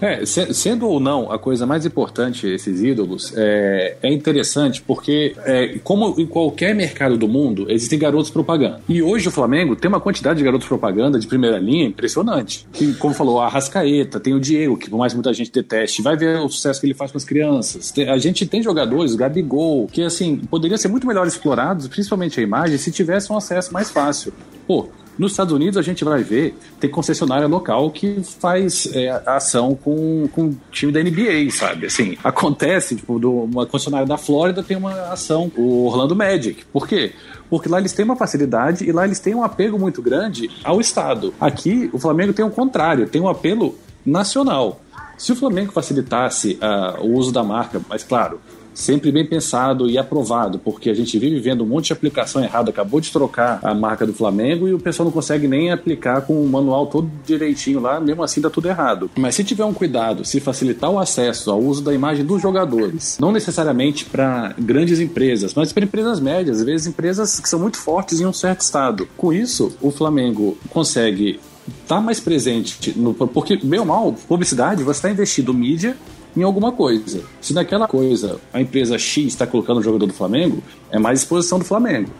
É, 0.00 0.24
sendo 0.24 0.88
ou 0.88 0.98
não 0.98 1.30
a 1.30 1.38
coisa 1.38 1.66
mais 1.66 1.84
importante 1.84 2.46
esses 2.46 2.82
ídolos, 2.82 3.32
é, 3.36 3.96
é 4.02 4.12
interessante 4.12 4.82
porque, 4.82 5.34
é, 5.44 5.78
como 5.84 6.18
em 6.18 6.26
qualquer 6.26 6.74
mercado 6.74 7.16
do 7.16 7.28
mundo, 7.28 7.66
existem 7.68 7.98
garotos 7.98 8.30
propaganda. 8.30 8.80
E 8.88 9.02
hoje 9.02 9.28
o 9.28 9.30
Flamengo 9.30 9.76
tem 9.76 9.88
uma 9.88 10.00
quantidade 10.00 10.38
de 10.38 10.44
garotos 10.44 10.66
propaganda 10.66 11.18
de 11.18 11.26
primeira 11.26 11.58
linha 11.58 11.86
impressionante. 11.86 12.66
E, 12.80 12.94
como 12.94 13.14
falou, 13.14 13.40
a 13.40 13.48
Rascaeta, 13.48 14.18
tem 14.18 14.34
o 14.34 14.40
Diego, 14.40 14.76
que 14.76 14.88
por 14.88 14.98
mais 14.98 15.12
muita 15.14 15.32
gente 15.32 15.52
deteste, 15.52 16.02
vai 16.02 16.16
ver 16.16 16.38
o 16.38 16.48
sucesso 16.48 16.80
que 16.80 16.86
ele 16.86 16.94
faz 16.94 17.12
com 17.12 17.18
as 17.18 17.24
crianças. 17.24 17.92
A 18.08 18.18
gente 18.18 18.46
tem 18.46 18.62
jogadores, 18.62 19.12
o 19.12 19.16
Gabigol, 19.16 19.86
que 19.88 20.02
assim, 20.02 20.38
poderia 20.50 20.78
ser 20.78 20.88
muito 20.88 21.06
melhor 21.06 21.26
explorados, 21.26 21.86
principalmente 21.88 22.40
a 22.40 22.42
imagem, 22.42 22.78
se 22.78 22.90
tivesse 22.90 23.32
um 23.32 23.36
acesso 23.36 23.72
mais 23.72 23.90
fácil. 23.90 24.32
Pô, 24.66 24.88
nos 25.18 25.32
Estados 25.32 25.52
Unidos, 25.52 25.76
a 25.76 25.82
gente 25.82 26.04
vai 26.04 26.22
ver, 26.22 26.56
tem 26.78 26.90
concessionária 26.90 27.46
local 27.46 27.90
que 27.90 28.22
faz 28.22 28.88
é, 28.94 29.10
ação 29.26 29.74
com, 29.74 30.28
com 30.32 30.48
o 30.48 30.60
time 30.70 30.92
da 30.92 31.02
NBA, 31.02 31.50
sabe? 31.50 31.86
Assim, 31.86 32.16
acontece, 32.22 32.96
tipo, 32.96 33.18
do, 33.18 33.32
uma 33.32 33.66
concessionária 33.66 34.06
da 34.06 34.18
Flórida 34.18 34.62
tem 34.62 34.76
uma 34.76 35.12
ação, 35.12 35.50
o 35.56 35.86
Orlando 35.86 36.14
Magic. 36.14 36.64
Por 36.66 36.86
quê? 36.86 37.12
Porque 37.48 37.68
lá 37.68 37.78
eles 37.78 37.92
têm 37.92 38.04
uma 38.04 38.16
facilidade 38.16 38.84
e 38.84 38.92
lá 38.92 39.04
eles 39.04 39.20
têm 39.20 39.34
um 39.34 39.42
apego 39.42 39.78
muito 39.78 40.02
grande 40.02 40.50
ao 40.64 40.80
Estado. 40.80 41.32
Aqui, 41.40 41.88
o 41.92 41.98
Flamengo 41.98 42.32
tem 42.32 42.44
o 42.44 42.50
contrário, 42.50 43.08
tem 43.08 43.20
um 43.20 43.28
apelo 43.28 43.78
nacional. 44.04 44.80
Se 45.16 45.32
o 45.32 45.36
Flamengo 45.36 45.72
facilitasse 45.72 46.58
uh, 46.60 47.02
o 47.02 47.14
uso 47.14 47.32
da 47.32 47.42
marca, 47.42 47.80
mas 47.88 48.04
claro, 48.04 48.40
sempre 48.76 49.10
bem 49.10 49.24
pensado 49.24 49.88
e 49.88 49.96
aprovado, 49.96 50.58
porque 50.58 50.90
a 50.90 50.94
gente 50.94 51.18
vive 51.18 51.40
vendo 51.40 51.64
um 51.64 51.66
monte 51.66 51.86
de 51.86 51.92
aplicação 51.94 52.44
errada, 52.44 52.70
acabou 52.70 53.00
de 53.00 53.10
trocar 53.10 53.58
a 53.62 53.74
marca 53.74 54.06
do 54.06 54.12
Flamengo 54.12 54.68
e 54.68 54.74
o 54.74 54.78
pessoal 54.78 55.06
não 55.06 55.12
consegue 55.12 55.48
nem 55.48 55.72
aplicar 55.72 56.20
com 56.20 56.40
o 56.40 56.46
manual 56.46 56.86
todo 56.86 57.10
direitinho 57.24 57.80
lá, 57.80 57.98
mesmo 57.98 58.22
assim 58.22 58.40
dá 58.40 58.50
tudo 58.50 58.68
errado. 58.68 59.10
Mas 59.16 59.34
se 59.34 59.42
tiver 59.42 59.64
um 59.64 59.72
cuidado, 59.72 60.24
se 60.24 60.38
facilitar 60.38 60.90
o 60.90 60.98
acesso 60.98 61.50
ao 61.50 61.60
uso 61.60 61.82
da 61.82 61.94
imagem 61.94 62.24
dos 62.24 62.42
jogadores, 62.42 63.16
não 63.18 63.32
necessariamente 63.32 64.04
para 64.04 64.54
grandes 64.58 65.00
empresas, 65.00 65.54
mas 65.54 65.72
para 65.72 65.84
empresas 65.84 66.20
médias, 66.20 66.58
às 66.58 66.64
vezes 66.64 66.86
empresas 66.86 67.40
que 67.40 67.48
são 67.48 67.58
muito 67.58 67.78
fortes 67.78 68.20
em 68.20 68.26
um 68.26 68.32
certo 68.32 68.60
estado. 68.60 69.08
Com 69.16 69.32
isso, 69.32 69.74
o 69.80 69.90
Flamengo 69.90 70.58
consegue 70.68 71.40
tá 71.86 72.00
mais 72.00 72.20
presente 72.20 72.92
no, 72.96 73.14
porque 73.14 73.58
ou 73.78 73.84
mal 73.84 74.12
publicidade 74.28 74.82
você 74.82 74.98
está 74.98 75.10
investindo 75.10 75.52
mídia 75.52 75.96
em 76.36 76.42
alguma 76.42 76.70
coisa. 76.70 77.22
Se 77.40 77.54
naquela 77.54 77.88
coisa 77.88 78.38
a 78.52 78.60
empresa 78.60 78.98
X 78.98 79.26
está 79.26 79.46
colocando 79.46 79.78
o 79.78 79.82
jogador 79.82 80.06
do 80.06 80.12
Flamengo, 80.12 80.62
é 80.90 80.98
mais 80.98 81.20
exposição 81.20 81.58
do 81.58 81.64
Flamengo. 81.64 82.10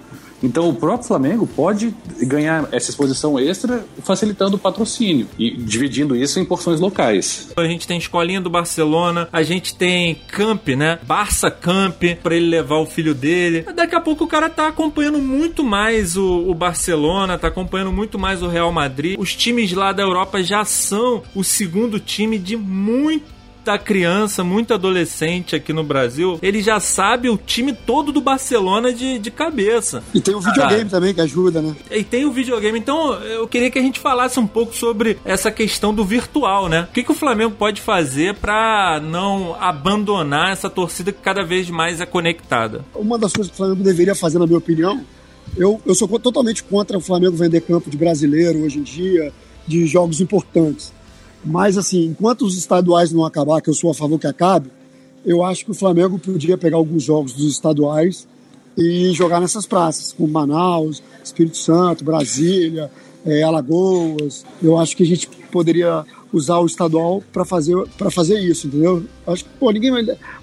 Então 0.42 0.68
o 0.68 0.74
próprio 0.74 1.08
Flamengo 1.08 1.46
pode 1.46 1.94
ganhar 2.22 2.68
essa 2.72 2.90
exposição 2.90 3.38
extra 3.38 3.84
facilitando 4.02 4.56
o 4.56 4.58
patrocínio 4.58 5.26
e 5.38 5.50
dividindo 5.56 6.16
isso 6.16 6.38
em 6.38 6.44
porções 6.44 6.80
locais. 6.80 7.48
A 7.56 7.64
gente 7.64 7.86
tem 7.86 7.98
escolinha 7.98 8.40
do 8.40 8.50
Barcelona, 8.50 9.28
a 9.32 9.42
gente 9.42 9.74
tem 9.74 10.14
Camp, 10.28 10.68
né? 10.68 10.98
Barça 11.02 11.50
Camp 11.50 12.02
para 12.22 12.36
ele 12.36 12.46
levar 12.46 12.76
o 12.76 12.86
filho 12.86 13.14
dele. 13.14 13.64
Daqui 13.74 13.94
a 13.94 14.00
pouco 14.00 14.24
o 14.24 14.28
cara 14.28 14.48
tá 14.48 14.68
acompanhando 14.68 15.18
muito 15.18 15.64
mais 15.64 16.16
o, 16.16 16.50
o 16.50 16.54
Barcelona, 16.54 17.38
tá 17.38 17.48
acompanhando 17.48 17.92
muito 17.92 18.18
mais 18.18 18.42
o 18.42 18.48
Real 18.48 18.72
Madrid. 18.72 19.18
Os 19.18 19.34
times 19.34 19.72
lá 19.72 19.92
da 19.92 20.02
Europa 20.02 20.42
já 20.42 20.64
são 20.64 21.22
o 21.34 21.42
segundo 21.42 21.98
time 21.98 22.38
de 22.38 22.56
muito 22.56 23.35
muita 23.66 23.78
criança, 23.78 24.44
muito 24.44 24.72
adolescente 24.72 25.56
aqui 25.56 25.72
no 25.72 25.82
Brasil, 25.82 26.38
ele 26.40 26.62
já 26.62 26.78
sabe 26.78 27.28
o 27.28 27.36
time 27.36 27.72
todo 27.72 28.12
do 28.12 28.20
Barcelona 28.20 28.92
de, 28.92 29.18
de 29.18 29.28
cabeça. 29.28 30.04
E 30.14 30.20
tem 30.20 30.36
o 30.36 30.40
videogame 30.40 30.88
também 30.88 31.12
que 31.12 31.20
ajuda, 31.20 31.60
né? 31.60 31.74
E 31.90 32.04
tem 32.04 32.24
o 32.24 32.30
videogame. 32.30 32.78
Então, 32.78 33.14
eu 33.14 33.48
queria 33.48 33.68
que 33.68 33.78
a 33.78 33.82
gente 33.82 33.98
falasse 33.98 34.38
um 34.38 34.46
pouco 34.46 34.72
sobre 34.72 35.18
essa 35.24 35.50
questão 35.50 35.92
do 35.92 36.04
virtual, 36.04 36.68
né? 36.68 36.86
O 36.88 36.92
que, 36.92 37.02
que 37.02 37.10
o 37.10 37.14
Flamengo 37.14 37.56
pode 37.58 37.80
fazer 37.80 38.36
para 38.36 39.00
não 39.02 39.56
abandonar 39.58 40.52
essa 40.52 40.70
torcida 40.70 41.10
que 41.10 41.20
cada 41.20 41.42
vez 41.42 41.68
mais 41.68 42.00
é 42.00 42.06
conectada? 42.06 42.84
Uma 42.94 43.18
das 43.18 43.32
coisas 43.32 43.50
que 43.50 43.54
o 43.54 43.56
Flamengo 43.56 43.82
deveria 43.82 44.14
fazer, 44.14 44.38
na 44.38 44.46
minha 44.46 44.58
opinião, 44.58 45.04
eu, 45.56 45.80
eu 45.84 45.94
sou 45.96 46.06
totalmente 46.20 46.62
contra 46.62 46.96
o 46.96 47.00
Flamengo 47.00 47.36
vender 47.36 47.62
campo 47.62 47.90
de 47.90 47.96
brasileiro 47.96 48.60
hoje 48.62 48.78
em 48.78 48.82
dia, 48.84 49.32
de 49.66 49.86
jogos 49.86 50.20
importantes. 50.20 50.94
Mas, 51.44 51.78
assim, 51.78 52.06
enquanto 52.06 52.42
os 52.44 52.56
estaduais 52.56 53.12
não 53.12 53.24
acabar, 53.24 53.60
que 53.60 53.70
eu 53.70 53.74
sou 53.74 53.90
a 53.90 53.94
favor 53.94 54.18
que 54.18 54.26
acabe, 54.26 54.70
eu 55.24 55.42
acho 55.42 55.64
que 55.64 55.70
o 55.70 55.74
Flamengo 55.74 56.18
podia 56.18 56.56
pegar 56.56 56.76
alguns 56.76 57.02
jogos 57.02 57.32
dos 57.32 57.50
estaduais 57.50 58.26
e 58.76 59.12
jogar 59.12 59.40
nessas 59.40 59.66
praças, 59.66 60.12
como 60.12 60.32
Manaus, 60.32 61.02
Espírito 61.24 61.56
Santo, 61.56 62.04
Brasília, 62.04 62.90
é, 63.24 63.42
Alagoas. 63.42 64.44
Eu 64.62 64.78
acho 64.78 64.96
que 64.96 65.02
a 65.02 65.06
gente 65.06 65.28
poderia 65.50 66.04
usar 66.32 66.58
o 66.58 66.66
estadual 66.66 67.22
para 67.32 67.44
fazer 67.44 67.76
para 67.96 68.10
fazer 68.10 68.38
isso, 68.38 68.66
entendeu? 68.66 69.02
Acho 69.26 69.44
que 69.44 69.50
pô, 69.58 69.70
ninguém 69.70 69.92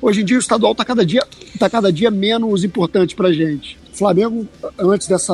hoje 0.01 0.21
em 0.21 0.25
dia 0.25 0.37
o 0.37 0.39
estadual 0.39 0.71
está 0.71 0.83
cada 0.83 1.05
dia 1.05 1.25
tá 1.59 1.69
cada 1.69 1.91
dia 1.91 2.09
menos 2.09 2.63
importante 2.63 3.15
para 3.15 3.31
gente. 3.31 3.77
Flamengo 3.93 4.47
antes 4.79 5.07
dessa 5.07 5.33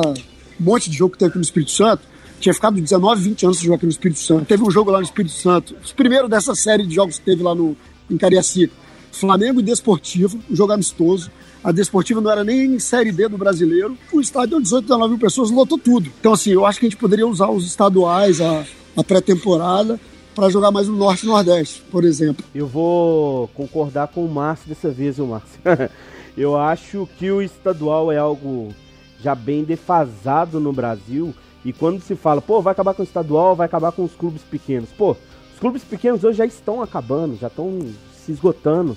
monte 0.58 0.90
de 0.90 0.98
jogo 0.98 1.12
que 1.12 1.18
teve 1.18 1.36
no 1.36 1.40
Espírito 1.40 1.70
Santo, 1.70 2.02
tinha 2.40 2.54
ficado 2.54 2.80
19, 2.80 3.22
20 3.22 3.44
anos 3.44 3.58
sem 3.58 3.66
jogar 3.66 3.76
aqui 3.76 3.86
no 3.86 3.92
Espírito 3.92 4.18
Santo. 4.18 4.46
Teve 4.46 4.62
um 4.62 4.70
jogo 4.70 4.90
lá 4.90 4.98
no 4.98 5.04
Espírito 5.04 5.34
Santo, 5.34 5.74
o 5.74 5.94
primeiro 5.94 6.28
dessa 6.28 6.54
série 6.54 6.86
de 6.86 6.94
jogos 6.94 7.18
que 7.18 7.24
teve 7.24 7.42
lá 7.42 7.54
no, 7.54 7.76
em 8.10 8.16
Cariacica. 8.16 8.72
Flamengo 9.12 9.60
e 9.60 9.62
Desportivo, 9.62 10.38
um 10.50 10.56
jogo 10.56 10.72
amistoso. 10.72 11.30
A 11.62 11.72
Desportiva 11.72 12.20
não 12.20 12.30
era 12.30 12.42
nem 12.42 12.78
Série 12.78 13.12
D 13.12 13.28
do 13.28 13.36
brasileiro. 13.36 13.96
O 14.12 14.20
estádio 14.20 14.50
deu 14.50 14.60
18, 14.62 14.84
19 14.84 15.10
mil 15.10 15.18
pessoas, 15.18 15.50
lotou 15.50 15.76
tudo. 15.76 16.10
Então, 16.18 16.32
assim, 16.32 16.50
eu 16.52 16.64
acho 16.64 16.80
que 16.80 16.86
a 16.86 16.88
gente 16.88 16.98
poderia 16.98 17.26
usar 17.26 17.50
os 17.50 17.66
estaduais, 17.66 18.40
a, 18.40 18.64
a 18.96 19.04
pré-temporada, 19.04 20.00
para 20.34 20.48
jogar 20.48 20.70
mais 20.70 20.88
no 20.88 20.96
Norte 20.96 21.24
e 21.24 21.28
Nordeste, 21.28 21.82
por 21.90 22.04
exemplo. 22.04 22.44
Eu 22.54 22.66
vou 22.66 23.48
concordar 23.48 24.08
com 24.08 24.24
o 24.24 24.32
Márcio 24.32 24.68
dessa 24.68 24.90
vez, 24.90 25.18
o 25.18 25.26
Márcio. 25.26 25.60
eu 26.36 26.56
acho 26.56 27.06
que 27.18 27.30
o 27.30 27.42
estadual 27.42 28.10
é 28.10 28.16
algo 28.16 28.74
já 29.22 29.34
bem 29.34 29.64
defasado 29.64 30.58
no 30.58 30.72
Brasil 30.72 31.34
e 31.64 31.72
quando 31.72 32.00
se 32.00 32.16
fala, 32.16 32.40
pô, 32.40 32.60
vai 32.60 32.72
acabar 32.72 32.94
com 32.94 33.02
o 33.02 33.04
estadual, 33.04 33.54
vai 33.54 33.66
acabar 33.66 33.92
com 33.92 34.02
os 34.02 34.14
clubes 34.14 34.42
pequenos. 34.42 34.90
Pô, 34.90 35.12
os 35.52 35.58
clubes 35.58 35.84
pequenos 35.84 36.24
hoje 36.24 36.38
já 36.38 36.46
estão 36.46 36.82
acabando, 36.82 37.36
já 37.36 37.48
estão 37.48 37.80
se 38.14 38.32
esgotando. 38.32 38.96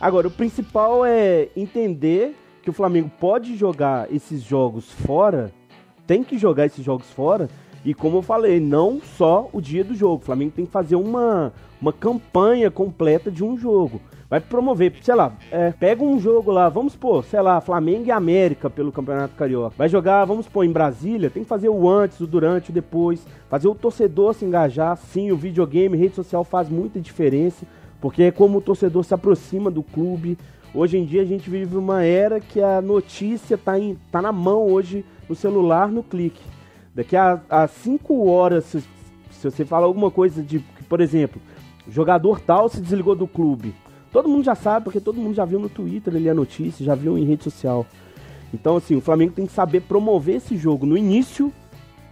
Agora, 0.00 0.28
o 0.28 0.30
principal 0.30 1.04
é 1.04 1.48
entender 1.56 2.36
que 2.62 2.70
o 2.70 2.72
Flamengo 2.72 3.10
pode 3.18 3.56
jogar 3.56 4.12
esses 4.12 4.42
jogos 4.42 4.90
fora, 4.90 5.52
tem 6.06 6.22
que 6.22 6.38
jogar 6.38 6.66
esses 6.66 6.84
jogos 6.84 7.06
fora, 7.10 7.48
e 7.84 7.94
como 7.94 8.18
eu 8.18 8.22
falei, 8.22 8.60
não 8.60 9.00
só 9.00 9.48
o 9.52 9.60
dia 9.60 9.82
do 9.82 9.94
jogo. 9.94 10.22
O 10.22 10.26
Flamengo 10.26 10.52
tem 10.54 10.66
que 10.66 10.72
fazer 10.72 10.96
uma, 10.96 11.52
uma 11.80 11.92
campanha 11.92 12.70
completa 12.70 13.30
de 13.30 13.42
um 13.42 13.56
jogo 13.56 14.00
vai 14.30 14.38
promover, 14.38 14.94
sei 15.02 15.16
lá, 15.16 15.32
é, 15.50 15.72
pega 15.72 16.04
um 16.04 16.20
jogo 16.20 16.52
lá, 16.52 16.68
vamos 16.68 16.94
pôr, 16.94 17.24
sei 17.24 17.42
lá, 17.42 17.60
Flamengo 17.60 18.06
e 18.06 18.12
América 18.12 18.70
pelo 18.70 18.92
Campeonato 18.92 19.34
Carioca. 19.34 19.74
Vai 19.76 19.88
jogar, 19.88 20.24
vamos 20.24 20.46
pôr, 20.46 20.62
em 20.62 20.70
Brasília, 20.70 21.28
tem 21.28 21.42
que 21.42 21.48
fazer 21.48 21.68
o 21.68 21.88
antes, 21.88 22.20
o 22.20 22.28
durante, 22.28 22.70
o 22.70 22.72
depois, 22.72 23.26
fazer 23.48 23.66
o 23.66 23.74
torcedor 23.74 24.32
se 24.32 24.44
engajar. 24.44 24.96
Sim, 24.96 25.32
o 25.32 25.36
videogame, 25.36 25.96
rede 25.96 26.14
social 26.14 26.44
faz 26.44 26.68
muita 26.68 27.00
diferença, 27.00 27.66
porque 28.00 28.22
é 28.22 28.30
como 28.30 28.58
o 28.58 28.60
torcedor 28.60 29.02
se 29.02 29.12
aproxima 29.12 29.68
do 29.68 29.82
clube. 29.82 30.38
Hoje 30.72 30.96
em 30.96 31.04
dia 31.04 31.22
a 31.22 31.26
gente 31.26 31.50
vive 31.50 31.76
uma 31.76 32.04
era 32.04 32.38
que 32.38 32.62
a 32.62 32.80
notícia 32.80 33.58
tá, 33.58 33.76
em, 33.80 33.98
tá 34.12 34.22
na 34.22 34.30
mão 34.30 34.64
hoje, 34.64 35.04
no 35.28 35.34
celular, 35.34 35.88
no 35.88 36.04
clique. 36.04 36.40
Daqui 36.94 37.16
a 37.16 37.68
5 37.68 38.26
horas, 38.28 38.64
se, 38.64 38.80
se 39.30 39.50
você 39.50 39.64
fala 39.64 39.86
alguma 39.86 40.10
coisa 40.10 40.42
de, 40.42 40.58
por 40.88 41.00
exemplo, 41.00 41.40
jogador 41.88 42.40
tal 42.40 42.68
se 42.68 42.80
desligou 42.80 43.14
do 43.14 43.26
clube. 43.26 43.74
Todo 44.12 44.28
mundo 44.28 44.44
já 44.44 44.54
sabe, 44.54 44.84
porque 44.84 45.00
todo 45.00 45.20
mundo 45.20 45.34
já 45.34 45.44
viu 45.44 45.60
no 45.60 45.68
Twitter 45.68 46.14
ali 46.14 46.28
a 46.28 46.34
notícia, 46.34 46.84
já 46.84 46.94
viu 46.94 47.16
em 47.16 47.24
rede 47.24 47.44
social. 47.44 47.86
Então, 48.52 48.76
assim, 48.76 48.96
o 48.96 49.00
Flamengo 49.00 49.32
tem 49.32 49.46
que 49.46 49.52
saber 49.52 49.82
promover 49.82 50.36
esse 50.36 50.56
jogo 50.56 50.84
no 50.84 50.96
início, 50.96 51.52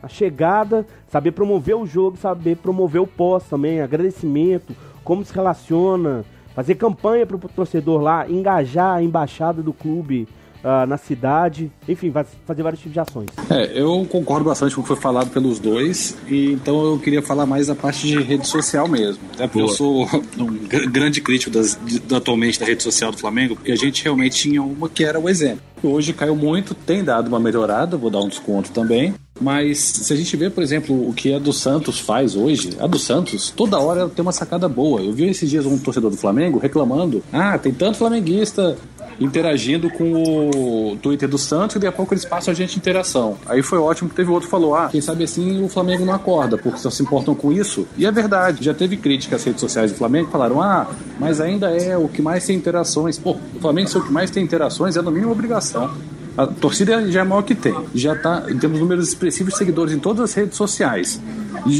a 0.00 0.06
chegada, 0.06 0.86
saber 1.08 1.32
promover 1.32 1.76
o 1.76 1.84
jogo, 1.84 2.16
saber 2.16 2.56
promover 2.56 3.02
o 3.02 3.06
pós 3.06 3.44
também, 3.48 3.80
agradecimento, 3.80 4.76
como 5.02 5.24
se 5.24 5.34
relaciona, 5.34 6.24
fazer 6.54 6.76
campanha 6.76 7.26
para 7.26 7.36
o 7.36 7.40
torcedor 7.40 8.00
lá, 8.00 8.30
engajar 8.30 8.96
a 8.96 9.02
embaixada 9.02 9.60
do 9.60 9.72
clube 9.72 10.28
uh, 10.62 10.86
na 10.86 10.96
cidade, 10.96 11.70
enfim, 11.88 12.10
vai 12.10 12.24
fazer 12.46 12.62
vários 12.62 12.80
tipos 12.80 12.92
de 12.92 13.00
ações. 13.00 13.28
É, 13.50 13.80
eu 13.80 14.06
concordo 14.10 14.44
bastante 14.44 14.74
com 14.74 14.80
o 14.80 14.84
que 14.84 14.88
foi 14.88 14.96
falado 14.96 15.30
pelos 15.30 15.58
dois, 15.58 16.16
e 16.28 16.52
então 16.52 16.92
eu 16.92 16.98
queria 16.98 17.22
falar 17.22 17.46
mais 17.46 17.66
da 17.66 17.74
parte 17.74 18.06
de 18.06 18.20
rede 18.20 18.46
social 18.46 18.88
mesmo. 18.88 19.22
Até 19.34 19.46
porque 19.46 19.60
Boa. 19.60 19.70
eu 19.70 19.76
sou 19.76 20.06
um 20.38 20.90
grande 20.90 21.20
crítico 21.20 21.50
das, 21.50 21.78
de, 21.84 22.14
atualmente 22.14 22.58
da 22.58 22.66
rede 22.66 22.82
social 22.82 23.10
do 23.10 23.18
Flamengo, 23.18 23.56
porque 23.56 23.72
a 23.72 23.76
gente 23.76 24.02
realmente 24.02 24.36
tinha 24.36 24.62
uma 24.62 24.88
que 24.88 25.04
era 25.04 25.18
o 25.18 25.28
exemplo. 25.28 25.62
Hoje 25.82 26.12
caiu 26.12 26.34
muito, 26.34 26.74
tem 26.74 27.04
dado 27.04 27.28
uma 27.28 27.38
melhorada, 27.38 27.96
vou 27.96 28.10
dar 28.10 28.20
um 28.20 28.28
desconto 28.28 28.72
também. 28.72 29.14
Mas 29.40 29.78
se 29.78 30.12
a 30.12 30.16
gente 30.16 30.36
vê, 30.36 30.50
por 30.50 30.62
exemplo, 30.62 31.08
o 31.08 31.12
que 31.12 31.32
a 31.32 31.38
do 31.38 31.52
Santos 31.52 32.00
faz 32.00 32.34
hoje, 32.34 32.70
a 32.80 32.86
do 32.88 32.98
Santos, 32.98 33.50
toda 33.50 33.78
hora 33.78 34.00
ela 34.00 34.10
tem 34.10 34.22
uma 34.22 34.32
sacada 34.32 34.68
boa. 34.68 35.00
Eu 35.00 35.12
vi 35.12 35.28
esses 35.28 35.48
dias 35.48 35.64
um 35.64 35.78
torcedor 35.78 36.10
do 36.10 36.16
Flamengo 36.16 36.58
reclamando: 36.58 37.22
ah, 37.32 37.56
tem 37.56 37.72
tanto 37.72 37.98
flamenguista 37.98 38.76
interagindo 39.20 39.90
com 39.90 40.50
o 40.54 40.96
Twitter 40.96 41.28
do 41.28 41.38
Santos 41.38 41.76
e 41.76 41.78
daqui 41.78 41.88
a 41.88 41.92
pouco 41.92 42.14
eles 42.14 42.24
passam 42.24 42.52
a 42.52 42.54
gente 42.54 42.76
interação. 42.76 43.36
Aí 43.46 43.62
foi 43.62 43.78
ótimo 43.78 44.08
que 44.08 44.14
teve 44.14 44.30
outro 44.30 44.46
que 44.46 44.50
falou: 44.50 44.74
ah, 44.74 44.88
quem 44.90 45.00
sabe 45.00 45.24
assim 45.24 45.62
o 45.62 45.68
Flamengo 45.68 46.04
não 46.04 46.14
acorda, 46.14 46.56
porque 46.56 46.78
só 46.78 46.90
se 46.90 47.02
importam 47.02 47.34
com 47.34 47.52
isso. 47.52 47.86
E 47.96 48.06
é 48.06 48.12
verdade, 48.12 48.64
já 48.64 48.74
teve 48.74 48.96
crítica 48.96 49.36
às 49.36 49.44
redes 49.44 49.60
sociais 49.60 49.92
do 49.92 49.98
Flamengo 49.98 50.30
falaram: 50.30 50.60
ah, 50.60 50.86
mas 51.18 51.40
ainda 51.40 51.70
é 51.70 51.96
o 51.96 52.08
que 52.08 52.22
mais 52.22 52.46
tem 52.46 52.56
interações. 52.56 53.18
Pô, 53.18 53.36
o 53.54 53.60
Flamengo 53.60 53.88
ser 53.88 53.98
o 53.98 54.04
que 54.04 54.12
mais 54.12 54.30
tem 54.30 54.42
interações 54.42 54.96
é 54.96 55.02
no 55.02 55.10
mínimo 55.10 55.32
obrigação. 55.32 55.90
A 56.38 56.46
torcida 56.46 57.10
já 57.10 57.22
é 57.22 57.24
maior 57.24 57.42
que 57.42 57.52
tem. 57.52 57.74
Já 57.92 58.14
tá, 58.14 58.42
temos 58.60 58.78
números 58.78 59.08
expressivos 59.08 59.54
de 59.54 59.58
seguidores 59.58 59.92
em 59.92 59.98
todas 59.98 60.22
as 60.22 60.34
redes 60.34 60.56
sociais. 60.56 61.20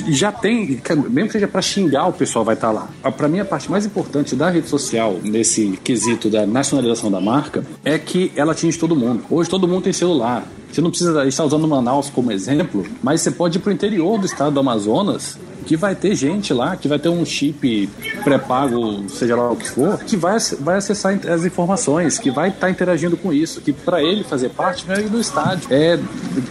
Já 0.09 0.33
tem, 0.33 0.81
mesmo 1.09 1.29
que 1.29 1.33
seja 1.35 1.47
para 1.47 1.63
xingar, 1.63 2.09
o 2.09 2.13
pessoal 2.13 2.45
vai 2.45 2.57
estar 2.57 2.75
tá 2.75 2.89
lá. 3.05 3.13
Para 3.13 3.29
mim, 3.29 3.39
a 3.39 3.45
parte 3.45 3.71
mais 3.71 3.87
importante 3.87 4.35
da 4.35 4.51
rede 4.51 4.69
social, 4.69 5.21
nesse 5.23 5.79
quesito 5.85 6.29
da 6.29 6.45
nacionalização 6.45 7.09
da 7.09 7.21
marca, 7.21 7.65
é 7.85 7.97
que 8.01 8.33
ela 8.35 8.51
atinge 8.51 8.77
todo 8.77 8.97
mundo. 8.97 9.23
Hoje 9.31 9.49
todo 9.49 9.69
mundo 9.69 9.85
tem 9.85 9.93
celular. 9.93 10.45
Você 10.73 10.81
não 10.81 10.91
precisa 10.91 11.25
estar 11.25 11.45
usando 11.45 11.69
Manaus 11.69 12.11
como 12.11 12.33
exemplo, 12.33 12.85
mas 13.01 13.21
você 13.21 13.31
pode 13.31 13.59
ir 13.59 13.61
para 13.61 13.71
o 13.71 13.73
interior 13.73 14.19
do 14.19 14.27
estado 14.27 14.51
do 14.51 14.59
Amazonas 14.59 15.39
que 15.69 15.77
vai 15.77 15.95
ter 15.95 16.15
gente 16.15 16.55
lá, 16.55 16.77
que 16.77 16.89
vai 16.89 16.99
ter 16.99 17.11
um 17.11 17.27
chip 17.27 17.91
pré-pago, 18.25 19.07
seja 19.07 19.37
lá 19.37 19.53
o 19.53 19.57
que 19.57 19.69
for, 19.69 19.99
que 19.99 20.17
vai, 20.17 20.39
vai 20.61 20.79
acessar 20.79 21.21
as 21.31 21.45
informações, 21.45 22.19
que 22.19 22.31
vai 22.31 22.49
estar 22.49 22.61
tá 22.61 22.71
interagindo 22.71 23.19
com 23.19 23.31
isso, 23.31 23.61
que 23.61 23.71
para 23.71 24.03
ele 24.03 24.25
fazer 24.25 24.49
parte 24.49 24.89
não 24.89 24.95
é 24.95 25.01
ir 25.03 25.11
no 25.11 25.21
estádio, 25.21 25.69
é, 25.71 25.99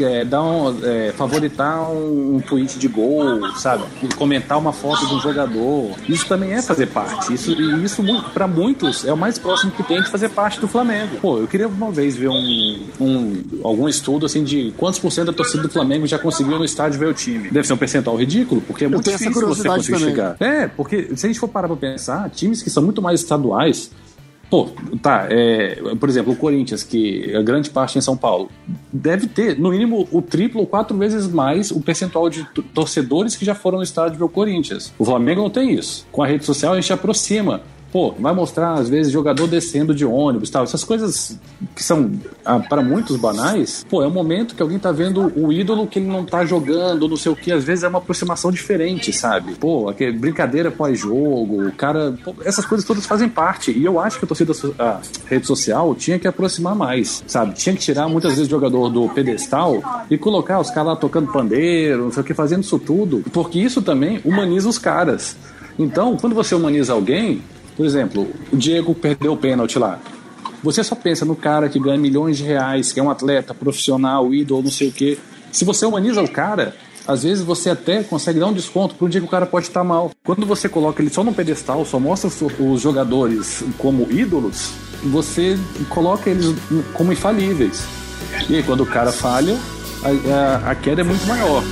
é 0.02 0.24
dar 0.24 0.44
um, 0.44 0.86
é, 0.86 1.12
favoritar 1.18 1.90
um, 1.90 2.36
um, 2.36 2.40
tweet 2.40 2.78
de 2.78 2.88
gol, 2.88 3.52
sabe? 3.56 3.86
Comentar 4.16 4.60
uma 4.60 4.72
foto 4.72 5.08
de 5.08 5.16
um 5.16 5.20
jogador. 5.20 5.96
Isso 6.08 6.28
também 6.28 6.54
é 6.54 6.62
fazer 6.62 6.86
parte. 6.86 7.34
Isso, 7.34 7.60
e 7.60 7.84
isso 7.84 8.04
para 8.36 8.48
muitos 8.48 9.04
é 9.04 9.12
o 9.12 9.18
mais 9.18 9.40
próximo 9.40 9.72
que 9.72 9.82
tem 9.82 10.00
de 10.00 10.12
fazer 10.12 10.30
parte 10.30 10.60
do 10.60 10.68
Flamengo. 10.68 11.18
Pô, 11.20 11.40
eu 11.40 11.48
queria 11.48 11.68
uma 11.68 11.90
vez 11.90 12.16
ver 12.16 12.30
um, 12.30 12.80
um 13.02 13.44
algum 13.64 13.90
estudo 13.90 14.28
assim 14.28 14.44
de 14.44 14.72
quantos 14.78 15.00
por 15.00 15.12
cento 15.12 15.28
da 15.28 15.34
torcida 15.34 15.64
do 15.64 15.70
Flamengo 15.70 16.06
já 16.06 16.20
conseguiu 16.20 16.60
no 16.60 16.66
estádio 16.66 17.00
ver 17.00 17.08
o 17.08 17.14
time. 17.16 17.50
Deve 17.50 17.66
ser 17.66 17.74
um 17.74 17.78
percentual 17.78 18.16
ridículo, 18.16 18.62
porque 18.62 18.86
é 18.86 18.88
muito 18.88 19.07
tem 19.08 19.28
essa 19.28 19.32
curiosidade 19.32 19.86
você 19.86 19.92
também. 19.92 20.08
chegar. 20.08 20.38
É, 20.40 20.68
porque 20.68 21.16
se 21.16 21.26
a 21.26 21.30
gente 21.30 21.40
for 21.40 21.48
parar 21.48 21.68
pra 21.68 21.78
pensar, 21.78 22.30
times 22.30 22.62
que 22.62 22.70
são 22.70 22.84
muito 22.84 23.02
mais 23.02 23.22
estaduais. 23.22 23.92
Pô, 24.50 24.70
tá, 25.02 25.28
é, 25.30 25.76
por 26.00 26.08
exemplo, 26.08 26.32
o 26.32 26.36
Corinthians, 26.36 26.82
que 26.82 27.36
a 27.36 27.42
grande 27.42 27.70
parte 27.70 27.98
é 27.98 28.00
em 28.00 28.02
São 28.02 28.16
Paulo, 28.16 28.50
deve 28.94 29.28
ter, 29.28 29.60
no 29.60 29.72
mínimo, 29.72 30.08
o 30.10 30.22
triplo 30.22 30.62
ou 30.62 30.68
quatro 30.68 30.98
vezes 30.98 31.28
mais 31.28 31.70
o 31.70 31.82
percentual 31.82 32.30
de 32.30 32.46
torcedores 32.74 33.36
que 33.36 33.44
já 33.44 33.54
foram 33.54 33.80
no 33.80 33.84
estádio 33.84 34.18
ver 34.18 34.24
o 34.24 34.30
Corinthians. 34.30 34.94
O 34.98 35.04
Flamengo 35.04 35.42
não 35.42 35.50
tem 35.50 35.74
isso. 35.74 36.08
Com 36.14 36.24
a 36.24 36.28
rede 36.28 36.46
social 36.46 36.72
a 36.72 36.80
gente 36.80 36.94
aproxima 36.94 37.62
Pô, 37.92 38.14
vai 38.20 38.34
mostrar, 38.34 38.74
às 38.74 38.90
vezes, 38.90 39.12
jogador 39.12 39.48
descendo 39.48 39.96
de 39.96 40.06
ônibus 40.06 40.50
tal. 40.50 40.64
Essas 40.64 40.84
coisas 40.84 41.40
que 41.76 41.84
são, 41.84 42.12
ah, 42.44 42.60
para 42.60 42.82
muitos, 42.82 43.16
banais. 43.16 43.86
Pô, 43.90 44.04
é 44.04 44.08
um 44.08 44.12
momento 44.12 44.56
que 44.56 44.62
alguém 44.62 44.78
tá 44.78 44.92
vendo 44.92 45.32
o 45.36 45.52
ídolo 45.52 45.88
que 45.88 46.00
ele 46.00 46.08
não 46.08 46.26
tá 46.26 46.46
jogando, 46.46 47.08
não 47.08 47.18
sei 47.18 47.32
o 47.32 47.36
que. 47.36 47.52
Às 47.52 47.64
vezes 47.64 47.84
é 47.84 47.88
uma 47.88 48.00
aproximação 48.00 48.52
diferente, 48.52 49.14
sabe? 49.14 49.56
Pô, 49.56 49.90
aquele 49.90 50.18
brincadeira 50.18 50.70
pós-jogo, 50.70 51.68
o 51.68 51.72
cara. 51.72 52.14
Pô, 52.24 52.36
essas 52.44 52.66
coisas 52.66 52.86
todas 52.86 53.06
fazem 53.06 53.30
parte. 53.30 53.72
E 53.72 53.86
eu 53.86 54.00
acho 54.00 54.20
que 54.20 54.26
a 54.26 54.28
torcida, 54.28 54.54
a 54.78 55.00
rede 55.26 55.48
social, 55.48 55.96
tinha 55.96 56.20
que 56.20 56.28
aproximar 56.28 56.76
mais, 56.76 57.24
sabe? 57.26 57.54
Tinha 57.54 57.74
que 57.74 57.82
tirar 57.82 58.08
muitas 58.10 58.32
vezes 58.32 58.48
o 58.48 58.50
jogador 58.50 58.90
do 58.90 59.08
pedestal 59.10 60.06
e 60.10 60.18
colocar 60.18 60.60
os 60.60 60.70
caras 60.70 60.90
lá 60.90 60.96
tocando 60.96 61.32
pandeiro, 61.32 62.04
não 62.04 62.12
sei 62.12 62.22
o 62.22 62.26
que, 62.26 62.34
fazendo 62.34 62.64
isso 62.64 62.78
tudo. 62.78 63.24
Porque 63.32 63.60
isso 63.60 63.82
também 63.82 64.20
humaniza 64.26 64.68
os 64.68 64.78
caras. 64.78 65.38
Então, 65.80 66.18
quando 66.18 66.34
você 66.34 66.56
humaniza 66.56 66.94
alguém, 66.94 67.42
por 67.78 67.86
exemplo, 67.86 68.28
o 68.52 68.58
Diego 68.58 68.96
perdeu 68.96 69.34
o 69.34 69.38
pênalti 69.38 69.78
lá. 69.78 70.00
Você 70.64 70.84
só 70.84 70.96
pensa 70.96 71.24
no 71.24 71.36
cara 71.36 71.70
que 71.70 71.80
ganha 71.80 71.98
milhões 71.98 72.38
de 72.38 72.44
reais, 72.44 72.92
que 72.92 73.00
é 73.00 73.04
um 73.04 73.12
atleta 73.12 73.54
profissional, 73.54 74.34
ídolo, 74.34 74.64
não 74.64 74.72
sei 74.72 74.90
o 74.90 74.92
quê. 74.92 75.18
Se 75.52 75.64
você 75.64 75.86
humaniza 75.86 76.22
o 76.22 76.28
cara, 76.28 76.76
às 77.08 77.24
vezes 77.24 77.44
você 77.44 77.70
até 77.70 78.02
consegue 78.04 78.40
dar 78.40 78.48
um 78.48 78.54
desconto 78.54 78.96
para 78.96 79.06
um 79.06 79.10
dia 79.10 79.22
que 79.22 79.28
o 79.28 79.30
cara 79.30 79.46
pode 79.46 79.68
estar 79.68 79.84
mal. 79.84 80.12
Quando 80.26 80.46
você 80.46 80.68
coloca 80.68 81.02
ele 81.02 81.12
só 81.12 81.24
no 81.24 81.34
pedestal, 81.34 81.86
só 81.86 82.00
mostra 82.00 82.30
os 82.60 82.82
jogadores 82.82 83.64
como 83.78 84.12
ídolos, 84.12 84.72
você 85.04 85.58
coloca 85.90 86.30
eles 86.30 86.54
como 86.94 87.14
infalíveis. 87.14 87.86
E 88.50 88.56
aí, 88.56 88.64
quando 88.64 88.82
o 88.82 88.86
cara 88.88 89.12
falha, 89.12 89.56
a, 90.04 90.68
a, 90.68 90.72
a 90.72 90.76
queda 90.76 91.02
é 91.02 91.04
muito 91.04 91.26
maior. 91.28 91.64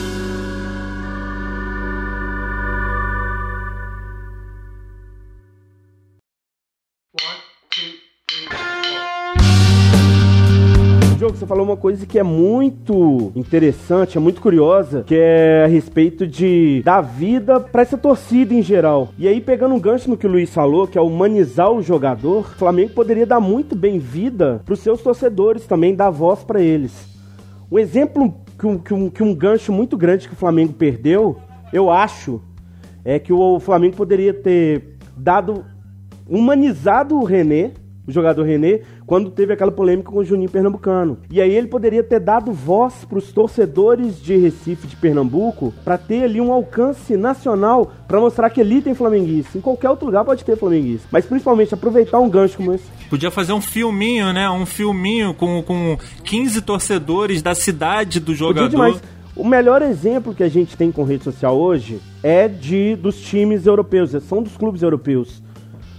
Você 11.36 11.46
falou 11.46 11.66
uma 11.66 11.76
coisa 11.76 12.06
que 12.06 12.18
é 12.18 12.24
muito 12.24 13.34
interessante, 13.36 14.18
é 14.18 14.22
muito 14.22 14.40
curiosa, 14.40 15.04
que 15.04 15.16
é 15.16 15.66
a 15.66 15.68
respeito 15.68 16.26
de 16.26 16.82
dar 16.84 17.02
vida 17.02 17.60
para 17.60 17.82
essa 17.82 17.98
torcida 17.98 18.54
em 18.54 18.62
geral. 18.62 19.10
E 19.18 19.28
aí, 19.28 19.42
pegando 19.42 19.76
um 19.76 19.80
gancho 19.80 20.10
no 20.10 20.16
que 20.16 20.26
o 20.26 20.30
Luiz 20.30 20.54
falou, 20.54 20.88
que 20.88 20.98
é 20.98 21.02
humanizar 21.02 21.70
o 21.70 21.82
jogador, 21.82 22.40
o 22.40 22.58
Flamengo 22.58 22.94
poderia 22.94 23.26
dar 23.26 23.42
muito 23.42 23.76
bem 23.76 24.00
vida 24.00 24.62
para 24.64 24.74
os 24.74 24.80
seus 24.80 25.02
torcedores 25.02 25.66
também, 25.66 25.94
dar 25.94 26.10
voz 26.10 26.42
para 26.42 26.62
eles. 26.62 27.06
Um 27.70 27.78
exemplo 27.78 28.34
que 28.58 28.66
um, 28.66 28.78
que, 28.78 28.94
um, 28.94 29.10
que 29.10 29.22
um 29.22 29.36
gancho 29.36 29.74
muito 29.74 29.98
grande 29.98 30.30
que 30.30 30.34
o 30.34 30.38
Flamengo 30.38 30.72
perdeu, 30.72 31.36
eu 31.74 31.92
acho, 31.92 32.42
é 33.04 33.20
que 33.20 33.34
o 33.34 33.60
Flamengo 33.60 33.98
poderia 33.98 34.34
ter 34.34 34.96
dado 35.18 35.66
humanizado 36.30 37.20
o 37.20 37.26
René 37.26 37.74
o 38.08 38.12
jogador 38.12 38.44
René, 38.44 38.82
quando 39.06 39.30
teve 39.30 39.54
aquela 39.54 39.72
polêmica 39.72 40.12
com 40.12 40.20
o 40.20 40.26
Juninho 40.26 40.50
Pernambucano. 40.50 41.18
E 41.30 41.42
aí 41.42 41.54
ele 41.54 41.68
poderia 41.68 42.04
ter 42.04 42.20
dado 42.20 42.52
voz 42.52 43.06
para 43.06 43.18
os 43.18 43.32
torcedores 43.32 44.22
de 44.22 44.36
Recife, 44.36 44.88
de 44.88 44.96
Pernambuco, 44.96 45.74
para 45.84 45.98
ter 45.98 46.24
ali 46.24 46.42
um 46.42 46.52
alcance 46.52 47.16
nacional, 47.16 47.92
para 48.08 48.20
mostrar 48.20 48.50
que 48.50 48.62
ali 48.62 48.82
tem 48.82 48.94
flamenguista. 48.94 49.58
Em 49.58 49.62
qualquer 49.62 49.90
outro 49.90 50.06
lugar 50.08 50.26
pode 50.26 50.44
ter 50.44 50.58
flamenguista. 50.58 51.08
Mas 51.12 51.26
principalmente 51.26 51.74
aproveitar 51.74 52.20
um 52.20 52.30
gancho 52.30 52.58
como 52.58 52.74
esse. 52.74 52.86
Podia 53.10 53.30
fazer 53.30 53.54
um 53.54 53.62
filminho, 53.62 54.34
né? 54.34 54.50
Um 54.50 54.66
filminho 54.66 55.34
com, 55.34 55.62
com 55.64 55.98
15 56.24 56.62
torcedores 56.62 57.42
da 57.42 57.54
cidade 57.54 58.20
do 58.20 58.34
jogador. 58.34 59.00
O 59.36 59.46
melhor 59.46 59.82
exemplo 59.82 60.34
que 60.34 60.44
a 60.44 60.48
gente 60.48 60.78
tem 60.78 60.94
com 60.94 61.04
rede 61.04 61.26
social 61.26 61.58
hoje 61.58 62.00
é 62.24 62.48
de 62.48 62.96
dos 62.96 63.20
times 63.20 63.66
europeus, 63.66 64.12
são 64.24 64.42
dos 64.42 64.56
clubes 64.56 64.82
europeus. 64.82 65.44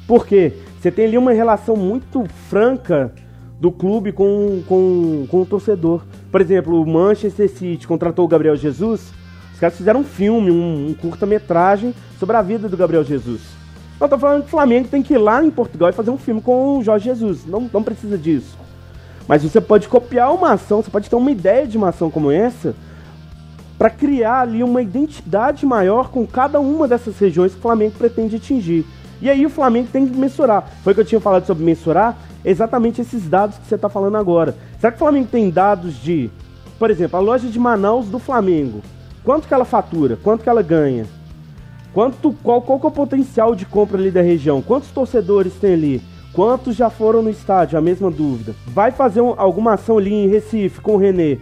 Por 0.07 0.27
quê? 0.27 0.55
Você 0.87 0.93
tem 0.93 1.07
ali 1.07 1.19
uma 1.19 1.33
relação 1.33 1.75
muito 1.75 2.25
franca 2.49 3.13
do 3.59 3.73
clube 3.73 4.13
com, 4.13 4.63
com, 4.69 5.27
com 5.29 5.41
o 5.41 5.45
torcedor. 5.45 6.05
Por 6.31 6.41
exemplo, 6.41 6.81
o 6.81 6.87
Manchester 6.87 7.51
City 7.51 7.89
contratou 7.89 8.25
o 8.25 8.29
Gabriel 8.29 8.55
Jesus. 8.55 9.13
Os 9.53 9.59
caras 9.59 9.77
fizeram 9.77 9.99
um 9.99 10.05
filme, 10.05 10.49
um, 10.49 10.91
um 10.91 10.95
curta-metragem 10.95 11.93
sobre 12.21 12.37
a 12.37 12.43
vida 12.43 12.69
do 12.69 12.77
Gabriel 12.77 13.03
Jesus. 13.03 13.41
Eu 14.01 14.09
tô 14.09 14.17
falando 14.17 14.43
que 14.43 14.47
o 14.47 14.51
Flamengo 14.51 14.87
tem 14.87 15.03
que 15.03 15.15
ir 15.15 15.19
lá 15.19 15.45
em 15.45 15.51
Portugal 15.51 15.91
e 15.91 15.93
fazer 15.93 16.11
um 16.11 16.17
filme 16.17 16.41
com 16.41 16.79
o 16.79 16.85
Jorge 16.85 17.07
Jesus. 17.07 17.45
Não, 17.45 17.69
não 17.73 17.83
precisa 17.83 18.17
disso. 18.17 18.57
Mas 19.27 19.43
você 19.43 19.61
pode 19.61 19.89
copiar 19.89 20.33
uma 20.33 20.53
ação, 20.53 20.85
você 20.85 20.91
pode 20.93 21.11
ter 21.11 21.17
uma 21.17 21.33
ideia 21.33 21.67
de 21.67 21.77
uma 21.77 21.89
ação 21.89 22.13
como 22.13 22.31
essa 22.31 22.77
para 23.77 23.91
criar 23.91 24.43
ali 24.43 24.63
uma 24.63 24.81
identidade 24.81 25.67
maior 25.67 26.11
com 26.11 26.25
cada 26.25 26.61
uma 26.61 26.87
dessas 26.87 27.19
regiões 27.19 27.51
que 27.51 27.59
o 27.59 27.63
Flamengo 27.63 27.97
pretende 27.99 28.37
atingir. 28.37 28.87
E 29.21 29.31
aí 29.31 29.47
o 29.47 29.51
Flamengo 29.51 29.89
tem 29.93 30.07
que 30.07 30.17
mensurar. 30.17 30.69
Foi 30.83 30.95
que 30.95 31.01
eu 31.01 31.05
tinha 31.05 31.21
falado 31.21 31.47
sobre 31.47 31.65
mensurar 31.65 32.17
exatamente 32.45 33.01
esses 33.01 33.29
dados 33.29 33.59
que 33.59 33.67
você 33.67 33.75
está 33.75 33.89
falando 33.89 34.17
agora. 34.17 34.55
Será 34.79 34.93
que 34.93 34.97
o 34.97 35.01
Flamengo 35.01 35.29
tem 35.31 35.51
dados 35.51 35.95
de, 35.95 36.31
por 36.79 36.91
exemplo, 36.91 37.17
a 37.17 37.21
loja 37.21 37.49
de 37.49 37.59
Manaus 37.59 38.07
do 38.07 38.19
Flamengo? 38.19 38.83
Quanto 39.25 39.49
que 39.49 39.55
ela 39.55 39.65
fatura? 39.65 40.17
Quanto 40.23 40.43
que 40.43 40.49
ela 40.49 40.63
ganha? 40.63 41.07
Quanto, 41.93 42.33
qual, 42.43 42.61
qual 42.61 42.79
que 42.79 42.87
é 42.87 42.89
o 42.89 42.93
potencial 42.93 43.55
de 43.55 43.65
compra 43.65 43.99
ali 43.99 44.11
da 44.11 44.21
região? 44.21 44.61
Quantos 44.61 44.91
torcedores 44.91 45.55
tem 45.55 45.73
ali? 45.73 46.03
Quantos 46.33 46.77
já 46.77 46.91
foram 46.91 47.23
no 47.23 47.31
estádio? 47.31 47.79
A 47.79 47.81
mesma 47.81 48.11
dúvida. 48.11 48.55
Vai 48.67 48.93
fazer 48.93 49.23
um, 49.23 49.35
alguma 49.39 49.73
ação 49.73 49.97
ali 49.97 50.13
em 50.13 50.29
Recife 50.29 50.81
com 50.81 50.95
o 50.95 50.99
Renê? 50.99 51.39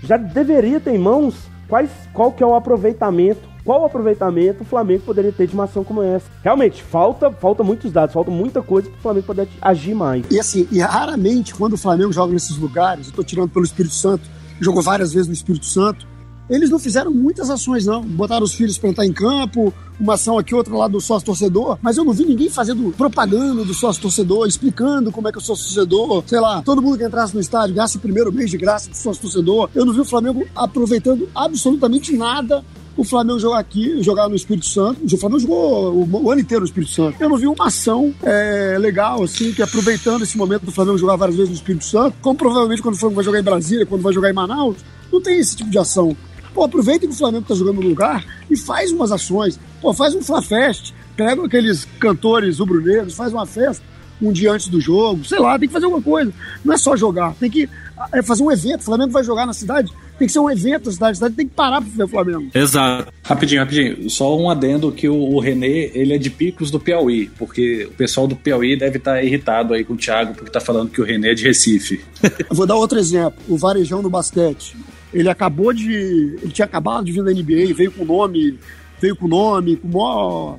Já 0.00 0.18
deveria 0.18 0.78
ter 0.78 0.94
em 0.94 0.98
mãos 0.98 1.48
quais, 1.66 1.90
qual 2.12 2.30
que 2.30 2.42
é 2.42 2.46
o 2.46 2.54
aproveitamento 2.54 3.53
qual 3.64 3.84
aproveitamento 3.84 4.62
o 4.62 4.66
Flamengo 4.66 5.02
poderia 5.04 5.32
ter 5.32 5.46
de 5.46 5.54
uma 5.54 5.64
ação 5.64 5.82
como 5.82 6.02
essa. 6.02 6.26
Realmente, 6.42 6.82
falta, 6.82 7.30
falta 7.30 7.62
muitos 7.62 7.90
dados, 7.90 8.12
falta 8.12 8.30
muita 8.30 8.60
coisa 8.62 8.88
para 8.90 8.98
o 8.98 9.02
Flamengo 9.02 9.26
poder 9.26 9.48
agir 9.60 9.94
mais. 9.94 10.24
E 10.30 10.38
assim, 10.38 10.68
e 10.70 10.80
raramente 10.80 11.54
quando 11.54 11.72
o 11.72 11.78
Flamengo 11.78 12.12
joga 12.12 12.32
nesses 12.32 12.56
lugares, 12.56 13.06
eu 13.06 13.12
tô 13.14 13.24
tirando 13.24 13.50
pelo 13.50 13.64
Espírito 13.64 13.94
Santo, 13.94 14.28
jogou 14.60 14.82
várias 14.82 15.12
vezes 15.12 15.28
no 15.28 15.34
Espírito 15.34 15.66
Santo, 15.66 16.06
eles 16.48 16.68
não 16.68 16.78
fizeram 16.78 17.10
muitas 17.10 17.48
ações, 17.48 17.86
não. 17.86 18.02
Botaram 18.02 18.44
os 18.44 18.52
filhos 18.52 18.76
para 18.76 18.90
entrar 18.90 19.06
em 19.06 19.12
campo, 19.12 19.72
uma 19.98 20.14
ação 20.14 20.38
aqui, 20.38 20.54
outra 20.54 20.76
lá 20.76 20.86
do 20.86 21.00
sócio 21.00 21.24
torcedor, 21.24 21.78
mas 21.80 21.96
eu 21.96 22.04
não 22.04 22.12
vi 22.12 22.26
ninguém 22.26 22.50
fazendo 22.50 22.92
propaganda 22.92 23.64
do 23.64 23.72
sócio 23.72 24.02
torcedor, 24.02 24.46
explicando 24.46 25.10
como 25.10 25.26
é 25.26 25.32
que 25.32 25.38
o 25.38 25.40
sócio 25.40 25.64
torcedor, 25.64 26.22
sei 26.26 26.40
lá, 26.40 26.60
todo 26.62 26.82
mundo 26.82 26.98
que 26.98 27.04
entrasse 27.04 27.34
no 27.34 27.40
estádio 27.40 27.74
gaste 27.74 27.96
o 27.96 28.00
primeiro 28.00 28.30
mês 28.30 28.50
de 28.50 28.58
graça 28.58 28.90
do 28.90 28.96
sócio 28.96 29.22
torcedor. 29.22 29.70
Eu 29.74 29.86
não 29.86 29.94
vi 29.94 30.00
o 30.00 30.04
Flamengo 30.04 30.46
aproveitando 30.54 31.28
absolutamente 31.34 32.14
nada 32.14 32.62
o 32.96 33.04
Flamengo 33.04 33.38
jogar 33.38 33.58
aqui, 33.58 34.02
jogar 34.02 34.28
no 34.28 34.36
Espírito 34.36 34.66
Santo. 34.66 35.04
O 35.04 35.18
Flamengo 35.18 35.40
jogou 35.40 35.94
o, 35.94 36.24
o 36.24 36.30
ano 36.30 36.40
inteiro 36.40 36.60
no 36.60 36.66
Espírito 36.66 36.92
Santo. 36.92 37.16
Eu 37.20 37.28
não 37.28 37.36
vi 37.36 37.46
uma 37.46 37.66
ação 37.66 38.14
é, 38.22 38.76
legal, 38.78 39.22
assim, 39.22 39.52
que 39.52 39.62
aproveitando 39.62 40.22
esse 40.22 40.36
momento 40.36 40.64
do 40.64 40.72
Flamengo 40.72 40.98
jogar 40.98 41.16
várias 41.16 41.36
vezes 41.36 41.50
no 41.50 41.56
Espírito 41.56 41.84
Santo, 41.84 42.16
como 42.20 42.36
provavelmente 42.36 42.82
quando 42.82 42.94
o 42.94 42.98
Flamengo 42.98 43.16
vai 43.16 43.24
jogar 43.24 43.40
em 43.40 43.44
Brasília, 43.44 43.86
quando 43.86 44.02
vai 44.02 44.12
jogar 44.12 44.30
em 44.30 44.34
Manaus, 44.34 44.76
não 45.12 45.20
tem 45.20 45.38
esse 45.38 45.56
tipo 45.56 45.70
de 45.70 45.78
ação. 45.78 46.16
Pô, 46.52 46.62
aproveita 46.62 47.06
que 47.06 47.12
o 47.12 47.16
Flamengo 47.16 47.44
tá 47.48 47.54
jogando 47.54 47.80
no 47.80 47.88
lugar 47.88 48.24
e 48.48 48.56
faz 48.56 48.92
umas 48.92 49.10
ações. 49.10 49.58
Pô, 49.80 49.92
faz 49.92 50.14
um 50.14 50.22
Flafest, 50.22 50.94
pega 51.16 51.44
aqueles 51.44 51.84
cantores 51.98 52.58
rubro-negros, 52.58 53.14
faz 53.14 53.32
uma 53.32 53.44
festa 53.44 53.94
um 54.22 54.32
dia 54.32 54.52
antes 54.52 54.68
do 54.68 54.80
jogo, 54.80 55.24
sei 55.24 55.38
lá, 55.38 55.58
tem 55.58 55.68
que 55.68 55.72
fazer 55.72 55.86
alguma 55.86 56.02
coisa. 56.02 56.32
Não 56.64 56.74
é 56.74 56.76
só 56.76 56.96
jogar, 56.96 57.34
tem 57.34 57.50
que 57.50 57.68
é 58.12 58.22
fazer 58.22 58.42
um 58.42 58.50
evento. 58.50 58.80
O 58.80 58.84
Flamengo 58.84 59.10
vai 59.10 59.24
jogar 59.24 59.46
na 59.46 59.52
cidade, 59.52 59.92
tem 60.18 60.26
que 60.26 60.32
ser 60.32 60.38
um 60.38 60.50
evento 60.50 60.86
na 60.86 60.92
cidade, 60.92 61.12
a 61.12 61.14
cidade 61.14 61.34
tem 61.34 61.48
que 61.48 61.54
parar 61.54 61.80
para 61.80 61.90
ver 61.90 62.04
o 62.04 62.08
Flamengo. 62.08 62.50
Exato. 62.54 63.12
Rapidinho, 63.22 63.60
rapidinho. 63.60 64.10
Só 64.10 64.36
um 64.38 64.50
adendo 64.50 64.92
que 64.92 65.08
o, 65.08 65.14
o 65.14 65.40
Renê, 65.40 65.90
ele 65.94 66.14
é 66.14 66.18
de 66.18 66.30
Picos 66.30 66.70
do 66.70 66.80
Piauí, 66.80 67.30
porque 67.38 67.86
o 67.86 67.94
pessoal 67.94 68.26
do 68.26 68.36
Piauí 68.36 68.76
deve 68.76 68.98
estar 68.98 69.14
tá 69.14 69.22
irritado 69.22 69.74
aí 69.74 69.84
com 69.84 69.94
o 69.94 69.96
Thiago, 69.96 70.34
porque 70.34 70.50
tá 70.50 70.60
falando 70.60 70.90
que 70.90 71.00
o 71.00 71.04
Renê 71.04 71.30
é 71.30 71.34
de 71.34 71.44
Recife. 71.44 72.00
Eu 72.50 72.56
vou 72.56 72.66
dar 72.66 72.76
outro 72.76 72.98
exemplo. 72.98 73.40
O 73.48 73.56
Varejão 73.56 74.02
no 74.02 74.10
basquete. 74.10 74.76
Ele 75.12 75.28
acabou 75.28 75.72
de... 75.72 76.38
Ele 76.42 76.52
tinha 76.52 76.66
acabado 76.66 77.04
de 77.04 77.12
vir 77.12 77.22
da 77.22 77.30
NBA, 77.30 77.74
veio 77.74 77.92
com 77.92 78.04
nome... 78.04 78.58
Veio 79.00 79.16
com 79.16 79.28
nome, 79.28 79.76
com 79.76 79.88
maior 79.88 80.58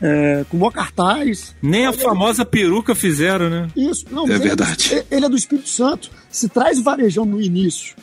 é, 0.00 0.44
com 0.48 0.56
o 0.56 0.60
maior 0.60 0.72
cartaz. 0.72 1.54
Nem 1.60 1.86
a 1.86 1.92
famosa 1.92 2.44
peruca 2.44 2.94
fizeram, 2.94 3.50
né? 3.50 3.68
Isso, 3.76 4.04
não, 4.10 4.24
é 4.28 4.38
verdade. 4.38 4.92
Ele, 4.92 5.04
ele, 5.10 5.26
é 5.26 5.28
do 5.28 5.36
Espírito 5.36 5.68
Santo. 5.68 6.10
Se 6.30 6.48
traz 6.48 6.78
o 6.78 6.82
varejão 6.82 7.24
no 7.24 7.40
início 7.40 7.96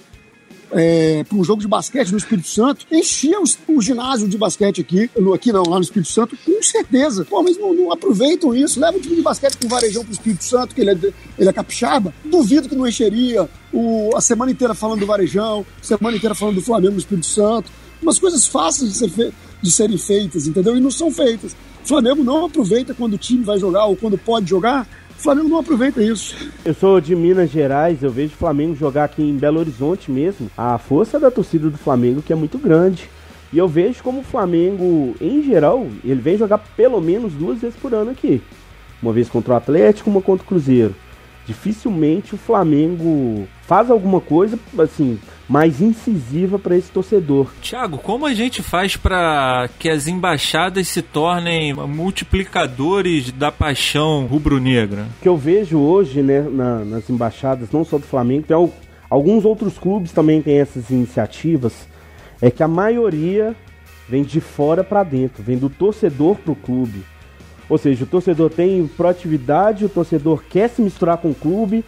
é, 0.72 1.24
para 1.24 1.38
um 1.38 1.44
jogo 1.44 1.62
de 1.62 1.68
basquete 1.68 2.12
no 2.12 2.18
Espírito 2.18 2.48
Santo, 2.48 2.86
enchia 2.92 3.40
os, 3.40 3.58
o 3.68 3.82
ginásio 3.82 4.28
de 4.28 4.38
basquete 4.38 4.82
aqui, 4.82 5.10
no, 5.18 5.34
aqui 5.34 5.52
não, 5.52 5.64
lá 5.64 5.78
no 5.78 5.84
Espírito 5.84 6.12
Santo, 6.12 6.38
com 6.46 6.62
certeza. 6.62 7.26
Pô, 7.26 7.42
mas 7.42 7.58
não, 7.58 7.74
não 7.74 7.92
aproveitam 7.92 8.54
isso, 8.54 8.80
leva 8.80 8.98
o 8.98 9.02
time 9.02 9.16
de 9.16 9.22
basquete 9.22 9.58
com 9.58 9.68
o 9.68 9.70
varejão 9.70 10.04
para 10.04 10.12
o 10.12 10.14
Espírito 10.14 10.44
Santo, 10.44 10.76
que 10.76 10.82
ele 10.82 10.92
é, 10.92 10.98
ele 11.40 11.50
é 11.50 11.54
capixaba. 11.54 12.14
Duvido 12.26 12.68
que 12.68 12.76
não 12.76 12.88
encheria 12.88 13.50
o, 13.72 14.10
a 14.16 14.22
semana 14.22 14.52
inteira 14.52 14.74
falando 14.74 15.00
do 15.00 15.06
varejão, 15.06 15.66
semana 15.82 16.18
inteira 16.18 16.36
falando 16.36 16.56
do 16.56 16.62
Flamengo 16.62 16.94
no 16.94 17.00
Espírito 17.00 17.28
Santo. 17.28 17.72
Umas 18.02 18.20
coisas 18.20 18.46
fáceis 18.46 18.92
de, 18.92 18.98
ser 18.98 19.34
de 19.62 19.72
serem 19.72 19.98
feitas, 19.98 20.46
entendeu? 20.48 20.76
E 20.76 20.82
não 20.82 20.92
são 20.92 21.10
feitas. 21.10 21.56
O 21.86 21.88
Flamengo 21.88 22.24
não 22.24 22.46
aproveita 22.46 22.96
quando 22.96 23.14
o 23.14 23.18
time 23.18 23.44
vai 23.44 23.60
jogar 23.60 23.86
ou 23.86 23.96
quando 23.96 24.18
pode 24.18 24.50
jogar. 24.50 24.88
O 25.16 25.22
Flamengo 25.22 25.50
não 25.50 25.60
aproveita 25.60 26.02
isso. 26.02 26.36
Eu 26.66 26.74
sou 26.74 27.00
de 27.00 27.16
Minas 27.16 27.52
Gerais, 27.52 28.02
eu 28.02 28.10
vejo 28.10 28.34
o 28.34 28.38
Flamengo 28.38 28.76
jogar 28.76 29.04
aqui 29.04 29.22
em 29.22 29.38
Belo 29.38 29.60
Horizonte 29.60 30.10
mesmo. 30.10 30.50
A 30.58 30.80
força 30.80 31.20
da 31.20 31.30
torcida 31.30 31.70
do 31.70 31.78
Flamengo 31.78 32.24
que 32.24 32.34
é 32.34 32.36
muito 32.36 32.58
grande. 32.58 33.08
E 33.54 33.60
eu 33.60 33.68
vejo 33.68 34.02
como 34.02 34.22
o 34.22 34.24
Flamengo, 34.24 35.16
em 35.22 35.44
geral, 35.44 35.86
ele 36.04 36.22
vem 36.22 36.40
jogar 36.40 36.58
pelo 36.76 37.00
menos 37.00 37.34
duas 37.34 37.60
vezes 37.60 37.78
por 37.80 37.94
ano 37.94 38.10
aqui. 38.10 38.42
Uma 39.00 39.14
vez 39.14 39.30
contra 39.30 39.54
o 39.54 39.56
Atlético, 39.56 40.10
uma 40.10 40.24
contra 40.24 40.44
o 40.44 40.48
Cruzeiro 40.48 40.96
dificilmente 41.46 42.36
o 42.36 42.38
Flamengo 42.38 43.48
faz 43.62 43.90
alguma 43.90 44.20
coisa 44.20 44.60
assim 44.80 45.20
mais 45.48 45.80
incisiva 45.80 46.58
para 46.58 46.76
esse 46.76 46.92
torcedor. 46.92 47.52
Thiago, 47.62 47.98
como 48.00 48.26
a 48.26 48.34
gente 48.34 48.64
faz 48.64 48.98
para 48.98 49.70
que 49.80 49.90
as 49.90 50.08
embaixadas 50.08 50.88
se 50.88 51.02
tornem 51.02 51.74
multiplicadores 51.74 53.32
da 53.32 53.52
paixão 53.52 54.26
rubro-negra? 54.26 55.06
O 55.20 55.22
que 55.22 55.30
eu 55.30 55.38
vejo 55.38 55.78
hoje, 55.78 56.22
né, 56.22 56.42
na, 56.42 56.84
nas 56.84 57.10
embaixadas, 57.10 57.70
não 57.72 57.86
só 57.86 57.98
do 57.98 58.06
Flamengo, 58.06 58.48
tem 58.48 58.58
alguns 59.10 59.46
outros 59.46 59.78
clubes 59.78 60.12
também 60.12 60.42
têm 60.42 60.60
essas 60.60 60.90
iniciativas, 60.90 61.88
é 62.42 62.50
que 62.50 62.64
a 62.64 62.68
maioria 62.68 63.56
vem 64.10 64.24
de 64.24 64.42
fora 64.42 64.84
para 64.84 65.04
dentro, 65.04 65.44
vem 65.44 65.58
do 65.58 65.70
torcedor 65.70 66.36
pro 66.38 66.56
clube. 66.56 67.04
Ou 67.70 67.78
seja, 67.78 68.04
o 68.04 68.08
torcedor 68.08 68.50
tem 68.50 68.86
proatividade, 68.88 69.86
o 69.86 69.90
torcedor 69.90 70.44
quer 70.50 70.70
se 70.70 70.82
misturar 70.82 71.18
com 71.18 71.30
o 71.30 71.36
clube, 71.36 71.84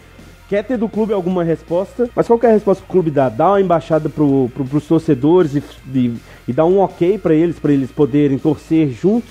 quer 0.48 0.64
ter 0.64 0.76
do 0.76 0.88
clube 0.88 1.12
alguma 1.12 1.44
resposta, 1.44 2.08
mas 2.16 2.26
qual 2.26 2.40
é 2.42 2.46
a 2.46 2.52
resposta 2.52 2.82
que 2.82 2.88
o 2.88 2.92
clube 2.92 3.10
dá? 3.10 3.28
Dá 3.28 3.50
uma 3.50 3.60
embaixada 3.60 4.08
pro, 4.08 4.50
pro, 4.54 4.64
pros 4.64 4.86
torcedores 4.86 5.54
e, 5.54 5.62
e, 5.94 6.16
e 6.48 6.52
dá 6.52 6.64
um 6.64 6.80
ok 6.80 7.18
para 7.18 7.34
eles, 7.34 7.58
para 7.58 7.72
eles 7.72 7.90
poderem 7.90 8.38
torcer 8.38 8.88
juntos. 8.90 9.30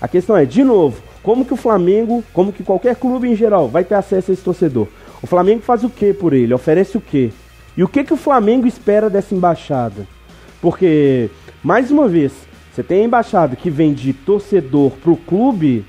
A 0.00 0.08
questão 0.08 0.36
é, 0.36 0.44
de 0.44 0.62
novo, 0.62 1.02
como 1.22 1.44
que 1.44 1.52
o 1.52 1.56
Flamengo, 1.56 2.22
como 2.32 2.52
que 2.52 2.62
qualquer 2.62 2.96
clube 2.96 3.28
em 3.28 3.34
geral 3.34 3.68
vai 3.68 3.84
ter 3.84 3.96
acesso 3.96 4.30
a 4.30 4.34
esse 4.34 4.42
torcedor? 4.42 4.86
O 5.20 5.26
Flamengo 5.26 5.62
faz 5.62 5.82
o 5.82 5.90
que 5.90 6.12
por 6.12 6.32
ele? 6.32 6.54
Oferece 6.54 6.96
o 6.96 7.00
que? 7.00 7.32
E 7.76 7.82
o 7.82 7.88
que 7.88 8.04
que 8.04 8.14
o 8.14 8.16
Flamengo 8.16 8.66
espera 8.66 9.10
dessa 9.10 9.34
embaixada? 9.34 10.06
Porque, 10.60 11.28
mais 11.62 11.90
uma 11.90 12.08
vez, 12.08 12.32
você 12.76 12.82
tem 12.82 13.00
a 13.00 13.04
embaixada 13.04 13.56
que 13.56 13.70
vem 13.70 13.94
de 13.94 14.12
torcedor 14.12 14.90
pro 15.02 15.16
clube, 15.16 15.82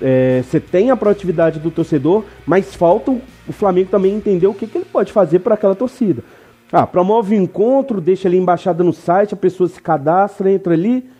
é, 0.00 0.40
você 0.40 0.60
tem 0.60 0.92
a 0.92 0.96
proatividade 0.96 1.58
do 1.58 1.68
torcedor, 1.68 2.22
mas 2.46 2.76
falta 2.76 3.10
o 3.10 3.52
Flamengo 3.52 3.90
também 3.90 4.14
entender 4.14 4.46
o 4.46 4.54
que, 4.54 4.68
que 4.68 4.78
ele 4.78 4.84
pode 4.84 5.12
fazer 5.12 5.40
para 5.40 5.54
aquela 5.54 5.74
torcida. 5.74 6.22
Ah, 6.70 6.86
promove 6.86 7.34
o 7.34 7.42
encontro, 7.42 8.00
deixa 8.00 8.28
ali 8.28 8.38
a 8.38 8.40
embaixada 8.40 8.84
no 8.84 8.92
site, 8.92 9.34
a 9.34 9.36
pessoa 9.36 9.68
se 9.68 9.82
cadastra, 9.82 10.48
entra 10.48 10.74
ali. 10.74 11.10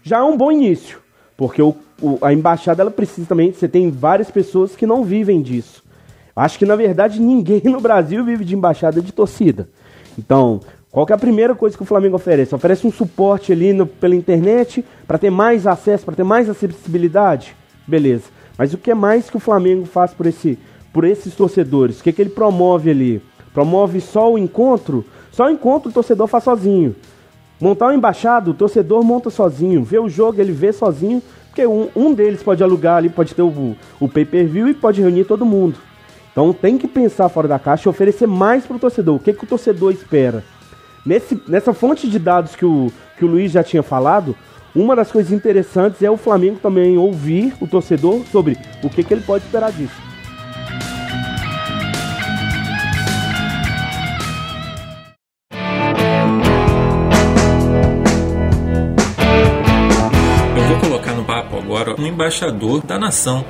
Já 0.00 0.18
é 0.18 0.22
um 0.22 0.36
bom 0.36 0.52
início, 0.52 1.00
porque 1.36 1.60
o, 1.60 1.74
o, 2.00 2.16
a 2.22 2.32
embaixada 2.32 2.82
ela 2.82 2.92
precisa 2.92 3.26
também. 3.26 3.52
Você 3.52 3.66
tem 3.66 3.90
várias 3.90 4.30
pessoas 4.30 4.76
que 4.76 4.86
não 4.86 5.02
vivem 5.02 5.42
disso. 5.42 5.82
Acho 6.36 6.56
que 6.56 6.64
na 6.64 6.76
verdade 6.76 7.18
ninguém 7.20 7.62
no 7.64 7.80
Brasil 7.80 8.24
vive 8.24 8.44
de 8.44 8.54
embaixada 8.54 9.02
de 9.02 9.10
torcida. 9.10 9.68
Então, 10.16 10.60
qual 10.94 11.04
é 11.10 11.12
a 11.12 11.18
primeira 11.18 11.56
coisa 11.56 11.76
que 11.76 11.82
o 11.82 11.86
Flamengo 11.86 12.14
oferece? 12.14 12.54
Oferece 12.54 12.86
um 12.86 12.92
suporte 12.92 13.50
ali 13.50 13.72
no, 13.72 13.84
pela 13.84 14.14
internet 14.14 14.84
para 15.08 15.18
ter 15.18 15.28
mais 15.28 15.66
acesso, 15.66 16.04
para 16.04 16.14
ter 16.14 16.22
mais 16.22 16.48
acessibilidade? 16.48 17.56
Beleza. 17.84 18.26
Mas 18.56 18.72
o 18.72 18.78
que 18.78 18.92
é 18.92 18.94
mais 18.94 19.28
que 19.28 19.36
o 19.36 19.40
Flamengo 19.40 19.86
faz 19.86 20.14
por, 20.14 20.24
esse, 20.24 20.56
por 20.92 21.02
esses 21.02 21.34
torcedores? 21.34 21.98
O 21.98 22.02
que, 22.04 22.10
é 22.10 22.12
que 22.12 22.22
ele 22.22 22.30
promove 22.30 22.90
ali? 22.92 23.20
Promove 23.52 24.00
só 24.00 24.32
o 24.32 24.38
encontro? 24.38 25.04
Só 25.32 25.46
o 25.46 25.50
encontro 25.50 25.90
o 25.90 25.92
torcedor 25.92 26.28
faz 26.28 26.44
sozinho. 26.44 26.94
Montar 27.60 27.86
uma 27.86 27.96
embaixada, 27.96 28.48
o 28.52 28.54
torcedor 28.54 29.02
monta 29.02 29.30
sozinho. 29.30 29.82
Vê 29.82 29.98
o 29.98 30.08
jogo, 30.08 30.40
ele 30.40 30.52
vê 30.52 30.72
sozinho. 30.72 31.20
Porque 31.48 31.66
um, 31.66 31.88
um 31.96 32.14
deles 32.14 32.40
pode 32.40 32.62
alugar 32.62 32.98
ali, 32.98 33.08
pode 33.08 33.34
ter 33.34 33.42
o, 33.42 33.74
o 33.98 34.08
pay-per-view 34.08 34.68
e 34.68 34.74
pode 34.74 35.00
reunir 35.00 35.24
todo 35.24 35.44
mundo. 35.44 35.76
Então 36.30 36.52
tem 36.52 36.78
que 36.78 36.86
pensar 36.86 37.28
fora 37.28 37.48
da 37.48 37.58
caixa 37.58 37.88
e 37.88 37.90
oferecer 37.90 38.28
mais 38.28 38.64
para 38.64 38.76
o 38.76 38.80
torcedor. 38.80 39.16
O 39.16 39.18
que, 39.18 39.32
que 39.32 39.42
o 39.42 39.48
torcedor 39.48 39.92
espera? 39.92 40.44
Nesse, 41.04 41.38
nessa 41.46 41.74
fonte 41.74 42.08
de 42.08 42.18
dados 42.18 42.56
que 42.56 42.64
o, 42.64 42.90
que 43.18 43.24
o 43.24 43.28
Luiz 43.28 43.52
já 43.52 43.62
tinha 43.62 43.82
falado, 43.82 44.34
uma 44.74 44.96
das 44.96 45.12
coisas 45.12 45.30
interessantes 45.30 46.02
é 46.02 46.10
o 46.10 46.16
Flamengo 46.16 46.58
também 46.60 46.96
ouvir 46.96 47.54
o 47.60 47.66
torcedor 47.66 48.24
sobre 48.32 48.56
o 48.82 48.88
que, 48.88 49.04
que 49.04 49.12
ele 49.12 49.20
pode 49.20 49.44
esperar 49.44 49.70
disso. 49.70 49.94
Eu 60.56 60.68
vou 60.68 60.80
colocar 60.80 61.12
no 61.12 61.24
papo 61.24 61.58
agora 61.58 61.94
um 62.00 62.06
embaixador 62.06 62.82
da 62.82 62.98
nação 62.98 63.44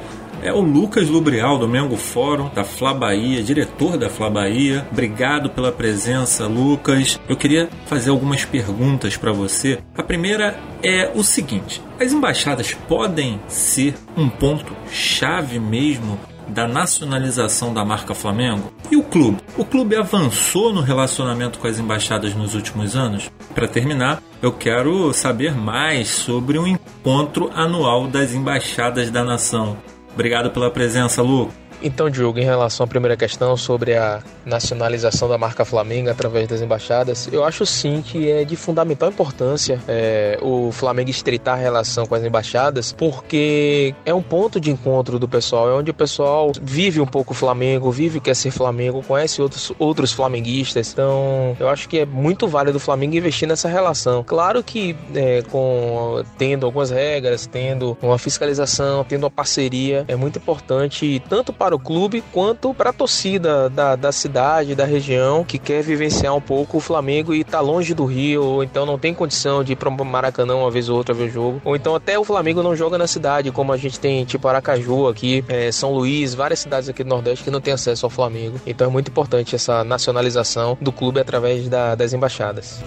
é 0.44 0.52
o 0.52 0.60
Lucas 0.60 1.08
Lubrial, 1.08 1.58
do 1.58 1.66
Mengo 1.66 1.96
Fórum, 1.96 2.50
da 2.54 2.62
Fla 2.62 2.92
Bahia, 2.92 3.42
diretor 3.42 3.96
da 3.96 4.10
Fla 4.10 4.28
Bahia. 4.28 4.86
Obrigado 4.92 5.48
pela 5.48 5.72
presença, 5.72 6.46
Lucas. 6.46 7.18
Eu 7.26 7.34
queria 7.34 7.70
fazer 7.86 8.10
algumas 8.10 8.44
perguntas 8.44 9.16
para 9.16 9.32
você. 9.32 9.78
A 9.96 10.02
primeira 10.02 10.60
é 10.82 11.10
o 11.14 11.24
seguinte: 11.24 11.82
as 11.98 12.12
embaixadas 12.12 12.74
podem 12.86 13.40
ser 13.48 13.94
um 14.14 14.28
ponto 14.28 14.76
chave 14.92 15.58
mesmo 15.58 16.20
da 16.46 16.68
nacionalização 16.68 17.72
da 17.72 17.82
marca 17.82 18.14
Flamengo? 18.14 18.70
E 18.90 18.96
o 18.96 19.02
clube? 19.02 19.38
O 19.56 19.64
clube 19.64 19.96
avançou 19.96 20.74
no 20.74 20.82
relacionamento 20.82 21.58
com 21.58 21.66
as 21.66 21.78
embaixadas 21.78 22.34
nos 22.34 22.54
últimos 22.54 22.94
anos? 22.94 23.30
Para 23.54 23.66
terminar, 23.66 24.22
eu 24.42 24.52
quero 24.52 25.10
saber 25.14 25.54
mais 25.56 26.08
sobre 26.08 26.58
o 26.58 26.66
encontro 26.66 27.50
anual 27.54 28.06
das 28.06 28.34
embaixadas 28.34 29.10
da 29.10 29.24
nação. 29.24 29.78
Obrigado 30.14 30.50
pela 30.50 30.70
presença, 30.70 31.20
Lu. 31.22 31.50
Então, 31.82 32.08
Diogo, 32.08 32.38
em 32.38 32.44
relação 32.44 32.84
à 32.84 32.86
primeira 32.86 33.16
questão 33.16 33.56
sobre 33.56 33.94
a 33.94 34.22
nacionalização 34.44 35.28
da 35.28 35.36
marca 35.38 35.64
Flamengo 35.64 36.10
através 36.10 36.48
das 36.48 36.60
embaixadas, 36.60 37.28
eu 37.32 37.44
acho 37.44 37.66
sim 37.66 38.02
que 38.02 38.30
é 38.30 38.44
de 38.44 38.56
fundamental 38.56 39.08
importância 39.08 39.80
é, 39.86 40.38
o 40.40 40.70
Flamengo 40.72 41.10
estreitar 41.10 41.54
a 41.54 41.60
relação 41.60 42.06
com 42.06 42.14
as 42.14 42.22
embaixadas, 42.22 42.92
porque 42.92 43.94
é 44.04 44.14
um 44.14 44.22
ponto 44.22 44.60
de 44.60 44.70
encontro 44.70 45.18
do 45.18 45.28
pessoal, 45.28 45.68
é 45.68 45.72
onde 45.74 45.90
o 45.90 45.94
pessoal 45.94 46.52
vive 46.60 47.00
um 47.00 47.06
pouco 47.06 47.32
o 47.32 47.36
Flamengo, 47.36 47.90
vive 47.90 48.20
quer 48.20 48.34
ser 48.34 48.50
Flamengo, 48.50 49.02
conhece 49.02 49.42
outros, 49.42 49.72
outros 49.78 50.12
flamenguistas. 50.12 50.92
Então, 50.92 51.56
eu 51.58 51.68
acho 51.68 51.88
que 51.88 51.98
é 51.98 52.06
muito 52.06 52.48
válido 52.48 52.78
o 52.78 52.80
Flamengo 52.80 53.16
investir 53.16 53.48
nessa 53.48 53.68
relação. 53.68 54.22
Claro 54.24 54.62
que 54.62 54.96
é, 55.14 55.42
com 55.42 56.22
tendo 56.38 56.66
algumas 56.66 56.90
regras, 56.90 57.46
tendo 57.46 57.96
uma 58.00 58.18
fiscalização, 58.18 59.04
tendo 59.04 59.24
uma 59.24 59.30
parceria, 59.30 60.04
é 60.08 60.16
muito 60.16 60.38
importante 60.38 61.22
tanto 61.28 61.52
para 61.52 61.63
para 61.64 61.74
o 61.74 61.78
clube 61.78 62.22
quanto 62.30 62.74
para 62.74 62.90
a 62.90 62.92
torcida 62.92 63.70
da, 63.70 63.96
da 63.96 64.12
cidade, 64.12 64.74
da 64.74 64.84
região, 64.84 65.42
que 65.42 65.58
quer 65.58 65.82
vivenciar 65.82 66.36
um 66.36 66.40
pouco 66.40 66.76
o 66.76 66.80
Flamengo 66.80 67.32
e 67.32 67.40
está 67.40 67.58
longe 67.58 67.94
do 67.94 68.04
Rio, 68.04 68.44
ou 68.44 68.62
então 68.62 68.84
não 68.84 68.98
tem 68.98 69.14
condição 69.14 69.64
de 69.64 69.72
ir 69.72 69.76
para 69.76 69.88
o 69.88 70.04
Maracanã 70.04 70.56
uma 70.56 70.70
vez 70.70 70.90
ou 70.90 70.98
outra 70.98 71.14
ver 71.14 71.24
o 71.24 71.30
jogo, 71.30 71.62
ou 71.64 71.74
então 71.74 71.94
até 71.94 72.18
o 72.18 72.24
Flamengo 72.24 72.62
não 72.62 72.76
joga 72.76 72.98
na 72.98 73.06
cidade, 73.06 73.50
como 73.50 73.72
a 73.72 73.78
gente 73.78 73.98
tem 73.98 74.26
tipo 74.26 74.46
Aracaju 74.46 75.08
aqui, 75.08 75.42
é, 75.48 75.72
São 75.72 75.90
Luís, 75.94 76.34
várias 76.34 76.60
cidades 76.60 76.90
aqui 76.90 77.02
do 77.02 77.08
Nordeste 77.08 77.42
que 77.42 77.50
não 77.50 77.62
tem 77.62 77.72
acesso 77.72 78.04
ao 78.04 78.10
Flamengo. 78.10 78.60
Então 78.66 78.86
é 78.86 78.90
muito 78.90 79.08
importante 79.08 79.54
essa 79.54 79.82
nacionalização 79.82 80.76
do 80.78 80.92
clube 80.92 81.18
através 81.18 81.66
da, 81.66 81.94
das 81.94 82.12
embaixadas. 82.12 82.84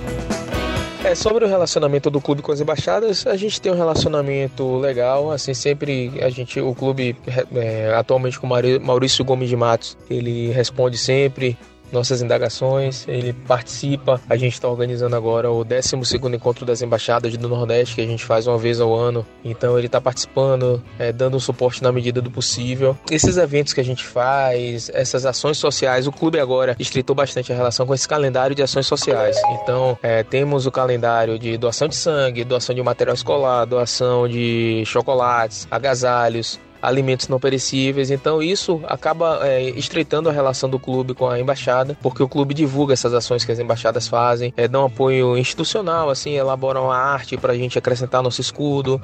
É, 1.07 1.15
sobre 1.15 1.45
o 1.45 1.47
relacionamento 1.47 2.09
do 2.09 2.19
clube 2.19 2.41
com 2.41 2.51
as 2.51 2.59
embaixadas, 2.59 3.25
a 3.25 3.37
gente 3.37 3.61
tem 3.61 3.71
um 3.71 3.75
relacionamento 3.75 4.75
legal, 4.75 5.31
assim, 5.31 5.53
sempre 5.53 6.11
a 6.21 6.29
gente, 6.29 6.59
o 6.59 6.75
clube, 6.75 7.15
é, 7.55 7.93
atualmente 7.95 8.37
com 8.37 8.45
Maurício 8.45 9.23
Gomes 9.23 9.47
de 9.47 9.55
Matos, 9.55 9.97
ele 10.09 10.51
responde 10.51 10.97
sempre, 10.97 11.57
nossas 11.91 12.21
indagações, 12.21 13.05
ele 13.07 13.33
participa. 13.33 14.21
A 14.29 14.35
gente 14.35 14.53
está 14.53 14.67
organizando 14.67 15.15
agora 15.15 15.51
o 15.51 15.63
12 15.63 15.95
encontro 16.33 16.65
das 16.65 16.81
embaixadas 16.81 17.35
do 17.37 17.47
Nordeste, 17.47 17.95
que 17.95 18.01
a 18.01 18.05
gente 18.05 18.23
faz 18.23 18.47
uma 18.47 18.57
vez 18.57 18.79
ao 18.79 18.93
ano. 18.93 19.25
Então 19.43 19.77
ele 19.77 19.87
está 19.87 19.99
participando, 19.99 20.83
é, 20.99 21.11
dando 21.11 21.37
um 21.37 21.39
suporte 21.39 21.81
na 21.81 21.91
medida 21.91 22.21
do 22.21 22.29
possível. 22.29 22.97
Esses 23.09 23.37
eventos 23.37 23.73
que 23.73 23.81
a 23.81 23.83
gente 23.83 24.05
faz, 24.05 24.89
essas 24.93 25.25
ações 25.25 25.57
sociais, 25.57 26.07
o 26.07 26.11
clube 26.11 26.39
agora 26.39 26.75
estreitou 26.79 27.15
bastante 27.15 27.51
a 27.51 27.55
relação 27.55 27.85
com 27.85 27.93
esse 27.93 28.07
calendário 28.07 28.55
de 28.55 28.61
ações 28.61 28.85
sociais. 28.85 29.37
Então 29.61 29.97
é, 30.01 30.23
temos 30.23 30.65
o 30.65 30.71
calendário 30.71 31.39
de 31.39 31.57
doação 31.57 31.87
de 31.87 31.95
sangue, 31.95 32.43
doação 32.43 32.75
de 32.75 32.81
material 32.81 33.15
escolar, 33.15 33.65
doação 33.65 34.27
de 34.27 34.83
chocolates, 34.85 35.67
agasalhos, 35.69 36.59
alimentos 36.81 37.27
não 37.27 37.39
perecíveis. 37.39 38.11
Então 38.11 38.41
isso 38.41 38.81
acaba 38.85 39.39
é, 39.47 39.69
estreitando 39.71 40.29
a 40.29 40.31
relação 40.31 40.69
do 40.69 40.79
clube 40.79 41.13
com 41.13 41.27
a 41.27 41.39
embaixada, 41.39 41.97
porque 42.01 42.21
o 42.21 42.27
clube 42.27 42.53
divulga 42.53 42.93
essas 42.93 43.13
ações 43.13 43.43
que 43.43 43.51
as 43.51 43.59
embaixadas 43.59 44.07
fazem, 44.07 44.53
é, 44.55 44.67
dão 44.67 44.85
apoio 44.85 45.37
institucional, 45.37 46.09
assim, 46.09 46.35
elaboram 46.35 46.91
a 46.91 46.97
arte 46.97 47.37
para 47.37 47.53
a 47.53 47.57
gente 47.57 47.77
acrescentar 47.77 48.21
nosso 48.21 48.41
escudo, 48.41 49.01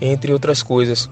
entre 0.00 0.32
outras 0.32 0.62
coisas. 0.62 1.08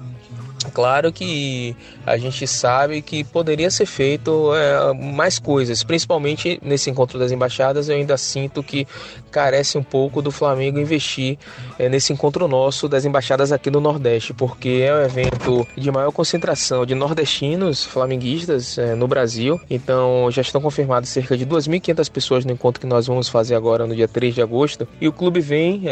Claro 0.69 1.11
que 1.11 1.75
a 2.05 2.17
gente 2.17 2.47
sabe 2.47 3.01
que 3.01 3.23
poderia 3.23 3.69
ser 3.69 3.85
feito 3.85 4.53
é, 4.55 4.93
mais 4.93 5.39
coisas, 5.39 5.83
principalmente 5.83 6.59
nesse 6.63 6.89
encontro 6.89 7.19
das 7.19 7.31
embaixadas. 7.31 7.89
Eu 7.89 7.95
ainda 7.95 8.17
sinto 8.17 8.63
que 8.63 8.87
carece 9.31 9.77
um 9.77 9.83
pouco 9.83 10.21
do 10.21 10.31
Flamengo 10.31 10.79
investir 10.79 11.37
é, 11.77 11.87
nesse 11.89 12.11
encontro 12.13 12.47
nosso 12.47 12.87
das 12.87 13.05
embaixadas 13.05 13.51
aqui 13.51 13.69
no 13.69 13.79
Nordeste, 13.79 14.33
porque 14.33 14.83
é 14.83 14.93
um 14.93 15.01
evento 15.01 15.67
de 15.77 15.91
maior 15.91 16.11
concentração 16.11 16.85
de 16.85 16.95
nordestinos 16.95 17.83
flamenguistas 17.83 18.77
é, 18.77 18.95
no 18.95 19.07
Brasil. 19.07 19.59
Então 19.69 20.29
já 20.31 20.41
estão 20.41 20.61
confirmadas 20.61 21.09
cerca 21.09 21.37
de 21.37 21.45
2.500 21.45 22.11
pessoas 22.11 22.45
no 22.45 22.51
encontro 22.51 22.81
que 22.81 22.87
nós 22.87 23.07
vamos 23.07 23.27
fazer 23.29 23.55
agora 23.55 23.85
no 23.85 23.95
dia 23.95 24.07
3 24.07 24.35
de 24.35 24.41
agosto. 24.41 24.87
E 24.99 25.07
o 25.07 25.13
clube 25.13 25.39
vem, 25.39 25.83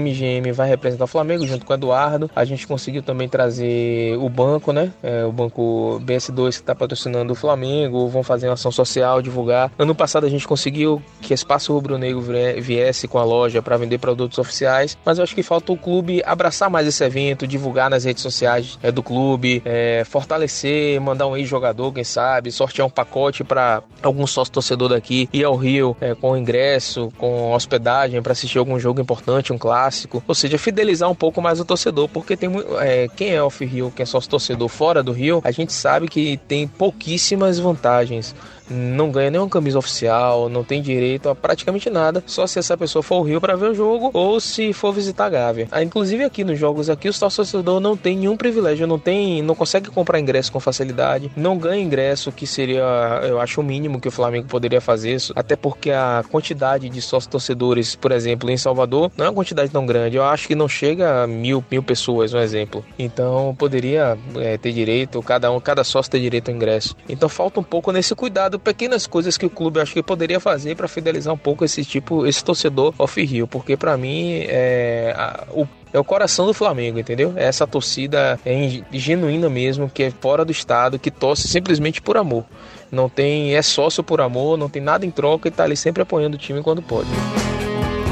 MGM 0.00 0.48
é, 0.48 0.52
vai 0.52 0.68
representar 0.68 1.04
o 1.04 1.08
Flamengo 1.08 1.46
junto 1.46 1.64
com 1.64 1.72
o 1.72 1.76
Eduardo. 1.76 2.30
A 2.34 2.44
gente 2.44 2.66
conseguiu 2.66 3.02
também 3.02 3.28
trazer 3.28 4.13
o 4.16 4.28
banco, 4.28 4.72
né? 4.72 4.92
É, 5.02 5.24
o 5.24 5.32
banco 5.32 6.00
BS2 6.04 6.50
que 6.50 6.54
está 6.56 6.74
patrocinando 6.74 7.32
o 7.32 7.36
Flamengo, 7.36 8.08
vão 8.08 8.22
fazer 8.22 8.48
uma 8.48 8.54
ação 8.54 8.70
social, 8.70 9.20
divulgar. 9.22 9.70
Ano 9.78 9.94
passado 9.94 10.26
a 10.26 10.30
gente 10.30 10.46
conseguiu 10.46 11.02
que 11.20 11.34
Espaço 11.34 11.72
Rubro 11.72 11.98
Negro 11.98 12.22
viesse 12.60 13.06
com 13.08 13.18
a 13.18 13.24
loja 13.24 13.62
para 13.62 13.76
vender 13.76 13.98
produtos 13.98 14.38
oficiais, 14.38 14.96
mas 15.04 15.18
eu 15.18 15.24
acho 15.24 15.34
que 15.34 15.42
falta 15.42 15.72
o 15.72 15.76
clube 15.76 16.22
abraçar 16.24 16.70
mais 16.70 16.86
esse 16.86 17.04
evento, 17.04 17.46
divulgar 17.46 17.90
nas 17.90 18.04
redes 18.04 18.22
sociais 18.22 18.78
é, 18.82 18.90
do 18.90 19.02
clube, 19.02 19.62
é, 19.64 20.04
fortalecer, 20.04 21.00
mandar 21.00 21.26
um 21.26 21.36
ex-jogador, 21.36 21.92
quem 21.92 22.04
sabe, 22.04 22.50
sortear 22.50 22.86
um 22.86 22.90
pacote 22.90 23.44
para 23.44 23.82
algum 24.02 24.26
sócio 24.26 24.52
torcedor 24.52 24.88
daqui 24.88 25.28
ir 25.32 25.44
ao 25.44 25.56
Rio 25.56 25.96
é, 26.00 26.14
com 26.14 26.36
ingresso, 26.36 27.12
com 27.18 27.52
hospedagem 27.52 28.22
para 28.22 28.32
assistir 28.32 28.58
algum 28.58 28.78
jogo 28.78 29.00
importante, 29.00 29.52
um 29.52 29.58
clássico, 29.58 30.22
ou 30.26 30.34
seja, 30.34 30.58
fidelizar 30.58 31.10
um 31.10 31.14
pouco 31.14 31.40
mais 31.40 31.60
o 31.60 31.64
torcedor, 31.64 32.08
porque 32.08 32.36
tem 32.36 32.50
é, 32.80 33.08
quem 33.16 33.30
é 33.30 33.42
off-Rio, 33.42 33.92
quem 33.94 34.03
é 34.04 34.06
sócio 34.06 34.30
torcedor 34.30 34.68
fora 34.68 35.02
do 35.02 35.12
Rio, 35.12 35.40
a 35.42 35.50
gente 35.50 35.72
sabe 35.72 36.08
que 36.08 36.36
tem 36.48 36.68
pouquíssimas 36.68 37.58
vantagens 37.58 38.34
não 38.68 39.10
ganha 39.10 39.30
nenhuma 39.30 39.48
camisa 39.48 39.78
oficial, 39.78 40.48
não 40.48 40.64
tem 40.64 40.80
direito 40.80 41.28
a 41.28 41.34
praticamente 41.34 41.90
nada, 41.90 42.22
só 42.26 42.46
se 42.46 42.58
essa 42.58 42.76
pessoa 42.76 43.02
for 43.02 43.16
ao 43.16 43.22
Rio 43.22 43.40
para 43.40 43.56
ver 43.56 43.70
o 43.70 43.74
jogo 43.74 44.10
ou 44.12 44.40
se 44.40 44.72
for 44.72 44.92
visitar 44.92 45.26
a 45.26 45.30
Gávea. 45.30 45.68
Ah, 45.70 45.82
inclusive 45.82 46.24
aqui 46.24 46.44
nos 46.44 46.58
jogos 46.58 46.88
aqui, 46.90 47.08
o 47.08 47.14
torcedor 47.14 47.80
não 47.80 47.96
tem 47.96 48.16
nenhum 48.16 48.36
privilégio, 48.36 48.86
não 48.86 48.98
tem, 48.98 49.42
não 49.42 49.54
consegue 49.54 49.90
comprar 49.90 50.18
ingresso 50.20 50.52
com 50.52 50.60
facilidade, 50.60 51.30
não 51.36 51.56
ganha 51.56 51.82
ingresso, 51.82 52.32
que 52.32 52.46
seria, 52.46 52.82
eu 53.24 53.40
acho, 53.40 53.60
o 53.60 53.64
mínimo 53.64 54.00
que 54.00 54.08
o 54.08 54.10
Flamengo 54.10 54.46
poderia 54.48 54.80
fazer, 54.80 55.16
até 55.34 55.54
porque 55.56 55.90
a 55.90 56.24
quantidade 56.30 56.88
de 56.88 57.00
sócios 57.00 57.30
torcedores, 57.30 57.94
por 57.94 58.12
exemplo, 58.12 58.50
em 58.50 58.56
Salvador, 58.56 59.10
não 59.16 59.26
é 59.26 59.28
uma 59.28 59.34
quantidade 59.34 59.70
tão 59.70 59.86
grande, 59.86 60.16
eu 60.16 60.24
acho 60.24 60.48
que 60.48 60.54
não 60.54 60.68
chega 60.68 61.22
a 61.22 61.26
mil, 61.26 61.64
mil 61.70 61.82
pessoas, 61.82 62.32
um 62.34 62.38
exemplo. 62.38 62.84
Então 62.98 63.54
poderia 63.58 64.18
é, 64.36 64.56
ter 64.58 64.72
direito, 64.72 65.22
cada 65.22 65.50
um, 65.50 65.60
cada 65.60 65.84
sócio 65.84 66.10
ter 66.10 66.20
direito 66.20 66.50
ao 66.50 66.54
ingresso. 66.54 66.96
Então 67.08 67.28
falta 67.28 67.60
um 67.60 67.62
pouco 67.62 67.92
nesse 67.92 68.14
cuidado 68.14 68.53
pequenas 68.58 69.06
coisas 69.06 69.36
que 69.36 69.46
o 69.46 69.50
clube 69.50 69.80
acho 69.80 69.92
que 69.92 70.02
poderia 70.02 70.40
fazer 70.40 70.76
para 70.76 70.88
fidelizar 70.88 71.32
um 71.32 71.38
pouco 71.38 71.64
esse 71.64 71.84
tipo, 71.84 72.26
esse 72.26 72.44
torcedor 72.44 72.94
off-Rio, 72.98 73.46
porque 73.46 73.76
para 73.76 73.96
mim 73.96 74.44
é, 74.48 75.14
a, 75.16 75.44
o 75.52 75.66
é 75.94 75.98
o 75.98 76.02
coração 76.02 76.44
do 76.44 76.52
Flamengo, 76.52 76.98
entendeu? 76.98 77.32
É 77.36 77.44
essa 77.44 77.68
torcida 77.68 78.36
é 78.44 78.82
genuína 78.90 79.48
mesmo, 79.48 79.88
que 79.88 80.02
é 80.02 80.10
fora 80.10 80.44
do 80.44 80.50
estado, 80.50 80.98
que 80.98 81.08
torce 81.08 81.46
simplesmente 81.46 82.02
por 82.02 82.16
amor. 82.16 82.44
Não 82.90 83.08
tem, 83.08 83.54
é 83.54 83.62
sócio 83.62 84.02
por 84.02 84.20
amor, 84.20 84.58
não 84.58 84.68
tem 84.68 84.82
nada 84.82 85.06
em 85.06 85.10
troca 85.12 85.46
e 85.46 85.52
tá 85.52 85.62
ali 85.62 85.76
sempre 85.76 86.02
apoiando 86.02 86.34
o 86.34 86.38
time 86.38 86.60
quando 86.64 86.82
pode. 86.82 87.08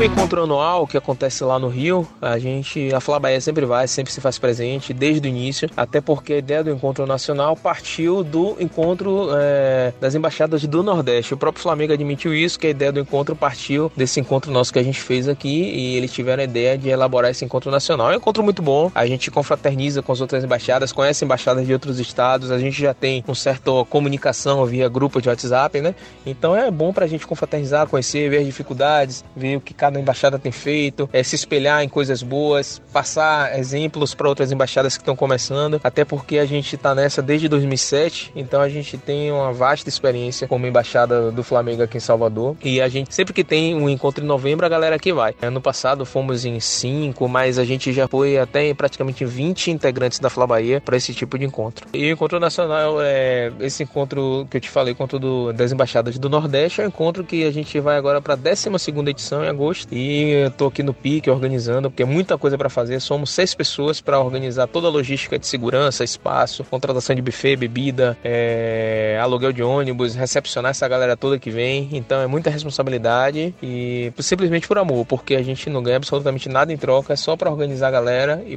Encontro 0.05 0.43
anual 0.43 0.85
que 0.85 0.97
acontece 0.97 1.45
lá 1.45 1.61
no 1.61 1.69
Rio, 1.69 2.09
a 2.21 2.37
gente, 2.37 2.93
a 2.93 2.99
Flabaia 2.99 3.41
sempre 3.41 3.65
vai, 3.65 3.87
sempre 3.87 4.13
se 4.13 4.21
faz 4.21 4.37
presente 4.37 4.93
desde 4.93 5.29
o 5.29 5.31
início, 5.31 5.71
até 5.77 6.01
porque 6.01 6.33
a 6.33 6.39
ideia 6.39 6.65
do 6.65 6.71
encontro 6.71 7.07
nacional 7.07 7.57
partiu 7.57 8.25
do 8.25 8.57
encontro 8.59 9.29
é, 9.33 9.93
das 10.01 10.17
embaixadas 10.17 10.67
do 10.67 10.83
Nordeste. 10.83 11.35
O 11.35 11.37
próprio 11.37 11.63
Flamengo 11.63 11.93
admitiu 11.93 12.35
isso, 12.35 12.59
que 12.59 12.67
a 12.67 12.71
ideia 12.71 12.91
do 12.91 12.99
encontro 12.99 13.37
partiu 13.37 13.93
desse 13.97 14.19
encontro 14.19 14.51
nosso 14.51 14.73
que 14.73 14.79
a 14.81 14.83
gente 14.83 15.01
fez 15.01 15.29
aqui 15.29 15.71
e 15.71 15.97
eles 15.97 16.13
tiveram 16.13 16.41
a 16.41 16.45
ideia 16.45 16.77
de 16.77 16.89
elaborar 16.89 17.31
esse 17.31 17.45
encontro 17.45 17.71
nacional. 17.71 18.11
É 18.11 18.15
um 18.15 18.17
encontro 18.17 18.43
muito 18.43 18.61
bom, 18.61 18.91
a 18.95 19.07
gente 19.07 19.31
confraterniza 19.31 20.03
com 20.03 20.11
as 20.11 20.21
outras 20.21 20.43
embaixadas, 20.43 20.91
conhece 20.91 21.25
embaixadas 21.25 21.65
de 21.65 21.73
outros 21.73 22.01
estados, 22.01 22.51
a 22.51 22.59
gente 22.59 22.81
já 22.81 22.93
tem 22.93 23.23
um 23.29 23.37
certo 23.37 23.85
comunicação 23.85 24.67
via 24.67 24.89
grupo 24.89 25.23
de 25.23 25.29
WhatsApp, 25.29 25.81
né? 25.81 25.95
Então 26.27 26.57
é 26.57 26.69
bom 26.73 26.93
pra 26.93 27.07
gente 27.07 27.25
confraternizar, 27.25 27.87
conhecer, 27.87 28.29
ver 28.29 28.39
as 28.39 28.47
dificuldades, 28.47 29.25
ver 29.37 29.57
o 29.57 29.61
que 29.61 29.73
cada 29.73 29.92
embaixada 29.99 30.39
tem 30.39 30.53
feito, 30.53 31.09
é, 31.13 31.23
se 31.23 31.35
espelhar 31.35 31.83
em 31.83 31.89
coisas 31.89 32.23
boas, 32.23 32.81
passar 32.93 33.59
exemplos 33.59 34.15
para 34.15 34.29
outras 34.29 34.53
embaixadas 34.53 34.97
que 34.97 35.03
estão 35.03 35.17
começando, 35.17 35.81
até 35.83 36.05
porque 36.05 36.39
a 36.39 36.47
gente 36.47 36.75
está 36.75 36.95
nessa 36.95 37.23
desde 37.23 37.49
2007, 37.49 38.33
então 38.35 38.61
a 38.61 38.69
gente 38.69 38.97
tem 38.99 39.31
uma 39.31 39.53
vasta 39.53 39.89
experiência 39.89 40.47
como 40.49 40.67
embaixada 40.67 41.31
do 41.31 41.43
Flamengo 41.43 41.83
aqui 41.83 41.97
em 41.97 42.01
Salvador 42.01 42.57
e 42.63 42.81
a 42.81 42.89
gente 42.89 43.15
sempre 43.15 43.33
que 43.33 43.45
tem 43.45 43.75
um 43.75 43.89
encontro 43.89 44.25
em 44.25 44.27
novembro 44.27 44.65
a 44.67 44.69
galera 44.69 44.97
aqui 44.97 45.13
vai. 45.13 45.35
Ano 45.43 45.61
passado 45.61 46.05
fomos 46.05 46.45
em 46.45 46.59
cinco, 46.61 47.29
mas 47.29 47.59
a 47.59 47.65
gente 47.65 47.93
já 47.93 48.07
foi 48.09 48.39
até 48.39 48.73
praticamente 48.75 49.25
20 49.25 49.71
integrantes 49.71 50.19
da 50.19 50.31
Fla 50.31 50.47
Bahia 50.47 50.81
para 50.81 50.97
esse 50.97 51.15
tipo 51.15 51.39
de 51.39 51.45
encontro. 51.45 51.87
E 51.93 52.11
o 52.11 52.13
encontro 52.13 52.39
nacional 52.39 53.01
é 53.01 53.53
esse 53.61 53.83
encontro 53.83 54.47
que 54.51 54.57
eu 54.57 54.61
te 54.61 54.71
falei, 54.71 54.93
encontro 54.93 55.19
do, 55.19 55.53
das 55.53 55.73
embaixadas 55.73 56.19
do 56.19 56.29
Nordeste, 56.29 56.81
é 56.81 56.85
um 56.85 56.89
encontro 56.89 57.25
que 57.25 57.45
a 57.45 57.51
gente 57.51 57.79
vai 57.81 57.97
agora 57.97 58.21
para 58.21 58.35
a 58.35 58.37
12 58.37 58.79
segunda 58.79 59.11
edição 59.11 59.45
em 59.45 59.49
agosto 59.49 59.72
agosto. 59.73 59.89
E 59.93 60.51
tô 60.57 60.67
aqui 60.67 60.83
no 60.83 60.95
pique 60.95 61.31
organizando, 61.31 61.91
porque 61.91 62.03
é 62.03 62.07
muita 62.07 62.39
coisa 62.39 62.57
para 62.57 62.69
fazer. 62.69 63.01
Somos 63.01 63.31
seis 63.31 63.55
pessoas 63.55 64.01
para 64.01 64.21
organizar 64.21 64.67
toda 64.69 64.87
a 64.87 64.91
logística 64.91 65.39
de 65.39 65.47
segurança, 65.47 66.05
espaço, 66.05 66.65
contratação 66.65 67.17
de 67.17 67.23
buffet, 67.23 67.57
bebida, 67.57 68.17
é, 68.23 69.19
aluguel 69.21 69.53
de 69.53 69.63
ônibus, 69.63 70.15
recepcionar 70.15 70.71
essa 70.71 70.87
galera 70.87 71.17
toda 71.17 71.39
que 71.39 71.51
vem. 71.51 71.89
Então 71.93 72.21
é 72.21 72.27
muita 72.27 72.51
responsabilidade 72.51 73.55
e 73.63 74.13
simplesmente 74.19 74.69
por 74.69 74.79
amor, 74.79 75.05
porque 75.07 75.35
a 75.35 75.43
gente 75.43 75.69
não 75.69 75.83
ganha 75.83 75.97
absolutamente 75.97 76.49
nada 76.49 76.73
em 76.73 76.77
troca, 76.77 77.13
é 77.13 77.17
só 77.17 77.37
para 77.37 77.51
organizar 77.51 77.89
a 77.89 77.91
galera 77.91 78.43
e 78.47 78.57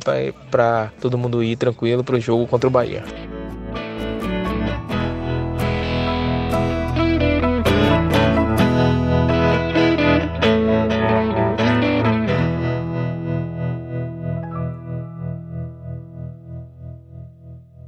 para 0.52 0.92
todo 1.00 1.18
mundo 1.18 1.44
ir 1.44 1.56
tranquilo 1.56 2.04
pro 2.04 2.20
jogo 2.20 2.46
contra 2.46 2.68
o 2.68 2.72
Bahia. 2.72 3.04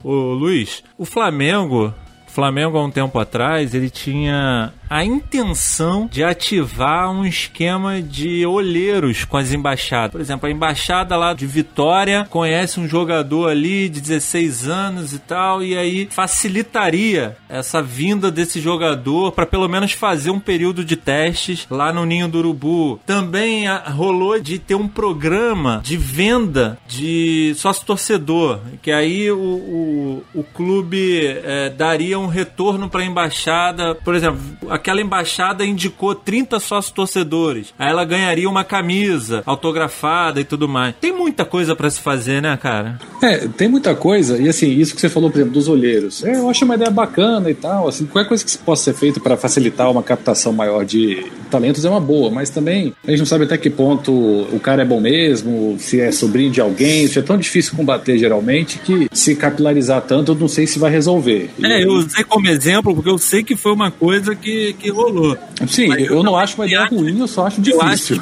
Ô 0.10 0.32
Luiz, 0.32 0.86
o 0.98 1.04
Flamengo 1.04 1.94
Flamengo 2.38 2.78
há 2.78 2.86
um 2.86 2.92
tempo 2.92 3.18
atrás, 3.18 3.74
ele 3.74 3.90
tinha 3.90 4.72
a 4.88 5.04
intenção 5.04 6.08
de 6.12 6.24
ativar 6.24 7.12
um 7.12 7.26
esquema 7.26 8.00
de 8.00 8.46
olheiros 8.46 9.26
com 9.26 9.38
as 9.38 9.52
embaixadas. 9.52 10.12
Por 10.12 10.22
exemplo, 10.22 10.48
a 10.48 10.52
embaixada 10.52 11.16
lá 11.16 11.34
de 11.34 11.48
Vitória 11.48 12.28
conhece 12.30 12.80
um 12.80 12.88
jogador 12.88 13.50
ali 13.50 13.90
de 13.90 14.00
16 14.00 14.68
anos 14.68 15.14
e 15.14 15.20
tal, 15.20 15.64
e 15.64 15.76
aí 15.76 16.08
facilitaria 16.12 17.36
essa 17.50 17.82
vinda 17.82 18.30
desse 18.30 18.62
jogador 18.62 19.32
para 19.32 19.48
pelo 19.48 19.68
menos 19.68 19.94
fazer 19.94 20.30
um 20.30 20.40
período 20.40 20.86
de 20.86 20.96
testes 20.96 21.66
lá 21.72 21.92
no 21.92 22.06
Ninho 22.06 22.28
do 22.28 22.38
Urubu. 22.38 23.00
Também 23.04 23.68
ah, 23.68 23.84
rolou 23.88 24.40
de 24.40 24.60
ter 24.60 24.76
um 24.76 24.88
programa 24.88 25.82
de 25.84 25.98
venda 25.98 26.78
de 26.88 27.54
sócio-torcedor, 27.56 28.60
que 28.82 28.92
aí 28.92 29.32
o, 29.32 29.38
o, 29.38 30.24
o 30.36 30.44
clube 30.44 31.26
é, 31.44 31.70
daria 31.72 32.20
um 32.20 32.27
retorno 32.28 32.90
para 32.90 33.02
a 33.02 33.06
embaixada. 33.06 33.96
Por 33.96 34.16
exemplo, 34.16 34.40
aquela 34.70 35.02
embaixada 35.02 35.66
indicou 35.66 36.16
30 36.16 36.60
sócios 36.60 36.94
torcedores. 36.94 37.74
Aí 37.78 37.90
ela 37.90 38.06
ganharia 38.06 38.50
uma 38.50 38.64
camisa 38.64 39.44
autografada 39.46 40.40
e 40.40 40.44
tudo 40.44 40.68
mais. 40.68 40.96
Tem 41.00 41.12
muita 41.12 41.46
coisa 41.46 41.76
para 41.76 41.90
se 41.90 42.00
fazer, 42.00 42.42
né, 42.42 42.58
cara? 42.58 43.00
É, 43.22 43.48
tem 43.48 43.68
muita 43.68 43.96
coisa. 43.96 44.38
E 44.38 44.48
assim, 44.48 44.70
isso 44.72 44.96
que 44.96 45.02
você 45.02 45.10
falou, 45.10 45.30
por 45.30 45.38
exemplo, 45.38 45.54
dos 45.54 45.68
olheiros. 45.68 46.24
É, 46.24 46.36
eu 46.36 46.50
acho 46.50 46.66
uma 46.66 46.76
ideia 46.76 46.92
bacana 46.92 47.50
e 47.50 47.54
tal. 47.54 47.88
Assim, 47.88 48.06
qualquer 48.06 48.28
coisa 48.28 48.46
que 48.46 48.58
possa 48.60 48.86
ser 48.86 48.94
feita 48.94 49.20
para 49.20 49.38
facilitar 49.38 49.90
uma 49.90 50.04
captação 50.04 50.54
maior 50.54 50.86
de 50.86 51.26
talentos 51.50 51.86
é 51.86 51.90
uma 51.90 52.00
boa, 52.00 52.30
mas 52.30 52.50
também 52.50 52.94
a 53.06 53.12
gente 53.12 53.20
não 53.20 53.26
sabe 53.26 53.46
até 53.46 53.58
que 53.58 53.70
ponto 53.70 54.12
o 54.12 54.60
cara 54.60 54.82
é 54.82 54.86
bom 54.86 55.00
mesmo, 55.00 55.78
se 55.80 56.00
é 56.00 56.12
sobrinho 56.12 56.52
de 56.52 56.62
alguém. 56.62 57.04
Isso 57.04 57.20
é 57.20 57.22
tão 57.22 57.38
difícil 57.38 57.76
combater 57.76 58.18
geralmente 58.18 58.80
que 58.80 59.08
se 59.12 59.36
capilarizar 59.36 60.02
tanto, 60.02 60.32
eu 60.32 60.36
não 60.36 60.48
sei 60.48 60.68
se 60.68 60.80
vai 60.80 60.92
resolver. 60.92 61.50
É, 61.64 61.84
eu 61.84 62.06
usei 62.18 62.24
como 62.24 62.48
exemplo 62.48 62.96
porque 62.96 63.10
eu 63.10 63.18
sei 63.18 63.44
que 63.44 63.56
foi 63.56 63.72
uma 63.72 63.92
coisa 63.92 64.36
que, 64.36 64.74
que 64.74 64.90
rolou. 64.90 65.38
Sim, 65.68 65.92
eu, 65.94 66.18
eu, 66.18 66.24
não 66.24 66.36
acho 66.36 66.56
uma 66.56 66.66
ideia 66.66 66.86
ruim, 66.86 67.20
eu 67.20 67.28
só 67.28 67.48
acho 67.48 67.62
difícil. 67.62 68.16
Eu 68.16 68.22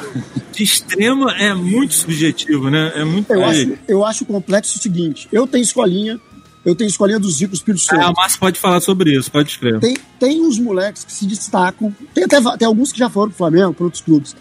de 0.52 0.62
extrema 0.62 1.32
é 1.32 1.54
muito 1.54 1.94
subjetivo, 1.94 2.70
né? 2.70 2.92
É 2.94 3.04
muito. 3.04 3.32
Eu, 3.32 3.44
acho, 3.44 3.78
eu 3.88 4.04
acho 4.04 4.24
complexo 4.24 4.78
o 4.78 4.82
seguinte: 4.82 5.28
eu 5.32 5.46
tenho 5.46 5.62
escolinha, 5.62 6.20
eu 6.64 6.74
tenho 6.74 6.88
escolinha 6.88 7.18
dos 7.18 7.40
ricos 7.40 7.58
Espírito 7.58 7.82
Santo. 7.82 8.02
Ah, 8.02 8.10
o 8.10 8.14
Márcio 8.14 8.38
pode 8.38 8.58
falar 8.58 8.80
sobre 8.80 9.16
isso, 9.16 9.30
pode 9.30 9.50
escrever. 9.50 9.80
Tem, 9.80 9.96
tem 10.18 10.40
uns 10.42 10.58
moleques 10.58 11.04
que 11.04 11.12
se 11.12 11.26
destacam, 11.26 11.94
tem 12.14 12.24
até 12.24 12.40
tem 12.56 12.66
alguns 12.66 12.92
que 12.92 12.98
já 12.98 13.08
foram 13.08 13.28
pro 13.28 13.38
Flamengo, 13.38 13.74
para 13.74 13.84
outros 13.84 14.02
clubes. 14.02 14.36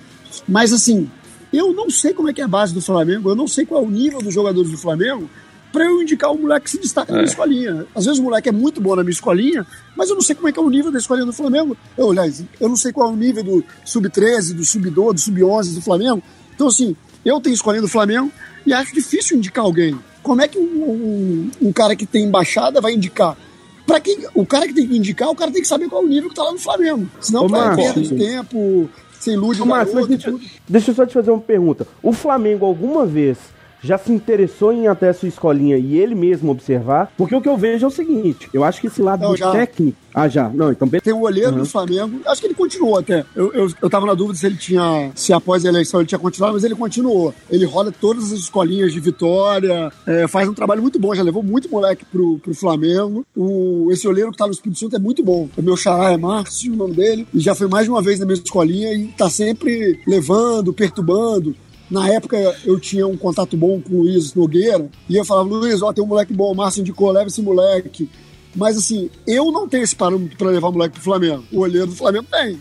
Mas 0.47 0.73
assim, 0.73 1.09
eu 1.51 1.73
não 1.73 1.89
sei 1.89 2.13
como 2.13 2.29
é 2.29 2.33
que 2.33 2.41
é 2.41 2.43
a 2.43 2.47
base 2.47 2.73
do 2.73 2.81
Flamengo, 2.81 3.29
eu 3.29 3.35
não 3.35 3.47
sei 3.47 3.65
qual 3.65 3.83
é 3.83 3.85
o 3.85 3.89
nível 3.89 4.21
dos 4.21 4.33
jogadores 4.33 4.69
do 4.69 4.77
Flamengo, 4.77 5.29
para 5.75 5.83
eu 5.83 6.01
indicar 6.01 6.31
o 6.31 6.37
moleque 6.37 6.63
que 6.63 6.71
se 6.71 6.79
destaca 6.79 7.11
é. 7.11 7.11
na 7.11 7.17
minha 7.17 7.29
escolinha. 7.29 7.85
Às 7.93 8.05
vezes 8.05 8.17
o 8.17 8.23
moleque 8.23 8.47
é 8.47 8.51
muito 8.53 8.79
bom 8.79 8.95
na 8.95 9.03
minha 9.03 9.11
escolinha, 9.11 9.67
mas 9.93 10.09
eu 10.09 10.15
não 10.15 10.21
sei 10.21 10.33
como 10.33 10.47
é 10.47 10.51
que 10.53 10.57
é 10.57 10.61
o 10.61 10.69
nível 10.69 10.89
da 10.89 10.97
escolinha 10.97 11.25
do 11.25 11.33
Flamengo. 11.33 11.75
Eu, 11.97 12.11
aliás, 12.11 12.41
eu 12.61 12.69
não 12.69 12.77
sei 12.77 12.93
qual 12.93 13.09
é 13.09 13.11
o 13.11 13.15
nível 13.17 13.43
do 13.43 13.65
sub-13, 13.83 14.53
do 14.53 14.63
sub-12, 14.63 15.13
do 15.15 15.19
sub-11 15.19 15.75
do 15.75 15.81
Flamengo. 15.81 16.23
Então, 16.55 16.67
assim, 16.67 16.95
eu 17.25 17.41
tenho 17.41 17.53
escolinha 17.53 17.81
do 17.81 17.89
Flamengo 17.89 18.31
e 18.65 18.73
acho 18.73 18.93
difícil 18.93 19.35
indicar 19.35 19.65
alguém. 19.65 19.99
Como 20.23 20.41
é 20.41 20.47
que 20.47 20.57
um, 20.57 20.61
um, 20.61 21.51
um 21.63 21.73
cara 21.73 21.93
que 21.93 22.05
tem 22.05 22.23
embaixada 22.23 22.79
vai 22.79 22.93
indicar? 22.93 23.37
Para 23.85 23.99
quem 23.99 24.19
o 24.33 24.45
cara 24.45 24.65
que 24.67 24.73
tem 24.73 24.87
que 24.87 24.95
indicar, 24.95 25.29
o 25.29 25.35
cara 25.35 25.51
tem 25.51 25.61
que 25.61 25.67
saber 25.67 25.89
qual 25.89 26.03
é 26.03 26.05
o 26.05 26.07
nível 26.07 26.29
que 26.29 26.35
tá 26.35 26.43
lá 26.43 26.53
no 26.53 26.57
Flamengo. 26.57 27.05
Senão 27.19 27.49
vai 27.49 27.75
perder 27.75 28.01
de 28.01 28.15
tempo, 28.15 28.89
sem 29.19 29.33
ilude 29.33 29.61
Ô, 29.61 29.65
Marcos, 29.65 30.07
deixa, 30.07 30.33
deixa 30.69 30.91
eu 30.91 30.95
só 30.95 31.05
te 31.05 31.13
fazer 31.13 31.31
uma 31.31 31.41
pergunta. 31.41 31.85
O 32.01 32.13
Flamengo 32.13 32.65
alguma 32.65 33.05
vez 33.05 33.37
já 33.81 33.97
se 33.97 34.11
interessou 34.11 34.71
em 34.71 34.87
até 34.87 35.09
a 35.09 35.13
sua 35.13 35.29
escolinha 35.29 35.77
e 35.77 35.97
ele 35.97 36.15
mesmo 36.15 36.51
observar? 36.51 37.11
Porque 37.17 37.35
o 37.35 37.41
que 37.41 37.49
eu 37.49 37.57
vejo 37.57 37.85
é 37.85 37.87
o 37.87 37.91
seguinte: 37.91 38.49
eu 38.53 38.63
acho 38.63 38.81
que 38.81 38.87
esse 38.87 39.01
lado 39.01 39.21
não, 39.21 39.51
técnico. 39.51 39.97
Ah, 40.15 40.29
já. 40.29 40.47
Não, 40.47 40.71
então 40.71 40.87
Tem 40.87 41.13
o 41.13 41.21
olheiro 41.21 41.51
uhum. 41.51 41.57
do 41.59 41.65
Flamengo. 41.65 42.21
Acho 42.25 42.39
que 42.39 42.47
ele 42.47 42.53
continuou 42.53 42.97
até. 42.97 43.25
Eu, 43.35 43.51
eu, 43.51 43.69
eu 43.81 43.89
tava 43.89 44.05
na 44.05 44.13
dúvida 44.13 44.39
se 44.39 44.45
ele 44.45 44.55
tinha. 44.55 45.11
Se 45.13 45.33
após 45.33 45.65
a 45.65 45.67
eleição 45.67 45.99
ele 45.99 46.07
tinha 46.07 46.17
continuado, 46.17 46.53
mas 46.53 46.63
ele 46.63 46.73
continuou. 46.73 47.33
Ele 47.49 47.65
roda 47.65 47.91
todas 47.91 48.31
as 48.31 48.39
escolinhas 48.39 48.93
de 48.93 48.99
vitória, 49.01 49.91
é, 50.07 50.25
faz 50.25 50.47
um 50.47 50.53
trabalho 50.53 50.81
muito 50.81 50.97
bom, 50.97 51.13
já 51.13 51.21
levou 51.21 51.43
muito 51.43 51.69
moleque 51.69 52.05
pro, 52.05 52.39
pro 52.39 52.55
Flamengo. 52.55 53.25
O, 53.35 53.89
esse 53.91 54.07
olheiro 54.07 54.31
que 54.31 54.37
tá 54.37 54.45
no 54.45 54.53
Espírito 54.53 54.79
Santo 54.79 54.95
é 54.95 54.99
muito 54.99 55.21
bom. 55.21 55.49
O 55.57 55.61
meu 55.61 55.75
xará 55.75 56.11
é 56.11 56.17
Márcio, 56.17 56.71
o 56.71 56.77
nome 56.77 56.95
dele, 56.95 57.27
e 57.33 57.41
já 57.41 57.53
foi 57.53 57.67
mais 57.67 57.83
de 57.83 57.91
uma 57.91 58.01
vez 58.01 58.17
na 58.17 58.25
minha 58.25 58.35
escolinha 58.41 58.93
e 58.93 59.07
tá 59.07 59.29
sempre 59.29 59.99
levando, 60.07 60.71
perturbando. 60.71 61.53
Na 61.89 62.09
época 62.09 62.37
eu 62.65 62.79
tinha 62.79 63.05
um 63.07 63.17
contato 63.17 63.55
bom 63.55 63.79
com 63.79 63.93
o 63.93 64.01
Luiz 64.01 64.33
Nogueira, 64.33 64.89
e 65.09 65.15
eu 65.15 65.25
falava, 65.25 65.47
Luiz, 65.47 65.81
ó, 65.81 65.93
tem 65.93 66.03
um 66.03 66.07
moleque 66.07 66.33
bom, 66.33 66.51
o 66.51 66.55
Márcio 66.55 66.81
indicou, 66.81 67.11
leva 67.11 67.27
esse 67.27 67.41
moleque. 67.41 68.09
Mas 68.55 68.77
assim, 68.77 69.09
eu 69.27 69.51
não 69.51 69.67
tenho 69.67 69.83
esse 69.83 69.95
parâmetro 69.95 70.37
para 70.37 70.49
levar 70.49 70.69
o 70.69 70.71
moleque 70.71 70.93
pro 70.93 71.03
Flamengo. 71.03 71.43
O 71.51 71.59
olheiro 71.59 71.87
do 71.87 71.95
Flamengo 71.95 72.25
tem. 72.31 72.57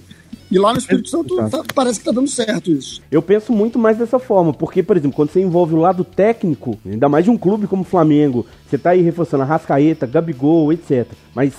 E 0.50 0.58
lá 0.58 0.72
no 0.72 0.78
Espírito 0.78 1.08
Santo 1.08 1.36
tá, 1.48 1.64
parece 1.74 1.98
que 1.98 2.04
tá 2.04 2.12
dando 2.12 2.28
certo 2.28 2.70
isso. 2.70 3.00
Eu 3.10 3.22
penso 3.22 3.52
muito 3.52 3.78
mais 3.78 3.96
dessa 3.96 4.18
forma, 4.18 4.52
porque, 4.52 4.82
por 4.82 4.96
exemplo, 4.96 5.16
quando 5.16 5.30
você 5.30 5.40
envolve 5.40 5.74
o 5.74 5.78
lado 5.78 6.04
técnico, 6.04 6.78
ainda 6.84 7.08
mais 7.08 7.24
de 7.24 7.30
um 7.30 7.36
clube 7.38 7.66
como 7.66 7.82
o 7.82 7.84
Flamengo, 7.84 8.46
você 8.68 8.76
tá 8.76 8.90
aí 8.90 9.02
reforçando 9.02 9.42
a 9.42 9.46
Rascaeta, 9.46 10.06
Gabigol, 10.06 10.72
etc. 10.72 11.06
Mas 11.34 11.54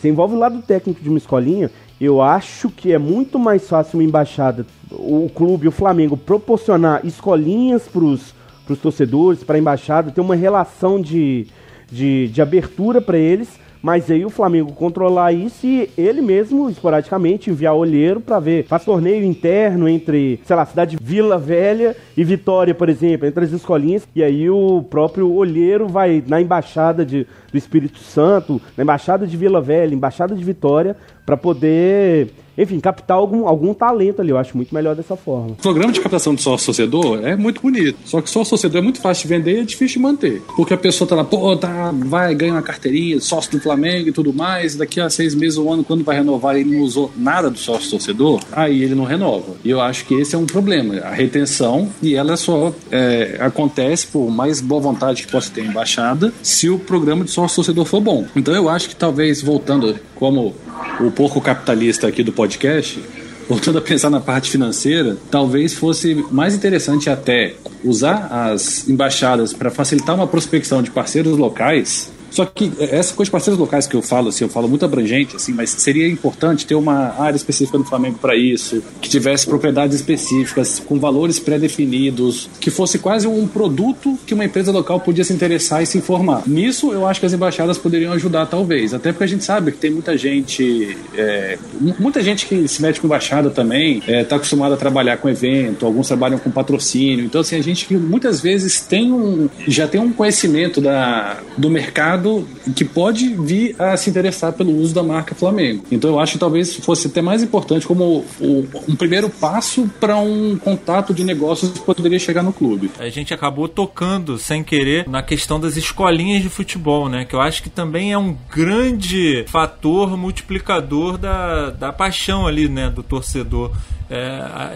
você 0.00 0.08
envolve 0.08 0.34
o 0.34 0.38
lado 0.38 0.62
técnico 0.62 1.02
de 1.02 1.08
uma 1.08 1.18
escolinha, 1.18 1.70
eu 2.00 2.22
acho 2.22 2.70
que 2.70 2.92
é 2.92 2.98
muito 2.98 3.38
mais 3.38 3.68
fácil 3.68 3.98
uma 3.98 4.04
embaixada, 4.04 4.64
o 4.90 5.30
clube, 5.34 5.68
o 5.68 5.72
Flamengo, 5.72 6.16
proporcionar 6.16 7.04
escolinhas 7.04 7.86
para 7.86 8.02
os 8.02 8.32
torcedores, 8.80 9.44
para 9.44 9.56
a 9.56 9.58
embaixada, 9.58 10.10
ter 10.10 10.20
uma 10.20 10.34
relação 10.34 11.00
de, 11.00 11.46
de, 11.90 12.28
de 12.28 12.40
abertura 12.40 13.00
para 13.00 13.18
eles 13.18 13.60
mas 13.82 14.10
aí 14.10 14.24
o 14.24 14.30
Flamengo 14.30 14.72
controlar 14.72 15.32
isso 15.32 15.66
e 15.66 15.90
ele 15.96 16.20
mesmo, 16.20 16.68
esporadicamente, 16.68 17.50
enviar 17.50 17.74
olheiro 17.74 18.20
para 18.20 18.38
ver. 18.38 18.64
Faz 18.64 18.84
torneio 18.84 19.24
interno 19.24 19.88
entre, 19.88 20.40
sei 20.44 20.56
lá, 20.56 20.66
cidade 20.66 20.98
Vila 21.00 21.38
Velha 21.38 21.96
e 22.16 22.22
Vitória, 22.22 22.74
por 22.74 22.88
exemplo, 22.88 23.26
entre 23.26 23.44
as 23.44 23.52
escolinhas. 23.52 24.06
E 24.14 24.22
aí 24.22 24.50
o 24.50 24.82
próprio 24.82 25.32
olheiro 25.32 25.88
vai 25.88 26.22
na 26.26 26.40
embaixada 26.40 27.04
de, 27.06 27.26
do 27.50 27.58
Espírito 27.58 27.98
Santo, 27.98 28.60
na 28.76 28.82
embaixada 28.82 29.26
de 29.26 29.36
Vila 29.36 29.60
Velha, 29.60 29.94
embaixada 29.94 30.34
de 30.34 30.44
Vitória, 30.44 30.96
para 31.24 31.36
poder 31.36 32.32
enfim, 32.62 32.78
captar 32.78 33.16
algum, 33.16 33.46
algum 33.46 33.72
talento 33.72 34.20
ali. 34.20 34.30
Eu 34.30 34.38
acho 34.38 34.54
muito 34.56 34.74
melhor 34.74 34.94
dessa 34.94 35.16
forma. 35.16 35.52
O 35.52 35.56
programa 35.56 35.92
de 35.92 36.00
captação 36.00 36.34
de 36.34 36.42
sócio 36.42 36.66
torcedor 36.66 37.24
é 37.24 37.34
muito 37.34 37.62
bonito. 37.62 37.98
Só 38.04 38.20
que 38.20 38.28
sócio 38.28 38.50
torcedor 38.50 38.80
é 38.80 38.82
muito 38.82 39.00
fácil 39.00 39.22
de 39.22 39.34
vender 39.34 39.56
e 39.56 39.60
é 39.60 39.64
difícil 39.64 39.94
de 39.94 40.00
manter. 40.00 40.42
Porque 40.54 40.74
a 40.74 40.76
pessoa 40.76 41.08
tá 41.08 41.16
lá, 41.16 41.24
pô, 41.24 41.56
tá, 41.56 41.90
vai, 41.92 42.34
ganha 42.34 42.52
uma 42.52 42.62
carteirinha, 42.62 43.18
sócio 43.18 43.52
do 43.52 43.60
Flamengo 43.60 44.10
e 44.10 44.12
tudo 44.12 44.32
mais. 44.32 44.76
Daqui 44.76 45.00
a 45.00 45.08
seis 45.08 45.34
meses 45.34 45.56
um 45.56 45.72
ano, 45.72 45.82
quando 45.82 46.04
vai 46.04 46.16
renovar, 46.16 46.56
ele 46.56 46.76
não 46.76 46.82
usou 46.82 47.10
nada 47.16 47.48
do 47.48 47.58
sócio 47.58 47.90
torcedor, 47.90 48.40
aí 48.52 48.82
ele 48.82 48.94
não 48.94 49.04
renova. 49.04 49.54
E 49.64 49.70
eu 49.70 49.80
acho 49.80 50.04
que 50.04 50.14
esse 50.14 50.34
é 50.34 50.38
um 50.38 50.46
problema. 50.46 50.98
A 50.98 51.14
retenção, 51.14 51.88
e 52.02 52.14
ela 52.14 52.36
só 52.36 52.74
é, 52.90 53.38
acontece 53.40 54.06
por 54.06 54.30
mais 54.30 54.60
boa 54.60 54.82
vontade 54.82 55.24
que 55.24 55.32
possa 55.32 55.50
ter 55.50 55.64
embaixada, 55.64 56.30
se 56.42 56.68
o 56.68 56.78
programa 56.78 57.24
de 57.24 57.30
sócio 57.30 57.39
torcedor 57.48 57.84
for 57.84 58.00
bom. 58.00 58.26
Então 58.34 58.54
eu 58.54 58.68
acho 58.68 58.88
que 58.88 58.96
talvez, 58.96 59.42
voltando 59.42 59.98
como 60.14 60.54
o 61.00 61.10
pouco 61.10 61.40
capitalista 61.40 62.06
aqui 62.06 62.22
do 62.22 62.32
podcast, 62.32 63.02
voltando 63.48 63.78
a 63.78 63.82
pensar 63.82 64.10
na 64.10 64.20
parte 64.20 64.50
financeira, 64.50 65.16
talvez 65.30 65.74
fosse 65.74 66.24
mais 66.30 66.54
interessante 66.54 67.10
até 67.10 67.54
usar 67.82 68.28
as 68.30 68.88
embaixadas 68.88 69.52
para 69.52 69.70
facilitar 69.70 70.14
uma 70.14 70.26
prospecção 70.26 70.82
de 70.82 70.90
parceiros 70.90 71.36
locais 71.36 72.10
só 72.30 72.44
que 72.44 72.72
essa 72.78 73.12
coisa 73.14 73.28
de 73.28 73.32
parceiros 73.32 73.58
locais 73.58 73.86
que 73.86 73.96
eu 73.96 74.02
falo, 74.02 74.28
assim, 74.28 74.44
eu 74.44 74.48
falo 74.48 74.68
muito 74.68 74.84
abrangente, 74.84 75.36
assim, 75.36 75.52
mas 75.52 75.70
seria 75.70 76.08
importante 76.08 76.64
ter 76.64 76.74
uma 76.74 77.20
área 77.20 77.36
específica 77.36 77.76
no 77.76 77.84
Flamengo 77.84 78.18
para 78.20 78.36
isso, 78.36 78.82
que 79.00 79.08
tivesse 79.08 79.46
propriedades 79.46 79.96
específicas, 79.96 80.78
com 80.78 80.98
valores 80.98 81.38
pré-definidos, 81.38 82.48
que 82.60 82.70
fosse 82.70 82.98
quase 82.98 83.26
um 83.26 83.46
produto 83.46 84.18
que 84.26 84.32
uma 84.32 84.44
empresa 84.44 84.70
local 84.70 85.00
podia 85.00 85.24
se 85.24 85.32
interessar 85.32 85.82
e 85.82 85.86
se 85.86 85.98
informar. 85.98 86.42
Nisso, 86.46 86.92
eu 86.92 87.06
acho 87.06 87.18
que 87.20 87.26
as 87.26 87.32
embaixadas 87.32 87.76
poderiam 87.76 88.12
ajudar, 88.12 88.46
talvez, 88.46 88.94
até 88.94 89.12
porque 89.12 89.24
a 89.24 89.28
gente 89.28 89.44
sabe 89.44 89.72
que 89.72 89.78
tem 89.78 89.90
muita 89.90 90.16
gente, 90.16 90.96
é, 91.16 91.58
muita 91.98 92.22
gente 92.22 92.46
que 92.46 92.68
se 92.68 92.80
mete 92.80 93.00
com 93.00 93.06
embaixada 93.06 93.50
também, 93.50 93.98
está 93.98 94.12
é, 94.12 94.24
tá 94.24 94.36
acostumada 94.36 94.74
a 94.74 94.78
trabalhar 94.78 95.16
com 95.16 95.28
evento, 95.28 95.84
alguns 95.84 96.06
trabalham 96.06 96.38
com 96.38 96.50
patrocínio, 96.50 97.24
então 97.24 97.40
assim, 97.40 97.56
a 97.56 97.62
gente 97.62 97.92
muitas 97.94 98.40
vezes 98.40 98.80
tem 98.80 99.12
um, 99.12 99.48
já 99.66 99.88
tem 99.88 100.00
um 100.00 100.12
conhecimento 100.12 100.80
da, 100.80 101.38
do 101.56 101.68
mercado 101.68 102.19
mercado 102.20 102.46
que 102.76 102.84
pode 102.84 103.34
vir 103.34 103.74
a 103.78 103.96
se 103.96 104.10
interessar 104.10 104.52
pelo 104.52 104.72
uso 104.76 104.94
da 104.94 105.02
marca 105.02 105.34
Flamengo. 105.34 105.84
Então 105.90 106.10
eu 106.10 106.20
acho 106.20 106.34
que 106.34 106.38
talvez 106.38 106.76
fosse 106.76 107.08
até 107.08 107.22
mais 107.22 107.42
importante 107.42 107.86
como 107.86 108.24
um 108.40 108.96
primeiro 108.96 109.28
passo 109.28 109.90
para 109.98 110.16
um 110.18 110.56
contato 110.56 111.14
de 111.14 111.24
negócios 111.24 111.72
que 111.72 111.80
poderia 111.80 112.18
chegar 112.18 112.42
no 112.42 112.52
clube. 112.52 112.90
A 112.98 113.08
gente 113.08 113.32
acabou 113.32 113.66
tocando 113.68 114.38
sem 114.38 114.62
querer 114.62 115.08
na 115.08 115.22
questão 115.22 115.58
das 115.58 115.76
escolinhas 115.76 116.42
de 116.42 116.48
futebol, 116.48 117.08
né? 117.08 117.24
Que 117.24 117.34
eu 117.34 117.40
acho 117.40 117.62
que 117.62 117.70
também 117.70 118.12
é 118.12 118.18
um 118.18 118.36
grande 118.54 119.44
fator 119.48 120.16
multiplicador 120.16 121.16
da, 121.16 121.70
da 121.70 121.92
paixão 121.92 122.46
ali, 122.46 122.68
né, 122.68 122.90
do 122.90 123.02
torcedor. 123.02 123.72
É, 124.10 124.74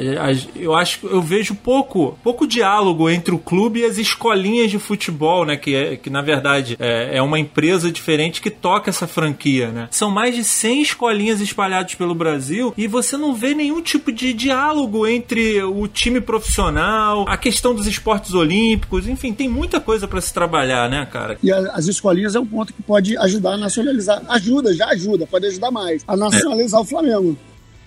eu 0.55 0.74
acho 0.74 1.07
eu 1.09 1.20
vejo 1.20 1.57
pouco 1.57 2.16
pouco 2.22 2.47
diálogo 2.47 3.11
entre 3.11 3.35
o 3.35 3.39
clube 3.39 3.80
e 3.80 3.85
as 3.85 3.99
escolinhas 3.99 4.70
de 4.70 4.78
futebol, 4.78 5.45
né? 5.45 5.57
Que, 5.57 5.74
é, 5.74 5.97
que 5.97 6.09
na 6.09 6.22
verdade 6.22 6.76
é, 6.78 7.16
é 7.16 7.22
uma 7.22 7.39
empresa 7.39 7.91
diferente 7.91 8.41
que 8.41 8.51
toca 8.51 8.91
essa 8.91 9.09
franquia, 9.09 9.72
né? 9.72 9.89
São 9.91 10.11
mais 10.11 10.37
de 10.37 10.45
100 10.45 10.82
escolinhas 10.82 11.41
espalhadas 11.41 11.95
pelo 11.95 12.14
Brasil 12.14 12.72
e 12.76 12.87
você 12.87 13.16
não 13.16 13.35
vê 13.35 13.55
nenhum 13.55 13.82
tipo 13.82 14.12
de 14.12 14.32
diálogo 14.32 15.07
entre 15.07 15.62
o 15.62 15.89
time 15.89 16.20
profissional, 16.20 17.24
a 17.28 17.37
questão 17.37 17.74
dos 17.74 17.87
esportes 17.87 18.35
olímpicos, 18.35 19.09
enfim, 19.09 19.32
tem 19.32 19.49
muita 19.49 19.80
coisa 19.80 20.07
para 20.07 20.20
se 20.20 20.32
trabalhar, 20.32 20.89
né, 20.89 21.07
cara? 21.11 21.37
E 21.43 21.51
a, 21.51 21.59
as 21.72 21.87
escolinhas 21.87 22.37
é 22.37 22.41
um 22.41 22.47
ponto 22.47 22.72
que 22.72 22.82
pode 22.82 23.16
ajudar 23.18 23.55
a 23.55 23.57
nacionalizar. 23.57 24.22
Ajuda, 24.28 24.74
já 24.74 24.87
ajuda, 24.89 25.26
pode 25.26 25.47
ajudar 25.47 25.70
mais 25.70 26.05
a 26.07 26.16
nacionalizar 26.16 26.80
o 26.80 26.85
Flamengo. 26.85 27.37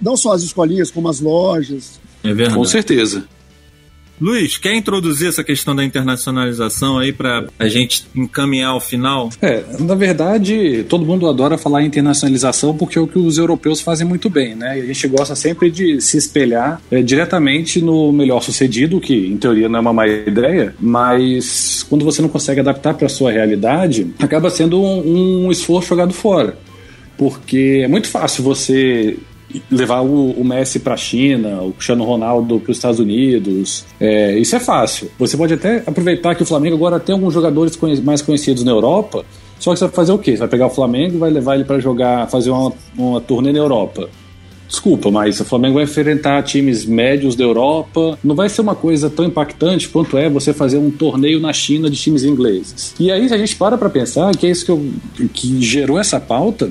Não 0.01 0.15
só 0.17 0.33
as 0.33 0.43
escolinhas, 0.43 0.91
como 0.91 1.09
as 1.09 1.19
lojas. 1.19 1.99
É 2.23 2.33
verdade. 2.33 2.57
Com 2.57 2.65
certeza. 2.65 3.25
Luiz, 4.19 4.57
quer 4.57 4.73
introduzir 4.73 5.29
essa 5.29 5.43
questão 5.43 5.75
da 5.75 5.83
internacionalização 5.83 6.97
aí 6.97 7.13
para 7.13 7.45
a 7.59 7.67
gente 7.67 8.07
encaminhar 8.15 8.71
ao 8.71 8.79
final? 8.79 9.29
É, 9.39 9.63
na 9.79 9.93
verdade, 9.93 10.83
todo 10.89 11.05
mundo 11.05 11.27
adora 11.29 11.55
falar 11.55 11.83
em 11.83 11.85
internacionalização 11.85 12.75
porque 12.75 12.97
é 12.97 13.01
o 13.01 13.07
que 13.07 13.19
os 13.19 13.37
europeus 13.37 13.79
fazem 13.79 14.07
muito 14.07 14.27
bem, 14.27 14.55
né? 14.55 14.79
E 14.79 14.81
a 14.81 14.85
gente 14.85 15.07
gosta 15.07 15.35
sempre 15.35 15.69
de 15.69 16.01
se 16.01 16.17
espelhar 16.17 16.81
é, 16.89 17.03
diretamente 17.03 17.79
no 17.79 18.11
melhor 18.11 18.41
sucedido, 18.41 18.99
que 18.99 19.13
em 19.13 19.37
teoria 19.37 19.69
não 19.69 19.77
é 19.77 19.81
uma 19.81 19.93
má 19.93 20.07
ideia, 20.07 20.73
mas 20.79 21.85
quando 21.87 22.03
você 22.03 22.19
não 22.19 22.29
consegue 22.29 22.59
adaptar 22.59 22.95
para 22.95 23.05
a 23.05 23.09
sua 23.09 23.31
realidade, 23.31 24.07
acaba 24.17 24.49
sendo 24.49 24.81
um, 24.81 25.45
um 25.45 25.51
esforço 25.51 25.89
jogado 25.89 26.13
fora 26.13 26.57
porque 27.17 27.81
é 27.83 27.87
muito 27.87 28.07
fácil 28.07 28.43
você 28.43 29.17
levar 29.71 30.01
o, 30.01 30.31
o 30.31 30.43
Messi 30.43 30.79
para 30.79 30.93
a 30.93 30.97
China, 30.97 31.61
o 31.61 31.71
Cristiano 31.71 32.03
Ronaldo 32.03 32.59
para 32.59 32.71
os 32.71 32.77
Estados 32.77 32.99
Unidos. 32.99 33.85
É, 33.99 34.37
isso 34.37 34.55
é 34.55 34.59
fácil. 34.59 35.09
Você 35.17 35.37
pode 35.37 35.53
até 35.53 35.83
aproveitar 35.85 36.35
que 36.35 36.43
o 36.43 36.45
Flamengo 36.45 36.75
agora 36.75 36.99
tem 36.99 37.13
alguns 37.13 37.33
jogadores 37.33 37.77
mais 38.03 38.21
conhecidos 38.21 38.63
na 38.63 38.71
Europa. 38.71 39.25
Só 39.59 39.73
que 39.73 39.79
você 39.79 39.85
vai 39.85 39.93
fazer 39.93 40.11
o 40.11 40.17
quê? 40.17 40.31
Você 40.31 40.39
vai 40.39 40.47
pegar 40.47 40.67
o 40.67 40.69
Flamengo 40.69 41.15
e 41.15 41.17
vai 41.17 41.31
levar 41.31 41.55
ele 41.55 41.63
para 41.63 41.79
jogar, 41.79 42.29
fazer 42.29 42.51
uma, 42.51 42.71
uma 42.97 43.21
turnê 43.21 43.51
na 43.51 43.59
Europa. 43.59 44.09
Desculpa, 44.67 45.09
mas 45.09 45.39
o 45.39 45.45
Flamengo 45.45 45.75
vai 45.75 45.85
enfrentar 45.85 46.43
times 46.43 46.85
médios 46.85 47.35
da 47.35 47.43
Europa. 47.43 48.19
Não 48.21 48.35
vai 48.35 48.49
ser 48.49 48.61
uma 48.61 48.75
coisa 48.75 49.09
tão 49.09 49.25
impactante 49.25 49.87
quanto 49.87 50.17
é 50.17 50.29
você 50.29 50.53
fazer 50.53 50.77
um 50.77 50.91
torneio 50.91 51.39
na 51.39 51.53
China 51.53 51.89
de 51.89 51.95
times 51.95 52.23
ingleses. 52.23 52.93
E 52.99 53.09
aí, 53.09 53.27
se 53.29 53.33
a 53.33 53.37
gente 53.37 53.55
para 53.55 53.77
para 53.77 53.89
pensar, 53.89 54.35
que 54.35 54.45
é 54.45 54.49
isso 54.49 54.65
que, 54.65 54.71
eu, 54.71 54.85
que 55.33 55.61
gerou 55.61 55.97
essa 55.97 56.19
pauta, 56.19 56.69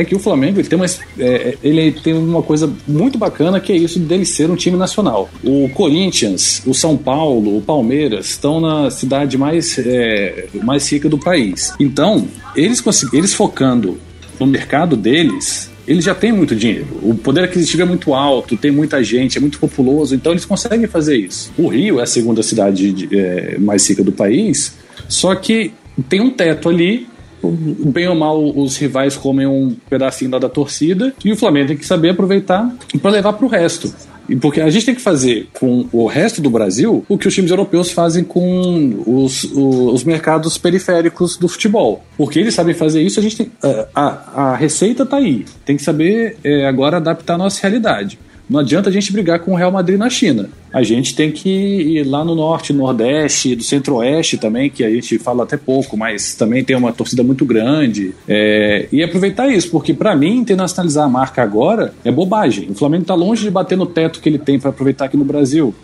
é 0.00 0.04
que 0.04 0.14
o 0.14 0.18
Flamengo 0.18 0.60
ele 0.60 0.68
tem, 0.68 0.78
uma, 0.78 0.86
é, 1.18 1.58
ele 1.62 1.92
tem 1.92 2.14
uma 2.14 2.42
coisa 2.42 2.72
muito 2.86 3.18
bacana 3.18 3.58
que 3.58 3.72
é 3.72 3.76
isso 3.76 3.98
dele 3.98 4.24
ser 4.24 4.48
um 4.50 4.54
time 4.54 4.76
nacional. 4.76 5.28
O 5.42 5.68
Corinthians, 5.70 6.62
o 6.64 6.72
São 6.72 6.96
Paulo, 6.96 7.56
o 7.56 7.60
Palmeiras 7.60 8.30
estão 8.30 8.60
na 8.60 8.90
cidade 8.90 9.36
mais, 9.36 9.76
é, 9.78 10.46
mais 10.62 10.90
rica 10.90 11.08
do 11.08 11.18
país. 11.18 11.74
Então, 11.80 12.28
eles, 12.54 12.82
eles 13.12 13.34
focando 13.34 13.98
no 14.38 14.46
mercado 14.46 14.96
deles, 14.96 15.68
eles 15.86 16.04
já 16.04 16.14
têm 16.14 16.30
muito 16.30 16.54
dinheiro. 16.54 16.86
O 17.02 17.14
poder 17.16 17.44
aquisitivo 17.44 17.82
é 17.82 17.86
muito 17.86 18.14
alto, 18.14 18.56
tem 18.56 18.70
muita 18.70 19.02
gente, 19.02 19.36
é 19.36 19.40
muito 19.40 19.58
populoso, 19.58 20.14
então 20.14 20.32
eles 20.32 20.44
conseguem 20.44 20.86
fazer 20.86 21.16
isso. 21.16 21.50
O 21.58 21.66
Rio 21.66 21.98
é 21.98 22.04
a 22.04 22.06
segunda 22.06 22.42
cidade 22.42 23.08
é, 23.10 23.58
mais 23.58 23.88
rica 23.88 24.04
do 24.04 24.12
país, 24.12 24.76
só 25.08 25.34
que 25.34 25.72
tem 26.08 26.20
um 26.20 26.30
teto 26.30 26.68
ali 26.68 27.08
bem 27.42 28.08
ou 28.08 28.14
mal, 28.14 28.42
os 28.44 28.76
rivais 28.76 29.16
comem 29.16 29.46
um 29.46 29.76
pedacinho 29.88 30.30
da 30.30 30.48
torcida 30.48 31.12
e 31.24 31.32
o 31.32 31.36
Flamengo 31.36 31.68
tem 31.68 31.76
que 31.76 31.86
saber 31.86 32.10
aproveitar 32.10 32.70
para 33.00 33.10
levar 33.10 33.32
para 33.32 33.46
o 33.46 33.48
resto. 33.48 33.92
Porque 34.40 34.60
a 34.60 34.68
gente 34.68 34.84
tem 34.84 34.94
que 34.94 35.00
fazer 35.00 35.48
com 35.58 35.88
o 35.90 36.06
resto 36.06 36.42
do 36.42 36.50
Brasil 36.50 37.04
o 37.08 37.16
que 37.16 37.26
os 37.26 37.34
times 37.34 37.50
europeus 37.50 37.90
fazem 37.90 38.22
com 38.22 39.02
os, 39.06 39.44
os, 39.44 39.54
os 39.54 40.04
mercados 40.04 40.58
periféricos 40.58 41.36
do 41.38 41.48
futebol. 41.48 42.04
Porque 42.16 42.38
eles 42.38 42.54
sabem 42.54 42.74
fazer 42.74 43.00
isso, 43.00 43.18
a 43.18 43.22
gente 43.22 43.36
tem. 43.36 43.50
A, 43.94 44.50
a 44.52 44.56
receita 44.56 45.04
está 45.04 45.16
aí. 45.16 45.46
Tem 45.64 45.76
que 45.76 45.82
saber 45.82 46.36
é, 46.44 46.66
agora 46.66 46.98
adaptar 46.98 47.34
a 47.34 47.38
nossa 47.38 47.62
realidade. 47.62 48.18
Não 48.48 48.60
adianta 48.60 48.88
a 48.88 48.92
gente 48.92 49.12
brigar 49.12 49.40
com 49.40 49.52
o 49.52 49.54
Real 49.54 49.70
Madrid 49.70 49.98
na 49.98 50.08
China. 50.08 50.48
A 50.72 50.82
gente 50.82 51.14
tem 51.14 51.30
que 51.30 51.48
ir 51.48 52.04
lá 52.04 52.24
no 52.24 52.34
norte, 52.34 52.72
nordeste, 52.72 53.54
do 53.54 53.62
centro-oeste 53.62 54.38
também, 54.38 54.70
que 54.70 54.84
a 54.84 54.90
gente 54.90 55.18
fala 55.18 55.44
até 55.44 55.56
pouco, 55.56 55.96
mas 55.96 56.34
também 56.34 56.64
tem 56.64 56.76
uma 56.76 56.92
torcida 56.92 57.22
muito 57.22 57.44
grande. 57.44 58.14
É, 58.26 58.88
e 58.90 59.02
aproveitar 59.02 59.48
isso, 59.48 59.70
porque 59.70 59.92
para 59.92 60.16
mim, 60.16 60.38
internacionalizar 60.38 61.04
a 61.04 61.08
marca 61.08 61.42
agora 61.42 61.92
é 62.04 62.10
bobagem. 62.10 62.68
O 62.70 62.74
Flamengo 62.74 63.02
está 63.02 63.14
longe 63.14 63.42
de 63.42 63.50
bater 63.50 63.76
no 63.76 63.86
teto 63.86 64.20
que 64.20 64.28
ele 64.28 64.38
tem 64.38 64.58
para 64.58 64.70
aproveitar 64.70 65.06
aqui 65.06 65.16
no 65.16 65.24
Brasil. 65.24 65.74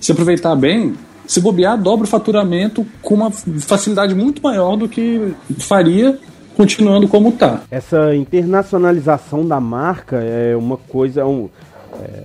Se 0.00 0.12
aproveitar 0.12 0.54
bem, 0.54 0.94
se 1.26 1.40
bobear, 1.40 1.80
dobra 1.80 2.04
o 2.04 2.08
faturamento 2.08 2.86
com 3.00 3.14
uma 3.14 3.30
facilidade 3.30 4.14
muito 4.14 4.42
maior 4.42 4.76
do 4.76 4.88
que 4.88 5.34
faria 5.58 6.18
continuando 6.56 7.08
como 7.08 7.30
está. 7.30 7.62
Essa 7.70 8.14
internacionalização 8.14 9.46
da 9.46 9.60
marca 9.60 10.16
é 10.16 10.54
uma 10.56 10.76
coisa. 10.76 11.22
É 11.22 11.24
um 11.24 11.48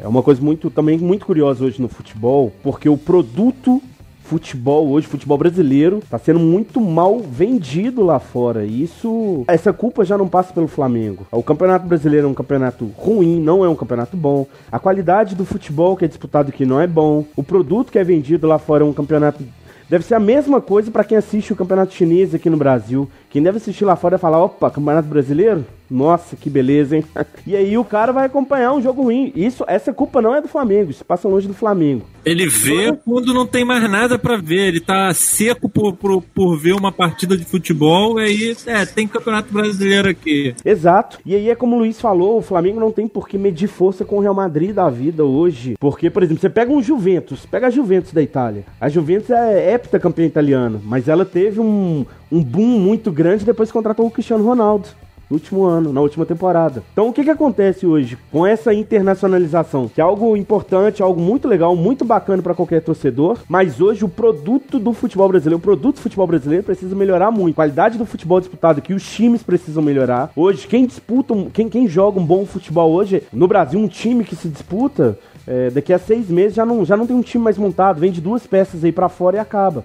é 0.01 0.07
uma 0.07 0.23
coisa 0.23 0.41
muito 0.41 0.69
também 0.69 0.97
muito 0.97 1.25
curiosa 1.25 1.63
hoje 1.63 1.81
no 1.81 1.87
futebol, 1.87 2.51
porque 2.63 2.87
o 2.87 2.97
produto 2.97 3.81
futebol 4.27 4.89
hoje, 4.89 5.07
futebol 5.07 5.37
brasileiro, 5.37 5.99
está 5.99 6.19
sendo 6.19 6.39
muito 6.39 6.81
mal 6.81 7.19
vendido 7.19 8.03
lá 8.03 8.19
fora. 8.19 8.65
Isso, 8.65 9.45
essa 9.47 9.71
culpa 9.71 10.03
já 10.03 10.17
não 10.17 10.27
passa 10.27 10.53
pelo 10.53 10.67
Flamengo. 10.67 11.25
O 11.31 11.41
Campeonato 11.41 11.87
Brasileiro 11.87 12.27
é 12.27 12.29
um 12.29 12.33
campeonato 12.33 12.91
ruim, 12.97 13.39
não 13.39 13.63
é 13.63 13.69
um 13.69 13.75
campeonato 13.75 14.17
bom. 14.17 14.45
A 14.69 14.79
qualidade 14.79 15.33
do 15.33 15.45
futebol 15.45 15.95
que 15.95 16.03
é 16.03 16.07
disputado 16.09 16.49
aqui 16.49 16.65
não 16.65 16.81
é 16.81 16.85
bom. 16.85 17.23
O 17.37 17.43
produto 17.43 17.89
que 17.89 17.97
é 17.97 18.03
vendido 18.03 18.47
lá 18.47 18.59
fora 18.59 18.83
é 18.83 18.87
um 18.87 18.93
campeonato 18.93 19.41
Deve 19.89 20.03
ser 20.03 20.15
a 20.15 20.19
mesma 20.19 20.59
coisa 20.59 20.91
para 20.91 21.05
quem 21.05 21.17
assiste 21.17 21.53
o 21.53 21.55
Campeonato 21.55 21.93
Chinês 21.93 22.35
aqui 22.35 22.49
no 22.49 22.57
Brasil. 22.57 23.09
Quem 23.29 23.43
deve 23.43 23.57
assistir 23.57 23.85
lá 23.85 23.95
fora 23.95 24.15
e 24.15 24.19
falar, 24.19 24.43
opa, 24.43 24.71
Campeonato 24.71 25.07
Brasileiro? 25.07 25.65
Nossa, 25.89 26.35
que 26.35 26.49
beleza, 26.49 26.97
hein? 26.97 27.03
e 27.45 27.55
aí 27.55 27.77
o 27.77 27.83
cara 27.83 28.11
vai 28.11 28.25
acompanhar 28.25 28.73
um 28.73 28.81
jogo 28.81 29.03
ruim. 29.03 29.31
Isso, 29.35 29.63
essa 29.67 29.93
culpa 29.93 30.21
não 30.21 30.35
é 30.35 30.41
do 30.41 30.47
Flamengo, 30.47 30.91
isso 30.91 31.05
passa 31.05 31.27
longe 31.27 31.47
do 31.47 31.53
Flamengo. 31.53 32.05
Ele 32.25 32.47
vê 32.47 32.91
quando 33.05 33.33
não 33.33 33.47
tem 33.47 33.63
mais 33.63 33.89
nada 33.89 34.19
para 34.19 34.35
ver, 34.35 34.67
ele 34.67 34.81
tá 34.81 35.13
seco 35.13 35.69
por, 35.69 35.93
por, 35.93 36.21
por, 36.21 36.57
ver 36.57 36.73
uma 36.73 36.91
partida 36.91 37.37
de 37.37 37.45
futebol, 37.45 38.19
e 38.19 38.23
aí, 38.23 38.57
é, 38.65 38.85
tem 38.85 39.07
campeonato 39.07 39.53
brasileiro 39.53 40.09
aqui. 40.09 40.53
Exato. 40.65 41.19
E 41.25 41.33
aí 41.33 41.49
é 41.49 41.55
como 41.55 41.77
o 41.77 41.79
Luiz 41.79 42.01
falou, 42.01 42.37
o 42.37 42.41
Flamengo 42.41 42.81
não 42.81 42.91
tem 42.91 43.07
por 43.07 43.29
que 43.29 43.37
medir 43.37 43.69
força 43.69 44.03
com 44.03 44.17
o 44.17 44.19
Real 44.19 44.33
Madrid 44.33 44.73
da 44.73 44.89
vida 44.89 45.23
hoje. 45.23 45.75
Porque, 45.79 46.09
por 46.09 46.21
exemplo, 46.21 46.41
você 46.41 46.49
pega 46.49 46.71
um 46.71 46.83
Juventus, 46.83 47.45
pega 47.45 47.67
a 47.67 47.69
Juventus 47.69 48.11
da 48.11 48.21
Itália. 48.21 48.65
A 48.79 48.89
Juventus 48.89 49.29
é 49.29 49.73
heptacampeã 49.73 50.25
italiana, 50.25 50.81
mas 50.83 51.07
ela 51.07 51.23
teve 51.23 51.61
um, 51.61 52.05
um 52.29 52.43
boom 52.43 52.79
muito 52.79 53.09
grande 53.17 53.43
depois 53.43 53.69
que 53.69 53.73
contratou 53.73 54.05
o 54.05 54.11
Cristiano 54.11 54.45
Ronaldo 54.45 54.89
no 55.29 55.35
último 55.35 55.65
ano, 55.65 55.91
na 55.91 55.99
última 55.99 56.25
temporada. 56.25 56.83
Então 56.93 57.09
o 57.09 57.13
que, 57.13 57.23
que 57.23 57.29
acontece 57.29 57.85
hoje 57.85 58.17
com 58.31 58.45
essa 58.45 58.73
internacionalização? 58.73 59.89
Que 59.89 59.99
é 59.99 60.03
algo 60.03 60.37
importante, 60.37 61.01
algo 61.01 61.19
muito 61.19 61.47
legal, 61.47 61.75
muito 61.75 62.05
bacana 62.05 62.41
para 62.41 62.53
qualquer 62.53 62.81
torcedor, 62.81 63.39
mas 63.49 63.81
hoje 63.81 64.05
o 64.05 64.09
produto 64.09 64.79
do 64.79 64.93
futebol 64.93 65.27
brasileiro, 65.27 65.57
o 65.57 65.61
produto 65.61 65.95
do 65.95 66.01
futebol 66.01 66.27
brasileiro 66.27 66.63
precisa 66.63 66.95
melhorar 66.95 67.31
muito. 67.31 67.55
A 67.55 67.57
qualidade 67.57 67.97
do 67.97 68.05
futebol 68.05 68.39
disputado 68.39 68.79
aqui, 68.79 68.93
os 68.93 69.03
times 69.03 69.43
precisam 69.43 69.83
melhorar. 69.83 70.31
Hoje, 70.35 70.67
quem 70.67 70.85
disputa, 70.85 71.33
quem, 71.51 71.67
quem 71.67 71.87
joga 71.87 72.19
um 72.19 72.25
bom 72.25 72.45
futebol 72.45 72.91
hoje, 72.91 73.23
no 73.33 73.47
Brasil, 73.47 73.79
um 73.79 73.87
time 73.87 74.23
que 74.23 74.35
se 74.35 74.47
disputa, 74.47 75.17
é, 75.45 75.69
daqui 75.71 75.91
a 75.91 75.99
seis 75.99 76.29
meses 76.29 76.53
já 76.53 76.65
não, 76.65 76.85
já 76.85 76.95
não 76.95 77.07
tem 77.07 77.15
um 77.15 77.21
time 77.21 77.43
mais 77.43 77.57
montado, 77.57 77.99
vende 77.99 78.21
duas 78.21 78.47
peças 78.47 78.83
aí 78.83 78.91
para 78.91 79.09
fora 79.09 79.37
e 79.37 79.39
acaba. 79.39 79.83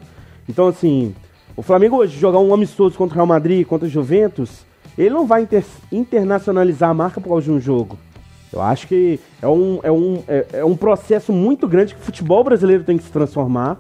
Então, 0.49 0.69
assim, 0.69 1.15
o 1.57 1.63
Flamengo 1.63 1.97
hoje 1.97 2.19
jogar 2.19 2.39
um 2.39 2.55
amistoso 2.55 2.97
contra 2.97 3.15
o 3.15 3.17
Real 3.17 3.27
Madrid, 3.27 3.67
contra 3.67 3.87
o 3.87 3.91
Juventus, 3.91 4.65
ele 4.97 5.11
não 5.11 5.27
vai 5.27 5.43
inter 5.43 5.65
internacionalizar 5.91 6.91
a 6.91 6.95
marca 6.95 7.21
por 7.21 7.29
causa 7.29 7.45
de 7.45 7.51
um 7.51 7.61
jogo. 7.61 7.99
Eu 8.53 8.61
acho 8.61 8.87
que 8.87 9.19
é 9.41 9.49
um, 9.49 9.81
é, 9.83 9.91
um, 9.91 10.23
é, 10.29 10.47
é 10.55 10.65
um 10.65 10.77
processo 10.77 11.33
muito 11.33 11.67
grande 11.67 11.95
que 11.95 12.01
o 12.01 12.05
futebol 12.05 12.45
brasileiro 12.45 12.85
tem 12.85 12.99
que 12.99 13.05
se 13.05 13.11
transformar. 13.11 13.79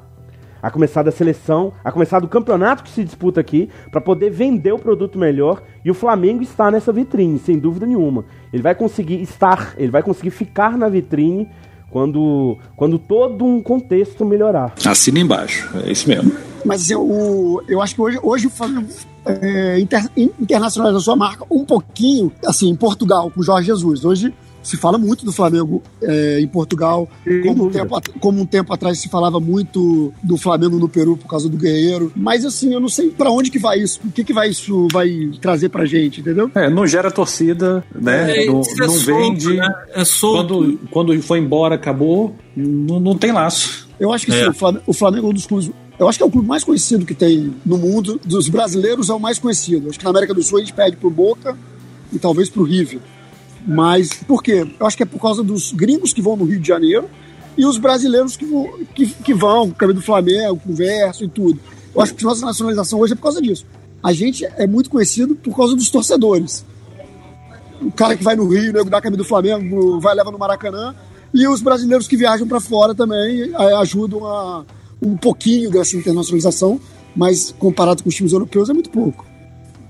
A 0.62 0.70
começar 0.70 1.02
da 1.02 1.10
seleção, 1.10 1.72
a 1.84 1.90
começar 1.90 2.20
do 2.20 2.28
campeonato 2.28 2.84
que 2.84 2.90
se 2.90 3.02
disputa 3.02 3.40
aqui, 3.40 3.68
para 3.90 4.00
poder 4.00 4.30
vender 4.30 4.70
o 4.72 4.78
produto 4.78 5.18
melhor. 5.18 5.60
E 5.84 5.90
o 5.90 5.94
Flamengo 5.94 6.40
está 6.40 6.70
nessa 6.70 6.92
vitrine, 6.92 7.36
sem 7.40 7.58
dúvida 7.58 7.84
nenhuma. 7.84 8.24
Ele 8.52 8.62
vai 8.62 8.72
conseguir 8.72 9.20
estar, 9.20 9.74
ele 9.76 9.90
vai 9.90 10.04
conseguir 10.04 10.30
ficar 10.30 10.78
na 10.78 10.88
vitrine 10.88 11.48
quando, 11.90 12.56
quando 12.76 12.96
todo 12.96 13.44
um 13.44 13.60
contexto 13.60 14.24
melhorar. 14.24 14.74
Assina 14.86 15.18
embaixo, 15.18 15.68
é 15.84 15.90
isso 15.90 16.08
mesmo. 16.08 16.51
Mas 16.64 16.90
eu, 16.90 17.62
eu 17.68 17.80
acho 17.80 17.94
que 17.94 18.00
hoje, 18.00 18.18
hoje 18.22 18.46
o 18.46 18.50
Flamengo 18.50 18.88
é, 19.24 19.78
inter, 19.80 20.08
internacionalizou 20.16 21.00
sua 21.00 21.16
marca 21.16 21.44
um 21.50 21.64
pouquinho, 21.64 22.32
assim, 22.46 22.68
em 22.68 22.76
Portugal, 22.76 23.30
com 23.30 23.40
o 23.40 23.44
Jorge 23.44 23.66
Jesus. 23.66 24.04
Hoje 24.04 24.32
se 24.62 24.76
fala 24.76 24.96
muito 24.96 25.24
do 25.24 25.32
Flamengo 25.32 25.82
é, 26.00 26.40
em 26.40 26.46
Portugal, 26.46 27.08
como 27.42 27.66
um, 27.66 27.70
tempo, 27.70 28.00
como 28.20 28.40
um, 28.40 28.46
tempo, 28.46 28.72
atrás 28.72 28.98
se 28.98 29.08
falava 29.08 29.40
muito 29.40 30.12
do 30.22 30.36
Flamengo 30.36 30.78
no 30.78 30.88
Peru 30.88 31.16
por 31.16 31.26
causa 31.26 31.48
do 31.48 31.56
Guerreiro. 31.56 32.12
Mas 32.14 32.44
assim, 32.44 32.72
eu 32.72 32.80
não 32.80 32.88
sei 32.88 33.10
para 33.10 33.30
onde 33.30 33.50
que 33.50 33.58
vai 33.58 33.80
isso, 33.80 34.00
o 34.04 34.10
que 34.10 34.22
que 34.22 34.32
vai 34.32 34.48
isso 34.48 34.86
vai 34.92 35.30
trazer 35.40 35.68
pra 35.68 35.84
gente, 35.84 36.20
entendeu? 36.20 36.50
É, 36.54 36.70
não 36.70 36.86
gera 36.86 37.10
torcida, 37.10 37.84
né? 37.92 38.42
É, 38.42 38.46
não, 38.46 38.60
é 38.60 38.76
não 38.76 38.88
solto, 38.88 39.04
vende. 39.04 39.54
Né? 39.54 39.74
É 39.94 40.04
solto. 40.04 40.78
Quando, 40.90 41.12
quando 41.12 41.22
foi 41.22 41.40
embora, 41.40 41.74
acabou, 41.74 42.34
não, 42.56 43.00
não 43.00 43.16
tem 43.16 43.32
laço. 43.32 43.88
Eu 43.98 44.12
acho 44.12 44.26
que 44.26 44.32
sim, 44.32 44.42
é. 44.42 44.48
o 44.86 44.92
Flamengo 44.92 45.26
é 45.26 45.30
um 45.30 45.34
dos 45.34 45.46
clubes 45.46 45.70
Eu 46.02 46.08
acho 46.08 46.18
que 46.18 46.24
é 46.24 46.26
o 46.26 46.30
clube 46.30 46.48
mais 46.48 46.64
conhecido 46.64 47.06
que 47.06 47.14
tem 47.14 47.54
no 47.64 47.78
mundo. 47.78 48.20
Dos 48.24 48.48
brasileiros 48.48 49.08
é 49.08 49.14
o 49.14 49.20
mais 49.20 49.38
conhecido. 49.38 49.88
Acho 49.88 50.00
que 50.00 50.04
na 50.04 50.10
América 50.10 50.34
do 50.34 50.42
Sul 50.42 50.58
a 50.58 50.60
gente 50.60 50.72
pede 50.72 50.96
pro 50.96 51.08
Boca 51.08 51.56
e 52.12 52.18
talvez 52.18 52.50
pro 52.50 52.64
River. 52.64 52.98
Mas 53.64 54.12
por 54.12 54.42
quê? 54.42 54.66
Eu 54.80 54.84
acho 54.84 54.96
que 54.96 55.04
é 55.04 55.06
por 55.06 55.20
causa 55.20 55.44
dos 55.44 55.70
gringos 55.70 56.12
que 56.12 56.20
vão 56.20 56.36
no 56.36 56.44
Rio 56.44 56.58
de 56.58 56.66
Janeiro 56.66 57.08
e 57.56 57.64
os 57.64 57.78
brasileiros 57.78 58.36
que 58.36 58.44
vão, 58.44 58.80
que, 58.92 59.06
que 59.06 59.32
vão 59.32 59.68
o 59.68 59.74
caminho 59.76 60.00
do 60.00 60.04
Flamengo, 60.04 60.60
converso 60.66 61.22
e 61.22 61.28
tudo. 61.28 61.60
Eu 61.94 62.02
acho 62.02 62.12
que 62.16 62.24
nossa 62.24 62.44
nacionalização 62.44 62.98
hoje 62.98 63.12
é 63.12 63.16
por 63.16 63.22
causa 63.22 63.40
disso. 63.40 63.64
A 64.02 64.12
gente 64.12 64.44
é 64.44 64.66
muito 64.66 64.90
conhecido 64.90 65.36
por 65.36 65.56
causa 65.56 65.76
dos 65.76 65.88
torcedores. 65.88 66.64
O 67.80 67.92
cara 67.92 68.16
que 68.16 68.24
vai 68.24 68.34
no 68.34 68.48
Rio, 68.48 68.72
né, 68.72 68.82
dá 68.82 68.98
a 68.98 69.00
camisa 69.00 69.22
do 69.22 69.28
Flamengo, 69.28 70.00
vai 70.00 70.16
levar 70.16 70.32
no 70.32 70.38
Maracanã. 70.38 70.96
E 71.32 71.46
os 71.46 71.62
brasileiros 71.62 72.08
que 72.08 72.16
viajam 72.16 72.48
para 72.48 72.60
fora 72.60 72.92
também 72.92 73.52
ajudam 73.78 74.26
a 74.26 74.64
um 75.02 75.16
pouquinho 75.16 75.70
dessa 75.70 75.96
internacionalização, 75.96 76.80
mas 77.14 77.54
comparado 77.58 78.02
com 78.02 78.08
os 78.08 78.14
times 78.14 78.32
europeus 78.32 78.70
é 78.70 78.72
muito 78.72 78.90
pouco. 78.90 79.26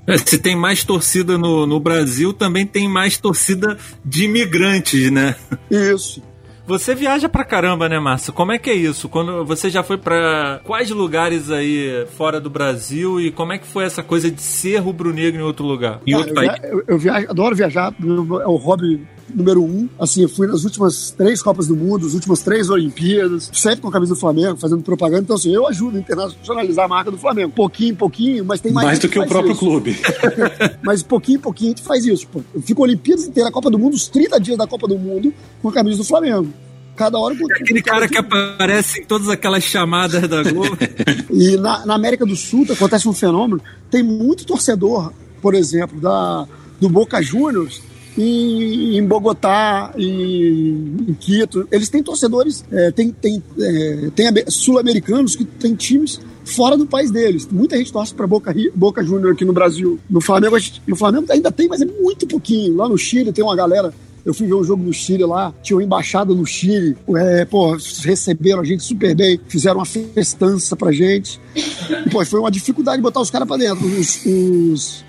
É, 0.07 0.19
se 0.19 0.39
tem 0.39 0.57
mais 0.57 0.83
torcida 0.83 1.39
no, 1.39 1.67
no 1.67 1.79
Brasil, 1.79 2.33
também 2.33 2.67
tem 2.67 2.89
mais 2.89 3.17
torcida 3.17 3.79
de 4.05 4.25
imigrantes, 4.25 5.11
né? 5.13 5.37
Isso. 5.71 6.23
Você 6.67 6.95
viaja 6.95 7.29
pra 7.29 7.45
caramba, 7.45 7.89
né, 7.89 7.99
Márcio? 7.99 8.33
Como 8.33 8.53
é 8.53 8.59
que 8.59 8.71
é 8.71 8.75
isso? 8.75 9.09
Quando 9.09 9.45
você 9.45 9.69
já 9.69 9.83
foi 9.83 9.99
para 9.99 10.61
quais 10.65 10.91
lugares 10.91 11.51
aí 11.51 12.07
fora 12.17 12.41
do 12.41 12.49
Brasil 12.49 13.21
e 13.21 13.33
como 13.33 13.53
é 13.53 13.59
que 13.59 13.67
foi 13.67 13.85
essa 13.85 14.03
coisa 14.03 14.31
de 14.31 14.41
ser 14.41 14.79
rubro-negro 14.79 15.41
em 15.41 15.45
outro 15.45 15.67
lugar? 15.67 16.01
Em 16.07 16.15
outro 16.15 16.31
eu, 16.31 16.35
país? 16.35 16.53
Eu, 16.63 16.85
eu 16.87 16.99
viajo, 16.99 17.27
adoro 17.29 17.57
viajar, 17.57 17.93
é 18.01 18.47
o 18.47 18.57
hobby 18.57 19.07
número 19.35 19.63
um. 19.63 19.89
Assim, 19.99 20.23
eu 20.23 20.29
fui 20.29 20.47
nas 20.47 20.65
últimas 20.65 21.11
três 21.11 21.43
Copas 21.43 21.67
do 21.67 21.77
Mundo, 21.77 22.07
as 22.07 22.15
últimas 22.15 22.41
três 22.41 22.71
Olimpíadas, 22.71 23.51
sempre 23.53 23.81
com 23.81 23.89
a 23.89 23.93
camisa 23.93 24.15
do 24.15 24.21
Flamengo, 24.21 24.57
fazendo 24.57 24.83
propaganda. 24.83 25.23
Então, 25.23 25.37
assim, 25.37 25.55
eu 25.55 25.67
ajudo 25.67 25.97
a 25.97 26.01
internacionalizar 26.01 26.85
a 26.85 26.89
marca 26.89 27.11
do 27.11 27.19
Flamengo. 27.19 27.53
Pouquinho, 27.53 27.97
pouquinho, 27.97 28.45
mas 28.45 28.61
tem 28.61 28.73
mais. 28.73 28.87
Mais 28.87 28.99
do 28.99 29.09
que 29.09 29.19
o 29.19 29.27
próprio 29.27 29.53
isso. 29.53 29.61
clube. 29.61 29.99
mas 30.83 31.03
pouquinho, 31.03 31.41
pouquinho 31.41 31.73
a 31.73 31.77
gente 31.77 31.87
faz 31.87 32.05
isso. 32.05 32.27
Pô. 32.29 32.43
Eu 32.55 32.63
fico 32.63 32.83
Olimpíadas 32.83 33.27
inteira, 33.27 33.49
a 33.49 33.53
Copa 33.53 33.71
do 33.71 33.79
Mundo, 33.79 33.95
os 33.95 34.09
30 34.09 34.41
dias 34.41 34.59
da 34.59 34.67
Copa 34.67 34.87
do 34.87 34.99
Mundo, 34.99 35.33
com 35.61 35.69
a 35.69 35.73
camisa 35.73 35.99
do 35.99 36.05
Flamengo 36.05 36.49
cada 36.95 37.19
hora 37.19 37.35
com 37.35 37.47
Aquele 37.47 37.83
cara 37.83 38.07
que 38.07 38.19
aparece 38.19 39.01
em 39.01 39.05
todas 39.05 39.29
aquelas 39.29 39.65
chamadas 39.65 40.29
da 40.29 40.43
Globo. 40.43 40.77
e 41.33 41.57
na, 41.57 41.87
na, 41.87 41.95
América 41.95 42.25
do 42.25 42.37
Sul 42.37 42.67
acontece 42.71 43.09
um 43.09 43.13
fenômeno. 43.13 43.61
Tem 43.91 44.03
muito 44.03 44.45
torcedor, 44.45 45.13
por 45.41 45.55
exemplo, 45.55 46.01
da, 46.01 46.47
do 46.81 46.89
Boca 46.89 47.23
Juniors 47.23 47.83
em, 48.17 48.97
em 48.99 49.07
Bogotá, 49.07 49.93
em, 49.97 51.07
em, 51.09 51.17
Quito. 51.19 51.67
Eles 51.71 51.89
têm 51.89 52.03
torcedores, 52.03 52.65
é, 52.71 52.91
tem, 52.91 53.11
tem, 53.11 53.43
é, 53.59 54.11
tem 54.15 54.27
sul-americanos 54.49 55.37
que 55.37 55.45
têm 55.45 55.75
times 55.75 56.21
fora 56.45 56.77
do 56.77 56.87
país 56.87 57.11
deles. 57.11 57.47
Muita 57.51 57.77
gente 57.77 57.93
torce 57.93 58.15
para 58.15 58.27
Boca, 58.27 58.55
Boca 58.75 59.03
Júnior 59.03 59.33
aqui 59.33 59.45
no 59.45 59.53
Brasil. 59.53 59.99
No 60.09 60.21
Flamengo, 60.21 60.57
no 60.87 60.97
Flamengo 60.97 61.27
ainda 61.31 61.51
tem, 61.51 61.69
mas 61.69 61.81
é 61.81 61.87
muito 61.87 62.27
pouquinho. 62.27 62.77
Lá 62.77 62.89
no 62.89 62.99
Chile 62.99 63.33
tem 63.33 63.45
uma 63.45 63.57
galera 63.57 63.93
eu 64.25 64.33
fui 64.33 64.47
ver 64.47 64.55
um 64.55 64.63
jogo 64.63 64.83
no 64.83 64.93
Chile 64.93 65.25
lá, 65.25 65.53
tinha 65.63 65.77
uma 65.77 65.83
embaixada 65.83 66.33
no 66.33 66.47
Chile, 66.47 66.97
é, 67.17 67.45
pô, 67.45 67.77
receberam 68.05 68.61
a 68.61 68.65
gente 68.65 68.85
super 68.85 69.15
bem, 69.15 69.41
fizeram 69.49 69.79
uma 69.79 69.85
festança 69.85 70.77
pra 70.77 70.93
gente. 70.93 71.41
E, 71.57 72.09
pô, 72.11 72.25
foi 72.25 72.39
uma 72.39 72.51
dificuldade 72.51 73.03
botar 73.03 73.21
os 73.21 73.31
caras 73.31 73.49
pra 73.49 73.57
dentro. 73.57 73.85
Os, 73.85 74.25
os, 74.25 75.05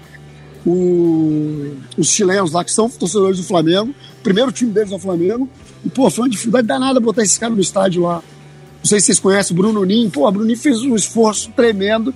o, 0.66 1.76
os 1.97 2.07
chilenos 2.07 2.51
lá, 2.51 2.64
que 2.64 2.72
são 2.72 2.89
torcedores 2.89 3.38
do 3.38 3.43
Flamengo. 3.43 3.93
Primeiro 4.22 4.51
time 4.51 4.72
deles 4.72 4.91
é 4.91 4.95
o 4.95 4.99
Flamengo. 4.99 5.49
E, 5.84 5.89
pô, 5.89 6.09
foi 6.09 6.26
uma 6.26 6.30
dificuldade 6.30 6.68
danada 6.68 6.99
botar 6.99 7.24
esses 7.24 7.38
caras 7.38 7.55
no 7.55 7.61
estádio 7.61 8.03
lá. 8.03 8.16
Não 8.16 8.86
sei 8.86 8.99
se 8.99 9.07
vocês 9.07 9.20
conhecem 9.20 9.53
o 9.55 9.57
Bruno 9.57 9.84
Nin. 9.84 10.09
Pô, 10.09 10.28
o 10.28 10.32
Bruno 10.32 10.47
Nin 10.47 10.55
fez 10.55 10.82
um 10.82 10.95
esforço 10.95 11.51
tremendo 11.55 12.14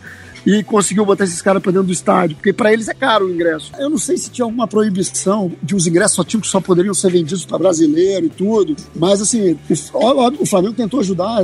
e 0.47 0.63
conseguiu 0.63 1.05
botar 1.05 1.25
esses 1.25 1.41
caras 1.41 1.61
para 1.61 1.73
dentro 1.73 1.87
do 1.87 1.93
estádio, 1.93 2.37
porque 2.37 2.53
para 2.53 2.71
eles 2.71 2.87
é 2.87 2.93
caro 2.93 3.25
o 3.25 3.29
ingresso. 3.29 3.69
Eu 3.77 3.89
não 3.89 3.97
sei 3.97 4.17
se 4.17 4.31
tinha 4.31 4.45
alguma 4.45 4.65
proibição 4.65 5.51
de 5.61 5.75
os 5.75 5.85
ingressos 5.85 6.15
só, 6.15 6.23
tinham, 6.23 6.41
só 6.41 6.61
poderiam 6.61 6.93
ser 6.93 7.11
vendidos 7.11 7.43
para 7.43 7.57
brasileiro 7.57 8.27
e 8.27 8.29
tudo, 8.29 8.73
mas 8.95 9.21
assim, 9.21 9.59
o, 9.93 10.43
o 10.43 10.45
Flamengo 10.45 10.73
tentou 10.73 11.01
ajudar, 11.01 11.43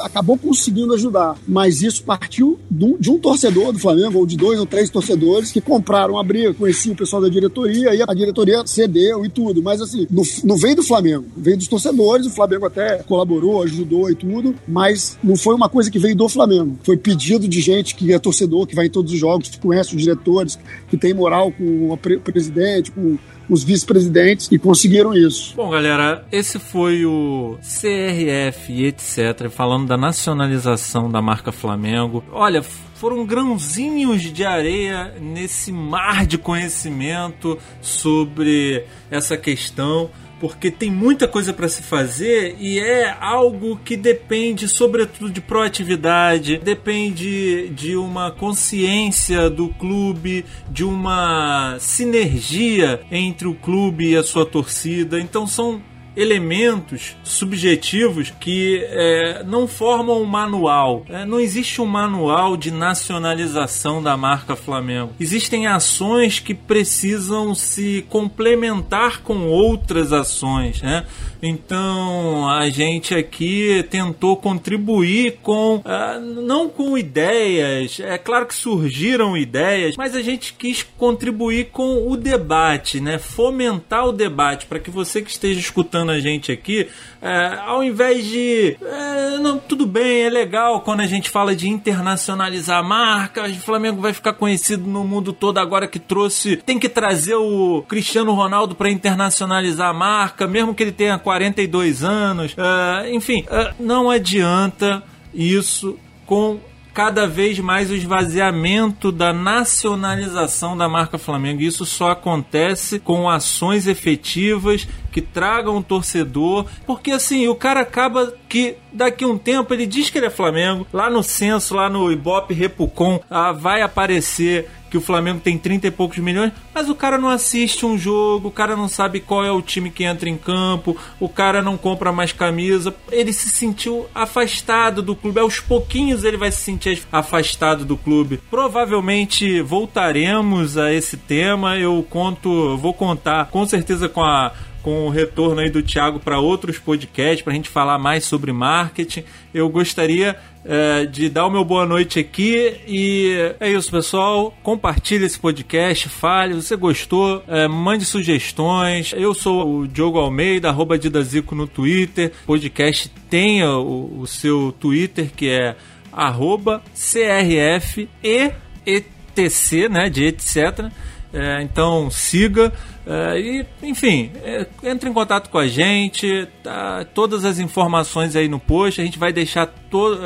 acabou 0.00 0.36
conseguindo 0.36 0.92
ajudar, 0.94 1.36
mas 1.46 1.82
isso 1.82 2.02
partiu 2.02 2.58
de 2.68 3.10
um 3.10 3.18
torcedor 3.18 3.72
do 3.72 3.78
Flamengo, 3.78 4.18
ou 4.18 4.26
de 4.26 4.36
dois 4.36 4.58
ou 4.58 4.66
três 4.66 4.90
torcedores 4.90 5.52
que 5.52 5.60
compraram 5.60 6.18
a 6.18 6.24
briga, 6.24 6.52
conheciam 6.52 6.94
o 6.94 6.96
pessoal 6.96 7.22
da 7.22 7.28
diretoria 7.28 7.94
e 7.94 8.02
a 8.02 8.12
diretoria 8.12 8.66
cedeu 8.66 9.24
e 9.24 9.28
tudo, 9.28 9.62
mas 9.62 9.80
assim, 9.80 10.04
não, 10.10 10.24
não 10.42 10.56
veio 10.56 10.74
do 10.74 10.82
Flamengo, 10.82 11.26
veio 11.36 11.56
dos 11.56 11.68
torcedores, 11.68 12.26
o 12.26 12.30
Flamengo 12.30 12.66
até 12.66 12.96
colaborou, 13.04 13.62
ajudou 13.62 14.10
e 14.10 14.16
tudo, 14.16 14.52
mas 14.66 15.16
não 15.22 15.36
foi 15.36 15.54
uma 15.54 15.68
coisa 15.68 15.88
que 15.88 15.98
veio 15.98 16.16
do 16.16 16.28
Flamengo, 16.28 16.76
foi 16.82 16.96
pedido 16.96 17.46
de 17.46 17.60
gente 17.60 17.94
que 17.94 18.12
torcedor 18.18 18.31
torcedor 18.32 18.66
que 18.66 18.74
vai 18.74 18.86
em 18.86 18.90
todos 18.90 19.12
os 19.12 19.18
jogos, 19.18 19.48
que 19.48 19.58
conhece 19.58 19.94
os 19.94 20.02
diretores, 20.02 20.58
que 20.88 20.96
tem 20.96 21.12
moral 21.12 21.52
com 21.52 21.92
o 21.92 21.96
presidente, 21.96 22.90
com 22.90 23.18
os 23.48 23.62
vice-presidentes 23.62 24.48
e 24.50 24.58
conseguiram 24.58 25.14
isso. 25.14 25.54
Bom, 25.54 25.68
galera, 25.70 26.24
esse 26.32 26.58
foi 26.58 27.04
o 27.04 27.58
CRF 27.60 28.72
e 28.72 28.86
etc. 28.86 29.50
Falando 29.50 29.86
da 29.86 29.96
nacionalização 29.96 31.10
da 31.10 31.20
marca 31.20 31.52
Flamengo. 31.52 32.24
Olha, 32.32 32.62
foram 32.62 33.26
grãozinhos 33.26 34.22
de 34.22 34.44
areia 34.44 35.14
nesse 35.20 35.70
mar 35.70 36.24
de 36.24 36.38
conhecimento 36.38 37.58
sobre 37.80 38.84
essa 39.10 39.36
questão 39.36 40.08
porque 40.42 40.72
tem 40.72 40.90
muita 40.90 41.28
coisa 41.28 41.52
para 41.52 41.68
se 41.68 41.84
fazer 41.84 42.56
e 42.58 42.80
é 42.80 43.16
algo 43.20 43.76
que 43.76 43.96
depende, 43.96 44.66
sobretudo, 44.66 45.30
de 45.30 45.40
proatividade, 45.40 46.58
depende 46.58 47.68
de 47.68 47.94
uma 47.94 48.32
consciência 48.32 49.48
do 49.48 49.68
clube, 49.68 50.44
de 50.68 50.82
uma 50.82 51.76
sinergia 51.78 53.02
entre 53.08 53.46
o 53.46 53.54
clube 53.54 54.10
e 54.10 54.16
a 54.16 54.24
sua 54.24 54.44
torcida. 54.44 55.20
Então 55.20 55.46
são 55.46 55.80
elementos 56.16 57.16
subjetivos 57.22 58.32
que 58.38 58.84
é, 58.84 59.42
não 59.44 59.66
formam 59.66 60.20
um 60.20 60.26
manual. 60.26 61.04
É, 61.08 61.24
não 61.24 61.40
existe 61.40 61.80
um 61.80 61.86
manual 61.86 62.56
de 62.56 62.70
nacionalização 62.70 64.02
da 64.02 64.16
marca 64.16 64.54
Flamengo. 64.54 65.12
Existem 65.18 65.66
ações 65.66 66.38
que 66.38 66.54
precisam 66.54 67.54
se 67.54 68.04
complementar 68.08 69.22
com 69.22 69.48
outras 69.48 70.12
ações. 70.12 70.82
Né? 70.82 71.06
Então 71.42 72.48
a 72.48 72.68
gente 72.70 73.14
aqui 73.14 73.84
tentou 73.90 74.36
contribuir 74.36 75.38
com, 75.42 75.76
uh, 75.76 76.20
não 76.20 76.68
com 76.68 76.96
ideias, 76.96 77.98
é 78.00 78.16
claro 78.16 78.46
que 78.46 78.54
surgiram 78.54 79.36
ideias, 79.36 79.96
mas 79.96 80.14
a 80.14 80.22
gente 80.22 80.54
quis 80.54 80.82
contribuir 80.82 81.70
com 81.72 82.08
o 82.08 82.16
debate, 82.16 83.00
né? 83.00 83.18
fomentar 83.18 84.06
o 84.06 84.12
debate 84.12 84.66
para 84.66 84.78
que 84.78 84.90
você 84.90 85.20
que 85.20 85.30
esteja 85.30 85.58
escutando 85.58 86.01
a 86.10 86.20
gente 86.20 86.50
aqui, 86.50 86.88
uh, 87.22 87.60
ao 87.66 87.84
invés 87.84 88.24
de. 88.26 88.76
Uh, 88.80 89.40
não, 89.40 89.58
tudo 89.58 89.86
bem, 89.86 90.22
é 90.22 90.30
legal 90.30 90.80
quando 90.80 91.00
a 91.00 91.06
gente 91.06 91.30
fala 91.30 91.54
de 91.54 91.68
internacionalizar 91.68 92.78
a 92.78 92.82
marca, 92.82 93.44
o 93.44 93.54
Flamengo 93.54 94.00
vai 94.00 94.12
ficar 94.12 94.32
conhecido 94.34 94.86
no 94.86 95.04
mundo 95.04 95.32
todo 95.32 95.58
agora 95.58 95.86
que 95.86 95.98
trouxe. 95.98 96.56
Tem 96.56 96.78
que 96.78 96.88
trazer 96.88 97.34
o 97.34 97.84
Cristiano 97.88 98.32
Ronaldo 98.32 98.74
para 98.74 98.90
internacionalizar 98.90 99.90
a 99.90 99.94
marca, 99.94 100.46
mesmo 100.46 100.74
que 100.74 100.82
ele 100.82 100.92
tenha 100.92 101.18
42 101.18 102.02
anos. 102.02 102.52
Uh, 102.52 103.08
enfim, 103.12 103.44
uh, 103.44 103.74
não 103.78 104.10
adianta 104.10 105.02
isso 105.34 105.98
com 106.26 106.60
cada 106.92 107.26
vez 107.26 107.58
mais 107.58 107.90
o 107.90 107.94
esvaziamento 107.94 109.10
da 109.10 109.32
nacionalização 109.32 110.76
da 110.76 110.88
marca 110.88 111.16
Flamengo. 111.16 111.62
Isso 111.62 111.86
só 111.86 112.10
acontece 112.10 112.98
com 112.98 113.28
ações 113.28 113.86
efetivas 113.86 114.86
que 115.12 115.20
tragam 115.20 115.76
o 115.76 115.82
torcedor, 115.82 116.66
porque 116.86 117.12
assim, 117.12 117.46
o 117.46 117.54
cara 117.54 117.80
acaba 117.80 118.34
que 118.48 118.76
daqui 118.92 119.24
um 119.24 119.38
tempo 119.38 119.72
ele 119.72 119.86
diz 119.86 120.10
que 120.10 120.18
ele 120.18 120.26
é 120.26 120.30
Flamengo, 120.30 120.86
lá 120.92 121.08
no 121.08 121.22
censo, 121.22 121.74
lá 121.74 121.88
no 121.88 122.10
Ibope 122.10 122.54
Repucon, 122.54 123.20
ah, 123.30 123.52
vai 123.52 123.82
aparecer 123.82 124.68
que 124.92 124.98
o 124.98 125.00
Flamengo 125.00 125.40
tem 125.40 125.56
30 125.56 125.86
e 125.86 125.90
poucos 125.90 126.18
milhões, 126.18 126.52
mas 126.74 126.90
o 126.90 126.94
cara 126.94 127.16
não 127.16 127.30
assiste 127.30 127.86
um 127.86 127.96
jogo, 127.96 128.48
o 128.48 128.50
cara 128.50 128.76
não 128.76 128.88
sabe 128.88 129.20
qual 129.20 129.42
é 129.42 129.50
o 129.50 129.62
time 129.62 129.90
que 129.90 130.04
entra 130.04 130.28
em 130.28 130.36
campo, 130.36 130.94
o 131.18 131.30
cara 131.30 131.62
não 131.62 131.78
compra 131.78 132.12
mais 132.12 132.30
camisa. 132.30 132.94
Ele 133.10 133.32
se 133.32 133.48
sentiu 133.48 134.06
afastado 134.14 135.00
do 135.00 135.16
clube. 135.16 135.40
Aos 135.40 135.58
pouquinhos 135.58 136.24
ele 136.24 136.36
vai 136.36 136.52
se 136.52 136.60
sentir 136.60 137.02
afastado 137.10 137.86
do 137.86 137.96
clube. 137.96 138.38
Provavelmente 138.50 139.62
voltaremos 139.62 140.76
a 140.76 140.92
esse 140.92 141.16
tema. 141.16 141.78
Eu 141.78 142.06
conto, 142.10 142.76
vou 142.76 142.92
contar 142.92 143.46
com 143.46 143.64
certeza 143.64 144.10
com 144.10 144.22
a 144.22 144.52
com 144.82 145.06
o 145.06 145.10
retorno 145.10 145.60
aí 145.60 145.70
do 145.70 145.82
Thiago 145.82 146.18
para 146.18 146.40
outros 146.40 146.78
podcasts, 146.78 147.42
para 147.42 147.52
a 147.52 147.56
gente 147.56 147.68
falar 147.68 147.98
mais 147.98 148.24
sobre 148.24 148.52
marketing. 148.52 149.24
Eu 149.54 149.68
gostaria 149.68 150.36
é, 150.64 151.06
de 151.06 151.28
dar 151.28 151.46
o 151.46 151.50
meu 151.50 151.64
boa 151.64 151.86
noite 151.86 152.18
aqui. 152.18 152.80
E 152.86 153.54
é 153.60 153.70
isso, 153.70 153.90
pessoal. 153.90 154.54
Compartilhe 154.62 155.24
esse 155.24 155.38
podcast, 155.38 156.08
fale. 156.08 156.54
Você 156.54 156.76
gostou, 156.76 157.42
é, 157.48 157.66
mande 157.68 158.04
sugestões. 158.04 159.12
Eu 159.16 159.34
sou 159.34 159.80
o 159.80 159.88
Diogo 159.88 160.18
Almeida, 160.18 160.68
arroba 160.68 160.98
Didazico 160.98 161.54
no 161.54 161.66
Twitter. 161.66 162.32
Podcast 162.46 163.10
tem 163.30 163.64
o, 163.64 164.18
o 164.20 164.26
seu 164.26 164.72
Twitter, 164.72 165.30
que 165.34 165.48
é 165.48 165.76
arroba 166.12 166.82
CRF 166.94 168.08
e 168.22 168.52
ETC, 168.84 169.88
né, 169.88 170.10
de 170.10 170.24
etc. 170.24 170.90
É, 171.32 171.62
então 171.62 172.10
siga 172.10 172.70
é, 173.06 173.40
e, 173.40 173.66
enfim, 173.82 174.30
é, 174.42 174.66
entre 174.84 175.08
em 175.10 175.12
contato 175.12 175.50
com 175.50 175.58
a 175.58 175.66
gente, 175.66 176.46
tá, 176.62 177.04
todas 177.12 177.44
as 177.44 177.58
informações 177.58 178.36
aí 178.36 178.48
no 178.48 178.60
post. 178.60 179.00
A 179.00 179.04
gente 179.04 179.18
vai 179.18 179.32
deixar 179.32 179.72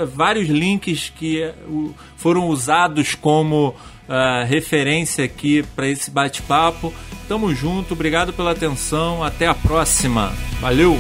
vários 0.09 0.49
links 0.49 1.13
que 1.15 1.43
é, 1.43 1.55
foram 2.17 2.49
usados 2.49 3.15
como 3.15 3.69
uh, 3.69 4.47
referência 4.47 5.25
aqui 5.25 5.65
para 5.75 5.89
esse 5.89 6.11
bate-papo. 6.11 6.93
Tamo 7.29 7.55
junto, 7.55 7.95
obrigado 7.95 8.33
pela 8.33 8.53
atenção, 8.53 9.23
até 9.25 9.47
a 9.47 9.55
próxima. 9.55 10.33
Valeu! 10.61 10.97